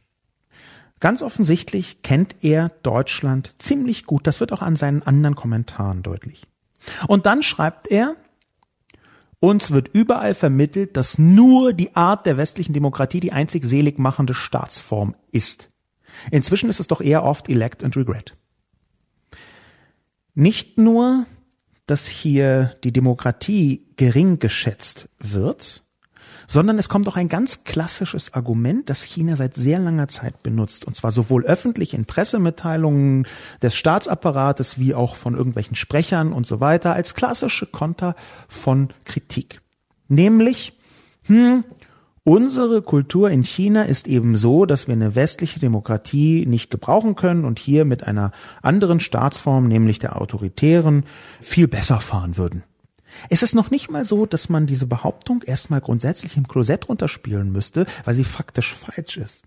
Ganz 1.00 1.22
offensichtlich 1.22 2.02
kennt 2.02 2.36
er 2.42 2.70
Deutschland 2.82 3.56
ziemlich 3.58 4.06
gut. 4.06 4.26
Das 4.26 4.40
wird 4.40 4.54
auch 4.54 4.62
an 4.62 4.78
seinen 4.78 5.04
anderen 5.04 5.36
Kommentaren 5.36 6.02
deutlich. 6.02 6.46
Und 7.08 7.26
dann 7.26 7.44
schreibt 7.44 7.88
er, 7.90 8.16
uns 9.44 9.72
wird 9.72 9.90
überall 9.92 10.36
vermittelt, 10.36 10.96
dass 10.96 11.18
nur 11.18 11.74
die 11.74 11.98
Art 11.98 12.26
der 12.26 12.38
westlichen 12.38 12.72
Demokratie 12.72 13.20
die 13.20 13.34
einzig 13.34 13.66
selig 13.66 14.00
machende 14.00 14.34
Staatsform 14.34 15.16
ist. 15.34 15.70
Inzwischen 16.32 16.70
ist 16.70 16.80
es 16.80 16.88
doch 16.88 17.02
eher 17.02 17.26
oft 17.26 17.50
Elect 17.50 17.84
and 17.84 17.98
Regret. 17.98 18.36
Nicht 20.34 20.78
nur, 20.78 21.26
dass 21.88 22.08
hier 22.08 22.78
die 22.86 22.94
Demokratie 22.94 23.86
gering 23.98 24.40
geschätzt 24.40 25.10
wird, 25.20 25.83
sondern 26.48 26.78
es 26.78 26.90
kommt 26.90 27.08
auch 27.08 27.16
ein 27.16 27.30
ganz 27.30 27.64
klassisches 27.64 28.34
Argument, 28.34 28.90
das 28.90 29.04
China 29.04 29.36
seit 29.36 29.56
sehr 29.56 29.80
langer 29.80 30.08
Zeit 30.08 30.44
benutzt, 30.44 30.86
und 30.86 30.96
zwar 30.96 31.12
sowohl 31.12 31.46
öffentlich 31.46 31.94
in 31.94 32.06
Pressemitteilungen 32.06 33.28
des 33.62 33.76
Staatsapparates 33.76 34.80
wie 34.80 34.94
auch 34.94 35.16
von 35.16 35.36
irgendwelchen 35.36 35.76
Sprechern 35.76 36.34
und 36.34 36.48
so 36.48 36.60
weiter, 36.60 36.94
als 36.94 37.16
klassische 37.16 37.66
Konter 37.66 38.16
von 38.48 38.90
Kritik. 39.06 39.62
Nämlich, 40.08 40.74
hm, 41.24 41.64
Unsere 42.26 42.82
Kultur 42.82 43.30
in 43.30 43.44
China 43.44 43.84
ist 43.84 44.08
eben 44.08 44.38
so, 44.38 44.66
dass 44.66 44.88
wir 44.88 44.94
eine 44.94 45.14
westliche 45.14 45.60
Demokratie 45.60 46.46
nicht 46.46 46.72
gebrauchen 46.72 47.16
können 47.16 47.44
und 47.44 47.60
hier 47.60 47.84
mit 47.84 48.08
einer 48.08 48.32
anderen 48.62 49.02
Staatsform, 49.02 49.68
nämlich 49.68 50.00
der 50.00 50.22
autoritären, 50.22 51.04
viel 51.42 51.68
besser 51.68 52.00
fahren 52.00 52.38
würden. 52.38 52.64
Es 53.30 53.44
ist 53.44 53.56
noch 53.56 53.72
nicht 53.72 53.90
mal 53.90 54.06
so, 54.06 54.26
dass 54.26 54.50
man 54.50 54.66
diese 54.66 54.88
Behauptung 54.88 55.44
erstmal 55.44 55.82
grundsätzlich 55.82 56.38
im 56.38 56.48
Klosett 56.48 56.90
runterspielen 56.90 57.52
müsste, 57.52 57.86
weil 58.06 58.16
sie 58.16 58.24
faktisch 58.24 58.74
falsch 58.74 59.18
ist. 59.18 59.46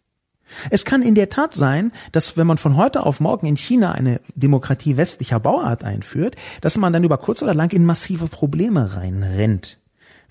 Es 0.71 0.85
kann 0.85 1.03
in 1.03 1.15
der 1.15 1.29
Tat 1.29 1.55
sein, 1.55 1.93
dass 2.13 2.37
wenn 2.37 2.47
man 2.47 2.59
von 2.59 2.77
heute 2.77 3.05
auf 3.05 3.21
morgen 3.21 3.47
in 3.47 3.57
China 3.57 3.93
eine 3.93 4.21
Demokratie 4.35 4.97
westlicher 4.97 5.41
Bauart 5.41 5.83
einführt, 5.85 6.37
dass 6.61 6.79
man 6.79 6.93
dann 6.93 7.05
über 7.05 7.19
kurz 7.19 7.43
oder 7.43 7.55
lang 7.55 7.73
in 7.73 7.85
massive 7.85 8.29
Probleme 8.29 8.95
reinrennt. 8.95 9.79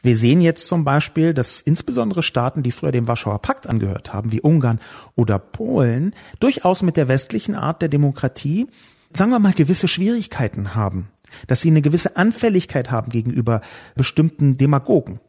Wir 0.01 0.15
sehen 0.15 0.39
jetzt 0.39 0.67
zum 0.67 0.85
Beispiel, 0.85 1.33
dass 1.33 1.61
insbesondere 1.61 2.21
Staaten, 2.21 2.63
die 2.63 2.71
früher 2.71 2.91
dem 2.91 3.07
Warschauer 3.07 3.39
Pakt 3.39 3.67
angehört 3.67 4.13
haben, 4.13 4.31
wie 4.31 4.39
Ungarn 4.39 4.79
oder 5.15 5.39
Polen, 5.39 6.13
durchaus 6.39 6.83
mit 6.83 6.95
der 6.95 7.07
westlichen 7.07 7.55
Art 7.55 7.81
der 7.81 7.89
Demokratie, 7.89 8.67
sagen 9.11 9.31
wir 9.31 9.39
mal, 9.39 9.53
gewisse 9.53 9.87
Schwierigkeiten 9.87 10.75
haben 10.75 11.09
dass 11.47 11.61
sie 11.61 11.69
eine 11.69 11.81
gewisse 11.81 12.17
Anfälligkeit 12.17 12.91
haben 12.91 13.11
gegenüber 13.11 13.61
bestimmten 13.95 14.57
Demagogen. 14.57 15.19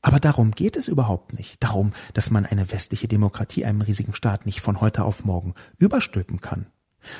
Aber 0.00 0.20
darum 0.20 0.52
geht 0.52 0.76
es 0.76 0.88
überhaupt 0.88 1.36
nicht. 1.36 1.62
Darum, 1.62 1.92
dass 2.14 2.30
man 2.30 2.46
eine 2.46 2.70
westliche 2.70 3.08
Demokratie 3.08 3.64
einem 3.64 3.80
riesigen 3.80 4.14
Staat 4.14 4.46
nicht 4.46 4.60
von 4.60 4.80
heute 4.80 5.04
auf 5.04 5.24
morgen 5.24 5.54
überstülpen 5.78 6.40
kann. 6.40 6.66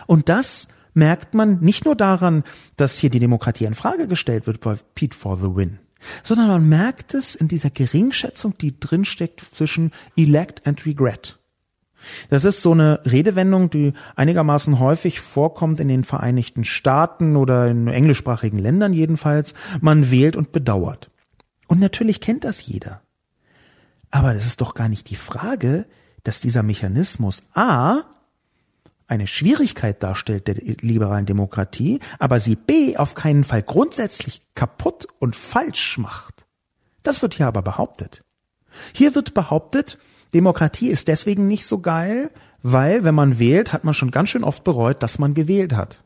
Und 0.06 0.28
das 0.28 0.68
merkt 0.94 1.34
man 1.34 1.60
nicht 1.60 1.84
nur 1.84 1.96
daran, 1.96 2.44
dass 2.76 2.98
hier 2.98 3.10
die 3.10 3.20
Demokratie 3.20 3.64
in 3.64 3.74
Frage 3.74 4.06
gestellt 4.06 4.46
wird 4.46 4.60
bei 4.60 4.76
Pete 4.94 5.16
for 5.16 5.36
the 5.36 5.54
Win, 5.54 5.78
sondern 6.22 6.48
man 6.48 6.68
merkt 6.68 7.14
es 7.14 7.34
in 7.34 7.48
dieser 7.48 7.70
Geringschätzung, 7.70 8.56
die 8.58 8.78
drinsteckt 8.78 9.44
zwischen 9.54 9.92
Elect 10.16 10.66
and 10.66 10.84
Regret. 10.86 11.37
Das 12.30 12.44
ist 12.44 12.62
so 12.62 12.72
eine 12.72 13.00
Redewendung, 13.04 13.70
die 13.70 13.92
einigermaßen 14.16 14.78
häufig 14.78 15.20
vorkommt 15.20 15.80
in 15.80 15.88
den 15.88 16.04
Vereinigten 16.04 16.64
Staaten 16.64 17.36
oder 17.36 17.68
in 17.68 17.88
englischsprachigen 17.88 18.58
Ländern 18.58 18.92
jedenfalls. 18.92 19.54
Man 19.80 20.10
wählt 20.10 20.36
und 20.36 20.52
bedauert. 20.52 21.10
Und 21.66 21.80
natürlich 21.80 22.20
kennt 22.20 22.44
das 22.44 22.64
jeder. 22.64 23.02
Aber 24.10 24.34
das 24.34 24.46
ist 24.46 24.60
doch 24.60 24.74
gar 24.74 24.88
nicht 24.88 25.10
die 25.10 25.16
Frage, 25.16 25.86
dass 26.24 26.40
dieser 26.40 26.62
Mechanismus 26.62 27.42
A 27.54 28.02
eine 29.06 29.26
Schwierigkeit 29.26 30.02
darstellt 30.02 30.46
der 30.46 30.56
liberalen 30.56 31.26
Demokratie, 31.26 31.98
aber 32.18 32.40
sie 32.40 32.56
B 32.56 32.96
auf 32.96 33.14
keinen 33.14 33.42
Fall 33.42 33.62
grundsätzlich 33.62 34.42
kaputt 34.54 35.08
und 35.18 35.34
falsch 35.34 35.98
macht. 35.98 36.46
Das 37.02 37.22
wird 37.22 37.34
hier 37.34 37.46
aber 37.46 37.62
behauptet. 37.62 38.22
Hier 38.92 39.14
wird 39.14 39.32
behauptet, 39.32 39.98
Demokratie 40.34 40.88
ist 40.88 41.08
deswegen 41.08 41.48
nicht 41.48 41.66
so 41.66 41.80
geil, 41.80 42.30
weil 42.62 43.04
wenn 43.04 43.14
man 43.14 43.38
wählt, 43.38 43.72
hat 43.72 43.84
man 43.84 43.94
schon 43.94 44.10
ganz 44.10 44.30
schön 44.30 44.44
oft 44.44 44.64
bereut, 44.64 45.02
dass 45.02 45.18
man 45.18 45.34
gewählt 45.34 45.74
hat. 45.74 46.04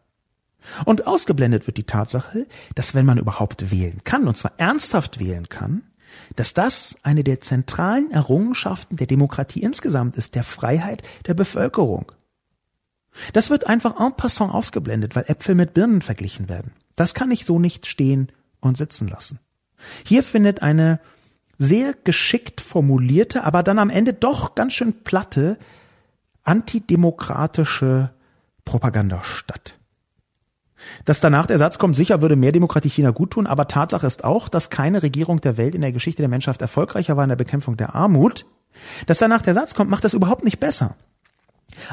Und 0.85 1.07
ausgeblendet 1.07 1.67
wird 1.67 1.77
die 1.77 1.87
Tatsache, 1.87 2.47
dass 2.75 2.95
wenn 2.95 3.07
man 3.07 3.19
überhaupt 3.19 3.71
wählen 3.71 4.03
kann, 4.05 4.29
und 4.29 4.39
zwar 4.39 4.53
ernsthaft 4.59 5.19
wählen 5.19 5.49
kann, 5.49 5.83
dass 6.37 6.55
das 6.55 6.97
eine 7.03 7.25
der 7.25 7.41
zentralen 7.41 8.11
Errungenschaften 8.11 8.97
der 8.97 9.07
Demokratie 9.07 9.63
insgesamt 9.63 10.17
ist, 10.17 10.35
der 10.35 10.45
Freiheit 10.45 11.03
der 11.27 11.35
Bevölkerung. 11.35 12.13
Das 13.33 13.51
wird 13.51 13.67
einfach 13.67 13.99
en 13.99 14.17
passant 14.17 14.55
ausgeblendet, 14.55 15.17
weil 15.17 15.25
Äpfel 15.27 15.55
mit 15.55 15.75
Birnen 15.75 16.03
verglichen 16.03 16.49
werden. 16.49 16.73
Das 16.97 17.15
kann 17.15 17.31
ich 17.31 17.45
so 17.45 17.59
nicht 17.59 17.87
stehen 17.87 18.31
und 18.61 18.77
sitzen 18.77 19.09
lassen. 19.09 19.39
Hier 20.07 20.23
findet 20.23 20.63
eine 20.63 21.01
sehr 21.63 21.95
geschickt 22.05 22.61
formulierte, 22.61 23.45
aber 23.45 23.63
dann 23.63 23.79
am 23.79 23.91
Ende 23.91 24.13
doch 24.13 24.55
ganz 24.55 24.75
schön 24.75 25.05
platte 25.05 25.59
antidemokratische 26.43 28.11
Propaganda 28.65 29.23
statt. 29.23 29.79
Dass 31.05 31.21
danach 31.21 31.47
der 31.47 31.59
Satz 31.59 31.79
kommt, 31.79 31.95
sicher 31.95 32.21
würde 32.21 32.35
mehr 32.35 32.51
Demokratie 32.51 32.91
China 32.91 33.11
gut 33.11 33.31
tun, 33.31 33.47
aber 33.47 33.69
Tatsache 33.69 34.07
ist 34.07 34.25
auch, 34.25 34.49
dass 34.49 34.71
keine 34.71 35.05
Regierung 35.05 35.41
der 35.41 35.57
Welt 35.57 35.77
in 35.77 35.81
der 35.81 35.93
Geschichte 35.93 36.23
der 36.23 36.29
Menschheit 36.29 36.61
erfolgreicher 36.61 37.17
war 37.17 37.23
in 37.23 37.29
der 37.29 37.37
Bekämpfung 37.37 37.77
der 37.77 37.95
Armut. 37.95 38.45
Dass 39.07 39.19
danach 39.19 39.43
der 39.43 39.55
Satz 39.55 39.75
kommt, 39.75 39.91
macht 39.91 40.03
das 40.03 40.15
überhaupt 40.15 40.45
nicht 40.45 40.59
besser. 40.59 40.97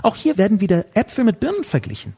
Auch 0.02 0.16
hier 0.16 0.40
werden 0.40 0.62
wieder 0.62 0.86
Äpfel 0.96 1.24
mit 1.24 1.40
Birnen 1.40 1.64
verglichen. 1.64 2.16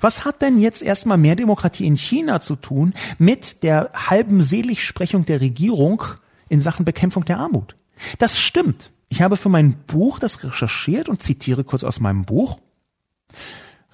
Was 0.00 0.24
hat 0.24 0.40
denn 0.40 0.58
jetzt 0.58 0.82
erstmal 0.82 1.18
mehr 1.18 1.36
Demokratie 1.36 1.86
in 1.86 1.96
China 1.96 2.40
zu 2.40 2.56
tun 2.56 2.94
mit 3.18 3.62
der 3.62 3.90
halben 3.92 4.42
Seligsprechung 4.42 5.26
der 5.26 5.42
Regierung 5.42 6.02
in 6.48 6.60
Sachen 6.60 6.84
Bekämpfung 6.84 7.24
der 7.24 7.38
Armut. 7.38 7.76
Das 8.18 8.38
stimmt. 8.38 8.90
Ich 9.08 9.22
habe 9.22 9.36
für 9.36 9.48
mein 9.48 9.74
Buch 9.86 10.18
das 10.18 10.42
recherchiert 10.42 11.08
und 11.08 11.22
zitiere 11.22 11.64
kurz 11.64 11.84
aus 11.84 12.00
meinem 12.00 12.24
Buch. 12.24 12.58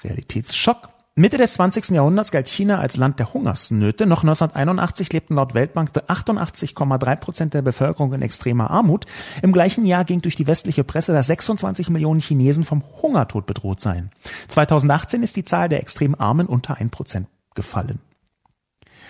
Realitätsschock. 0.02 0.88
Mitte 1.16 1.36
des 1.36 1.54
20. 1.54 1.90
Jahrhunderts 1.90 2.30
galt 2.30 2.48
China 2.48 2.78
als 2.78 2.96
Land 2.96 3.18
der 3.18 3.34
Hungersnöte. 3.34 4.06
Noch 4.06 4.22
1981 4.22 5.12
lebten 5.12 5.34
laut 5.34 5.52
Weltbank 5.52 5.90
88,3 5.90 7.16
Prozent 7.16 7.54
der 7.54 7.62
Bevölkerung 7.62 8.14
in 8.14 8.22
extremer 8.22 8.70
Armut. 8.70 9.04
Im 9.42 9.52
gleichen 9.52 9.84
Jahr 9.84 10.04
ging 10.04 10.22
durch 10.22 10.36
die 10.36 10.46
westliche 10.46 10.84
Presse, 10.84 11.12
dass 11.12 11.26
26 11.26 11.90
Millionen 11.90 12.20
Chinesen 12.20 12.64
vom 12.64 12.82
Hungertod 13.02 13.44
bedroht 13.44 13.82
seien. 13.82 14.10
2018 14.48 15.22
ist 15.22 15.36
die 15.36 15.44
Zahl 15.44 15.68
der 15.68 15.80
extrem 15.80 16.14
Armen 16.14 16.46
unter 16.46 16.78
1 16.78 16.90
Prozent 16.90 17.26
gefallen. 17.54 17.98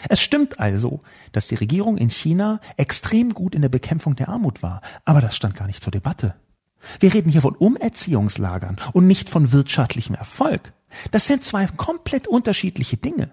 Es 0.09 0.21
stimmt 0.21 0.61
also, 0.61 1.01
dass 1.33 1.49
die 1.49 1.57
Regierung 1.57 1.99
in 1.99 2.11
China 2.11 2.61
extrem 2.77 3.35
gut 3.35 3.55
in 3.55 3.63
der 3.63 3.69
Bekämpfung 3.69 4.17
der 4.17 4.29
Armut 4.29 4.63
war, 4.63 4.81
aber 5.05 5.21
das 5.21 5.37
stand 5.37 5.57
gar 5.57 5.67
nicht 5.67 5.83
zur 5.83 5.93
Debatte. 5.93 6.35
Wir 6.99 7.13
reden 7.13 7.31
hier 7.31 7.43
von 7.43 7.55
Umerziehungslagern 7.55 8.79
und 8.93 9.07
nicht 9.07 9.29
von 9.29 9.53
wirtschaftlichem 9.53 10.15
Erfolg. 10.15 10.73
Das 11.11 11.27
sind 11.27 11.45
zwei 11.45 11.67
komplett 11.67 12.27
unterschiedliche 12.27 12.97
Dinge. 12.97 13.31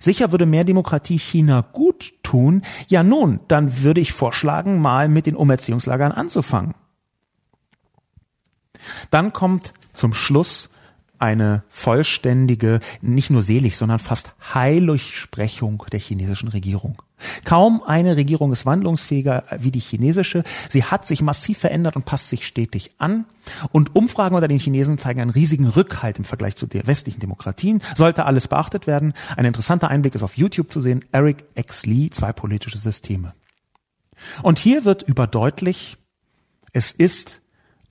Sicher 0.00 0.32
würde 0.32 0.46
mehr 0.46 0.64
Demokratie 0.64 1.18
China 1.18 1.62
gut 1.72 2.14
tun. 2.22 2.62
Ja 2.88 3.02
nun, 3.02 3.40
dann 3.48 3.82
würde 3.82 4.00
ich 4.00 4.12
vorschlagen, 4.12 4.80
mal 4.80 5.08
mit 5.08 5.26
den 5.26 5.36
Umerziehungslagern 5.36 6.12
anzufangen. 6.12 6.74
Dann 9.10 9.32
kommt 9.32 9.72
zum 9.92 10.14
Schluss 10.14 10.68
eine 11.18 11.64
vollständige, 11.68 12.80
nicht 13.00 13.30
nur 13.30 13.42
selig, 13.42 13.76
sondern 13.76 13.98
fast 13.98 14.34
Heiligsprechung 14.54 15.84
der 15.90 16.00
chinesischen 16.00 16.48
Regierung. 16.48 17.02
Kaum 17.44 17.82
eine 17.82 18.16
Regierung 18.16 18.52
ist 18.52 18.66
wandlungsfähiger 18.66 19.44
wie 19.58 19.70
die 19.70 19.80
chinesische. 19.80 20.44
Sie 20.68 20.84
hat 20.84 21.06
sich 21.06 21.22
massiv 21.22 21.58
verändert 21.58 21.96
und 21.96 22.04
passt 22.04 22.28
sich 22.28 22.46
stetig 22.46 22.92
an. 22.98 23.24
Und 23.72 23.96
Umfragen 23.96 24.34
unter 24.34 24.48
den 24.48 24.58
Chinesen 24.58 24.98
zeigen 24.98 25.20
einen 25.20 25.30
riesigen 25.30 25.66
Rückhalt 25.66 26.18
im 26.18 26.24
Vergleich 26.24 26.56
zu 26.56 26.66
den 26.66 26.86
westlichen 26.86 27.20
Demokratien. 27.20 27.82
Sollte 27.94 28.26
alles 28.26 28.48
beachtet 28.48 28.86
werden. 28.86 29.14
Ein 29.36 29.46
interessanter 29.46 29.88
Einblick 29.88 30.14
ist 30.14 30.22
auf 30.22 30.36
YouTube 30.36 30.70
zu 30.70 30.82
sehen. 30.82 31.04
Eric 31.12 31.44
X. 31.54 31.86
Lee, 31.86 32.10
zwei 32.10 32.32
politische 32.32 32.78
Systeme. 32.78 33.34
Und 34.42 34.58
hier 34.58 34.84
wird 34.84 35.02
überdeutlich, 35.02 35.96
es 36.72 36.92
ist 36.92 37.40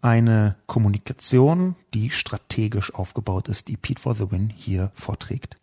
eine 0.06 0.56
Kommunikation, 0.68 1.76
die 1.96 2.12
strategisch 2.12 2.94
aufgebaut 2.94 3.48
ist, 3.48 3.68
die 3.68 3.76
Pete 3.76 4.00
for 4.00 4.14
the 4.14 4.30
Win 4.30 4.54
hier 4.56 4.92
vorträgt. 4.94 5.58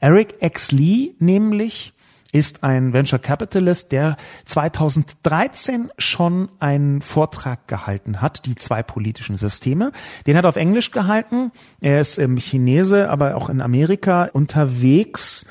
Eric 0.00 0.34
X. 0.40 0.72
Lee 0.72 1.14
nämlich 1.20 1.94
ist 2.32 2.64
ein 2.64 2.92
Venture 2.92 3.20
Capitalist, 3.20 3.92
der 3.92 4.16
2013 4.46 5.90
schon 5.96 6.48
einen 6.58 7.02
Vortrag 7.02 7.68
gehalten 7.68 8.20
hat, 8.20 8.46
die 8.46 8.56
zwei 8.56 8.82
politischen 8.82 9.36
Systeme. 9.36 9.92
Den 10.26 10.36
hat 10.36 10.44
er 10.44 10.48
auf 10.48 10.56
Englisch 10.56 10.90
gehalten. 10.90 11.52
Er 11.80 12.00
ist 12.00 12.18
im 12.18 12.38
Chinese, 12.38 13.10
aber 13.10 13.36
auch 13.36 13.48
in 13.48 13.60
Amerika 13.60 14.28
unterwegs 14.32 15.46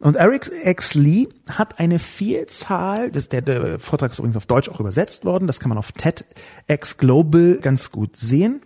und 0.00 0.16
Eric 0.16 0.50
X. 0.64 0.94
Lee 0.94 1.28
hat 1.50 1.80
eine 1.80 1.98
Vielzahl, 1.98 3.10
das, 3.10 3.28
der, 3.28 3.42
der 3.42 3.78
Vortrag 3.80 4.12
ist 4.12 4.18
übrigens 4.18 4.36
auf 4.36 4.46
Deutsch 4.46 4.68
auch 4.68 4.80
übersetzt 4.80 5.24
worden, 5.24 5.46
das 5.46 5.60
kann 5.60 5.68
man 5.68 5.78
auf 5.78 5.92
TEDx 5.92 6.98
Global 6.98 7.58
ganz 7.60 7.90
gut 7.90 8.16
sehen. 8.16 8.62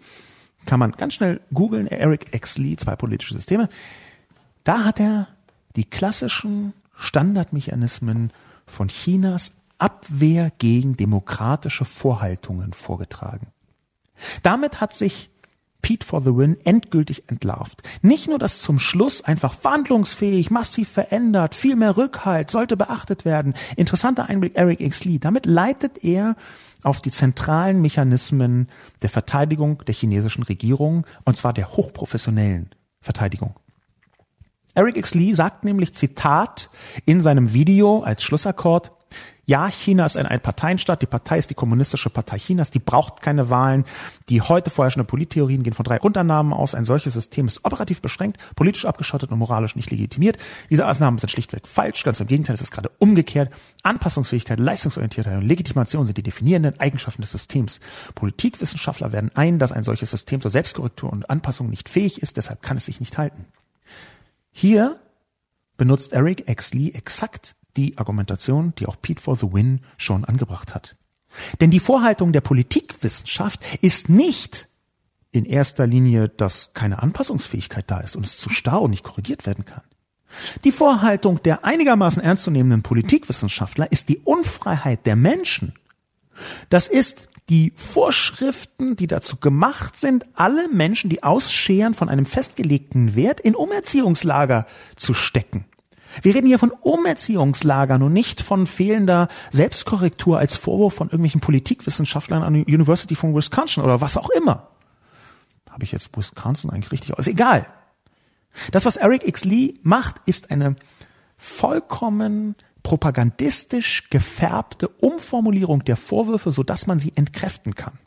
Kann 0.66 0.78
man 0.78 0.92
ganz 0.92 1.14
schnell 1.14 1.40
googeln, 1.52 1.88
Eric 1.88 2.34
X. 2.34 2.58
Lee, 2.58 2.76
zwei 2.76 2.94
politische 2.94 3.34
Systeme. 3.34 3.68
Da 4.62 4.84
hat 4.84 5.00
er 5.00 5.26
die 5.74 5.84
klassischen 5.84 6.72
Standardmechanismen 6.96 8.32
von 8.66 8.88
Chinas 8.88 9.54
Abwehr 9.78 10.52
gegen 10.58 10.96
demokratische 10.96 11.84
Vorhaltungen 11.84 12.72
vorgetragen. 12.72 13.48
Damit 14.44 14.80
hat 14.80 14.94
sich 14.94 15.31
Pete 15.82 16.06
for 16.06 16.22
the 16.22 16.34
Win 16.34 16.56
endgültig 16.64 17.24
entlarvt. 17.28 17.82
Nicht 18.00 18.28
nur, 18.28 18.38
dass 18.38 18.60
zum 18.60 18.78
Schluss 18.78 19.22
einfach 19.22 19.52
verhandlungsfähig, 19.52 20.50
massiv 20.50 20.88
verändert, 20.88 21.54
viel 21.54 21.76
mehr 21.76 21.96
Rückhalt, 21.96 22.50
sollte 22.50 22.76
beachtet 22.76 23.24
werden. 23.24 23.54
Interessanter 23.76 24.28
Einblick 24.28 24.56
Eric 24.56 24.80
X. 24.80 25.04
Lee. 25.04 25.18
Damit 25.18 25.44
leitet 25.44 26.02
er 26.04 26.36
auf 26.82 27.00
die 27.00 27.10
zentralen 27.10 27.82
Mechanismen 27.82 28.68
der 29.02 29.10
Verteidigung 29.10 29.84
der 29.84 29.94
chinesischen 29.94 30.44
Regierung, 30.44 31.04
und 31.24 31.36
zwar 31.36 31.52
der 31.52 31.72
hochprofessionellen 31.72 32.70
Verteidigung. 33.00 33.54
Eric 34.74 34.96
X. 34.96 35.14
Lee 35.14 35.34
sagt 35.34 35.64
nämlich, 35.64 35.94
Zitat, 35.94 36.70
in 37.04 37.20
seinem 37.20 37.52
Video 37.52 38.00
als 38.00 38.22
Schlussakkord, 38.22 38.90
ja, 39.44 39.68
China 39.68 40.04
ist 40.04 40.16
ein 40.16 40.26
Einparteienstaat. 40.26 41.02
Die 41.02 41.06
Partei 41.06 41.36
ist 41.36 41.50
die 41.50 41.54
kommunistische 41.54 42.10
Partei 42.10 42.38
Chinas. 42.38 42.70
Die 42.70 42.78
braucht 42.78 43.22
keine 43.22 43.50
Wahlen. 43.50 43.84
Die 44.28 44.40
heute 44.40 44.70
vorherrschende 44.70 45.04
Polittheorien 45.04 45.64
gehen 45.64 45.72
von 45.72 45.84
drei 45.84 45.98
Grundannahmen 45.98 46.52
aus. 46.52 46.76
Ein 46.76 46.84
solches 46.84 47.14
System 47.14 47.48
ist 47.48 47.64
operativ 47.64 48.00
beschränkt, 48.00 48.38
politisch 48.54 48.84
abgeschottet 48.84 49.32
und 49.32 49.38
moralisch 49.38 49.74
nicht 49.74 49.90
legitimiert. 49.90 50.38
Diese 50.70 50.86
Annahmen 50.86 51.18
sind 51.18 51.30
schlichtweg 51.30 51.66
falsch. 51.66 52.04
Ganz 52.04 52.20
im 52.20 52.28
Gegenteil, 52.28 52.54
es 52.54 52.60
ist 52.60 52.70
gerade 52.70 52.92
umgekehrt. 52.98 53.52
Anpassungsfähigkeit, 53.82 54.60
Leistungsorientiertheit 54.60 55.38
und 55.38 55.48
Legitimation 55.48 56.06
sind 56.06 56.16
die 56.18 56.22
definierenden 56.22 56.78
Eigenschaften 56.78 57.22
des 57.22 57.32
Systems. 57.32 57.80
Politikwissenschaftler 58.14 59.10
werden 59.10 59.32
ein, 59.34 59.58
dass 59.58 59.72
ein 59.72 59.82
solches 59.82 60.12
System 60.12 60.40
zur 60.40 60.52
Selbstkorrektur 60.52 61.12
und 61.12 61.28
Anpassung 61.28 61.68
nicht 61.68 61.88
fähig 61.88 62.22
ist. 62.22 62.36
Deshalb 62.36 62.62
kann 62.62 62.76
es 62.76 62.84
sich 62.84 63.00
nicht 63.00 63.18
halten. 63.18 63.46
Hier 64.52 65.00
benutzt 65.76 66.12
Eric 66.12 66.48
Exley 66.48 66.92
exakt 66.92 67.56
die 67.76 67.98
Argumentation, 67.98 68.74
die 68.78 68.86
auch 68.86 68.96
Pete 69.00 69.20
for 69.20 69.36
the 69.36 69.52
Win 69.52 69.80
schon 69.96 70.24
angebracht 70.24 70.74
hat. 70.74 70.96
Denn 71.60 71.70
die 71.70 71.80
Vorhaltung 71.80 72.32
der 72.32 72.42
Politikwissenschaft 72.42 73.60
ist 73.80 74.08
nicht 74.08 74.68
in 75.30 75.46
erster 75.46 75.86
Linie, 75.86 76.28
dass 76.28 76.74
keine 76.74 77.02
Anpassungsfähigkeit 77.02 77.90
da 77.90 78.00
ist 78.00 78.16
und 78.16 78.26
es 78.26 78.36
zu 78.36 78.50
starr 78.50 78.82
und 78.82 78.90
nicht 78.90 79.04
korrigiert 79.04 79.46
werden 79.46 79.64
kann. 79.64 79.82
Die 80.64 80.72
Vorhaltung 80.72 81.42
der 81.42 81.64
einigermaßen 81.64 82.22
ernstzunehmenden 82.22 82.82
Politikwissenschaftler 82.82 83.90
ist 83.90 84.08
die 84.08 84.18
Unfreiheit 84.18 85.06
der 85.06 85.16
Menschen. 85.16 85.74
Das 86.70 86.88
ist 86.88 87.28
die 87.48 87.72
Vorschriften, 87.76 88.96
die 88.96 89.06
dazu 89.06 89.36
gemacht 89.36 89.96
sind, 89.98 90.26
alle 90.34 90.68
Menschen, 90.68 91.10
die 91.10 91.22
ausscheren 91.22 91.94
von 91.94 92.08
einem 92.08 92.24
festgelegten 92.24 93.14
Wert, 93.14 93.40
in 93.40 93.54
Umerziehungslager 93.54 94.66
zu 94.96 95.12
stecken. 95.12 95.66
Wir 96.20 96.34
reden 96.34 96.46
hier 96.46 96.58
von 96.58 96.70
Umerziehungslagern 96.70 98.02
und 98.02 98.12
nicht 98.12 98.42
von 98.42 98.66
fehlender 98.66 99.28
Selbstkorrektur 99.50 100.38
als 100.38 100.56
Vorwurf 100.56 100.94
von 100.94 101.08
irgendwelchen 101.08 101.40
Politikwissenschaftlern 101.40 102.42
an 102.42 102.54
der 102.54 102.66
University 102.66 103.14
von 103.14 103.34
Wisconsin 103.34 103.82
oder 103.82 104.00
was 104.00 104.16
auch 104.16 104.28
immer. 104.30 104.68
Habe 105.70 105.84
ich 105.84 105.92
jetzt 105.92 106.14
Wisconsin 106.16 106.70
eigentlich 106.70 106.92
richtig 106.92 107.16
aus? 107.18 107.26
Egal. 107.26 107.66
Das, 108.70 108.84
was 108.84 108.96
Eric 108.96 109.26
X. 109.26 109.44
Lee 109.44 109.74
macht, 109.82 110.16
ist 110.26 110.50
eine 110.50 110.76
vollkommen 111.38 112.56
propagandistisch 112.82 114.10
gefärbte 114.10 114.88
Umformulierung 114.88 115.84
der 115.84 115.96
Vorwürfe, 115.96 116.52
sodass 116.52 116.86
man 116.86 116.98
sie 116.98 117.12
entkräften 117.14 117.74
kann. 117.74 117.98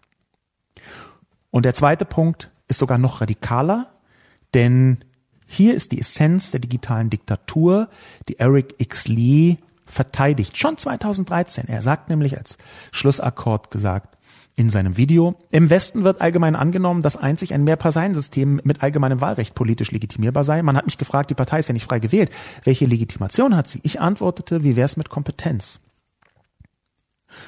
Und 1.50 1.64
der 1.66 1.74
zweite 1.74 2.06
Punkt 2.06 2.52
ist 2.68 2.80
sogar 2.80 2.98
noch 2.98 3.22
radikaler, 3.22 3.94
denn 4.54 5.00
hier 5.56 5.74
ist 5.74 5.92
die 5.92 6.00
Essenz 6.00 6.52
der 6.52 6.60
digitalen 6.60 7.10
Diktatur, 7.10 7.90
die 8.30 8.40
Eric 8.40 8.76
X. 8.78 9.08
Lee 9.08 9.58
verteidigt. 9.86 10.58
Schon 10.58 10.78
2013. 10.78 11.68
Er 11.68 11.82
sagt 11.82 12.10
nämlich 12.10 12.38
als 12.38 12.58
Schlussakkord 12.92 13.72
gesagt 13.72 14.16
in 14.58 14.70
seinem 14.70 14.96
Video, 14.96 15.36
im 15.52 15.70
Westen 15.70 16.06
wird 16.06 16.22
allgemein 16.22 16.56
angenommen, 16.56 17.02
dass 17.02 17.18
einzig 17.18 17.54
ein 17.54 17.66
Mehrparteiensystem 17.66 18.62
mit 18.64 18.82
allgemeinem 18.82 19.20
Wahlrecht 19.20 19.54
politisch 19.54 19.92
legitimierbar 19.92 20.46
sei. 20.46 20.62
Man 20.62 20.78
hat 20.78 20.86
mich 20.86 20.98
gefragt, 20.98 21.30
die 21.30 21.36
Partei 21.36 21.60
ist 21.60 21.68
ja 21.68 21.74
nicht 21.74 21.86
frei 21.86 22.00
gewählt. 22.00 22.32
Welche 22.64 22.86
Legitimation 22.86 23.56
hat 23.56 23.68
sie? 23.68 23.82
Ich 23.84 24.00
antwortete, 24.00 24.64
wie 24.64 24.78
wär's 24.78 24.96
mit 24.96 25.10
Kompetenz? 25.10 25.82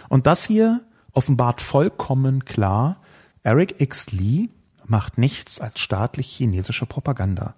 Und 0.10 0.28
das 0.28 0.46
hier 0.46 0.82
offenbart 1.14 1.62
vollkommen 1.62 2.44
klar, 2.44 3.02
Eric 3.42 3.80
X. 3.80 4.12
Lee 4.12 4.50
macht 4.86 5.18
nichts 5.18 5.62
als 5.62 5.80
staatlich 5.80 6.28
chinesische 6.28 6.86
Propaganda. 6.86 7.56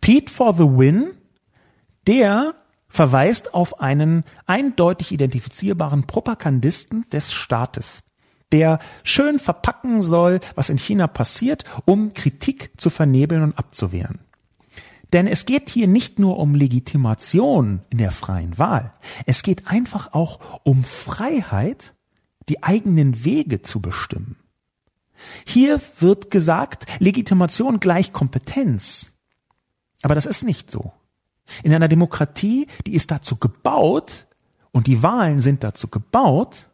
Pete 0.00 0.32
for 0.32 0.54
the 0.54 0.64
Win, 0.64 1.12
der 2.06 2.54
verweist 2.88 3.54
auf 3.54 3.80
einen 3.80 4.24
eindeutig 4.46 5.12
identifizierbaren 5.12 6.06
Propagandisten 6.06 7.04
des 7.10 7.32
Staates, 7.32 8.02
der 8.52 8.78
schön 9.02 9.38
verpacken 9.38 10.02
soll, 10.02 10.40
was 10.54 10.70
in 10.70 10.78
China 10.78 11.06
passiert, 11.06 11.64
um 11.84 12.14
Kritik 12.14 12.70
zu 12.76 12.90
vernebeln 12.90 13.42
und 13.42 13.58
abzuwehren. 13.58 14.20
Denn 15.12 15.26
es 15.26 15.46
geht 15.46 15.68
hier 15.68 15.88
nicht 15.88 16.18
nur 16.18 16.38
um 16.38 16.54
Legitimation 16.54 17.80
in 17.90 17.98
der 17.98 18.10
freien 18.10 18.58
Wahl, 18.58 18.92
es 19.24 19.42
geht 19.42 19.66
einfach 19.66 20.12
auch 20.12 20.40
um 20.64 20.84
Freiheit, 20.84 21.94
die 22.48 22.62
eigenen 22.62 23.24
Wege 23.24 23.62
zu 23.62 23.80
bestimmen. 23.80 24.36
Hier 25.46 25.80
wird 26.00 26.30
gesagt, 26.30 26.86
Legitimation 26.98 27.80
gleich 27.80 28.12
Kompetenz. 28.12 29.12
Aber 30.02 30.14
das 30.14 30.26
ist 30.26 30.44
nicht 30.44 30.70
so. 30.70 30.92
In 31.62 31.72
einer 31.72 31.88
Demokratie, 31.88 32.66
die 32.86 32.94
ist 32.94 33.10
dazu 33.10 33.36
gebaut, 33.36 34.26
und 34.76 34.88
die 34.88 35.02
Wahlen 35.02 35.38
sind 35.38 35.64
dazu 35.64 35.88
gebaut, 35.88 36.68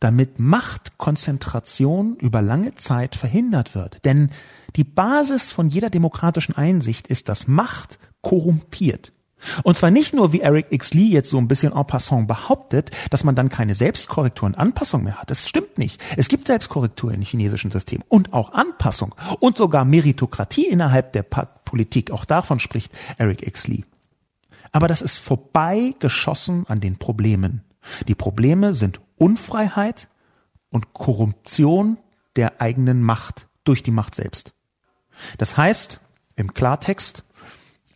damit 0.00 0.40
Machtkonzentration 0.40 2.16
über 2.16 2.42
lange 2.42 2.74
Zeit 2.74 3.14
verhindert 3.14 3.76
wird. 3.76 4.04
Denn 4.04 4.30
die 4.74 4.82
Basis 4.82 5.52
von 5.52 5.68
jeder 5.68 5.88
demokratischen 5.88 6.56
Einsicht 6.56 7.06
ist, 7.06 7.28
dass 7.28 7.46
Macht 7.46 8.00
korrumpiert. 8.22 9.12
Und 9.62 9.76
zwar 9.76 9.90
nicht 9.90 10.14
nur, 10.14 10.32
wie 10.32 10.40
Eric 10.40 10.66
X. 10.70 10.94
Lee 10.94 11.08
jetzt 11.08 11.30
so 11.30 11.38
ein 11.38 11.48
bisschen 11.48 11.72
en 11.72 11.86
passant 11.86 12.28
behauptet, 12.28 12.90
dass 13.10 13.24
man 13.24 13.34
dann 13.34 13.48
keine 13.48 13.74
Selbstkorrektur 13.74 14.46
und 14.46 14.54
Anpassung 14.56 15.04
mehr 15.04 15.20
hat. 15.20 15.30
Das 15.30 15.48
stimmt 15.48 15.78
nicht. 15.78 16.02
Es 16.16 16.28
gibt 16.28 16.46
Selbstkorrektur 16.46 17.12
im 17.12 17.22
chinesischen 17.22 17.70
System 17.70 18.02
und 18.08 18.32
auch 18.32 18.52
Anpassung 18.52 19.14
und 19.40 19.56
sogar 19.56 19.84
Meritokratie 19.84 20.66
innerhalb 20.66 21.12
der 21.12 21.22
Politik. 21.22 22.10
Auch 22.10 22.24
davon 22.24 22.60
spricht 22.60 22.92
Eric 23.18 23.46
X. 23.46 23.68
Lee. 23.68 23.84
Aber 24.72 24.88
das 24.88 25.02
ist 25.02 25.18
vorbeigeschossen 25.18 26.66
an 26.66 26.80
den 26.80 26.98
Problemen. 26.98 27.62
Die 28.08 28.14
Probleme 28.14 28.74
sind 28.74 29.00
Unfreiheit 29.16 30.08
und 30.70 30.92
Korruption 30.92 31.98
der 32.36 32.60
eigenen 32.60 33.02
Macht 33.02 33.46
durch 33.62 33.82
die 33.82 33.92
Macht 33.92 34.14
selbst. 34.14 34.54
Das 35.38 35.56
heißt, 35.56 36.00
im 36.36 36.54
Klartext, 36.54 37.22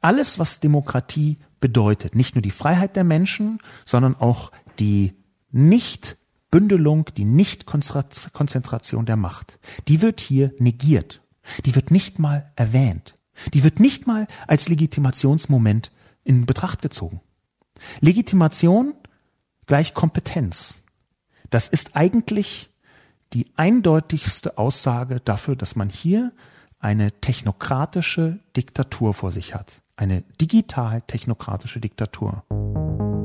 alles, 0.00 0.38
was 0.38 0.60
Demokratie 0.60 1.38
bedeutet, 1.60 2.14
nicht 2.14 2.34
nur 2.34 2.42
die 2.42 2.50
Freiheit 2.50 2.96
der 2.96 3.04
Menschen, 3.04 3.58
sondern 3.84 4.14
auch 4.14 4.52
die 4.78 5.14
Nichtbündelung, 5.50 7.06
die 7.16 7.24
Nichtkonzentration 7.24 9.06
der 9.06 9.16
Macht, 9.16 9.58
die 9.88 10.00
wird 10.00 10.20
hier 10.20 10.52
negiert. 10.58 11.22
Die 11.64 11.74
wird 11.74 11.90
nicht 11.90 12.18
mal 12.18 12.52
erwähnt. 12.56 13.14
Die 13.54 13.64
wird 13.64 13.80
nicht 13.80 14.06
mal 14.06 14.26
als 14.46 14.68
Legitimationsmoment 14.68 15.92
in 16.24 16.44
Betracht 16.44 16.82
gezogen. 16.82 17.20
Legitimation 18.00 18.94
gleich 19.66 19.94
Kompetenz. 19.94 20.84
Das 21.50 21.68
ist 21.68 21.96
eigentlich 21.96 22.70
die 23.32 23.46
eindeutigste 23.56 24.58
Aussage 24.58 25.20
dafür, 25.20 25.56
dass 25.56 25.76
man 25.76 25.88
hier 25.88 26.32
eine 26.80 27.12
technokratische 27.20 28.40
Diktatur 28.56 29.14
vor 29.14 29.32
sich 29.32 29.54
hat. 29.54 29.82
Eine 29.98 30.22
digital-technokratische 30.40 31.80
Diktatur. 31.80 32.44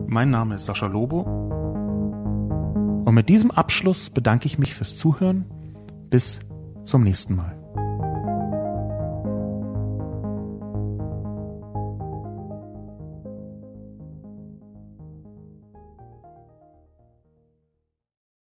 Mein 0.08 0.32
Name 0.32 0.56
ist 0.56 0.66
Sascha 0.66 0.88
Lobo. 0.88 1.22
Und 3.06 3.14
mit 3.14 3.30
diesem 3.30 3.52
Abschluss 3.52 4.10
bedanke 4.10 4.48
ich 4.48 4.58
mich 4.58 4.74
fürs 4.74 4.96
Zuhören. 4.96 5.46
Bis 6.10 6.40
zum 6.84 7.04
nächsten 7.04 7.36
Mal. 7.36 7.63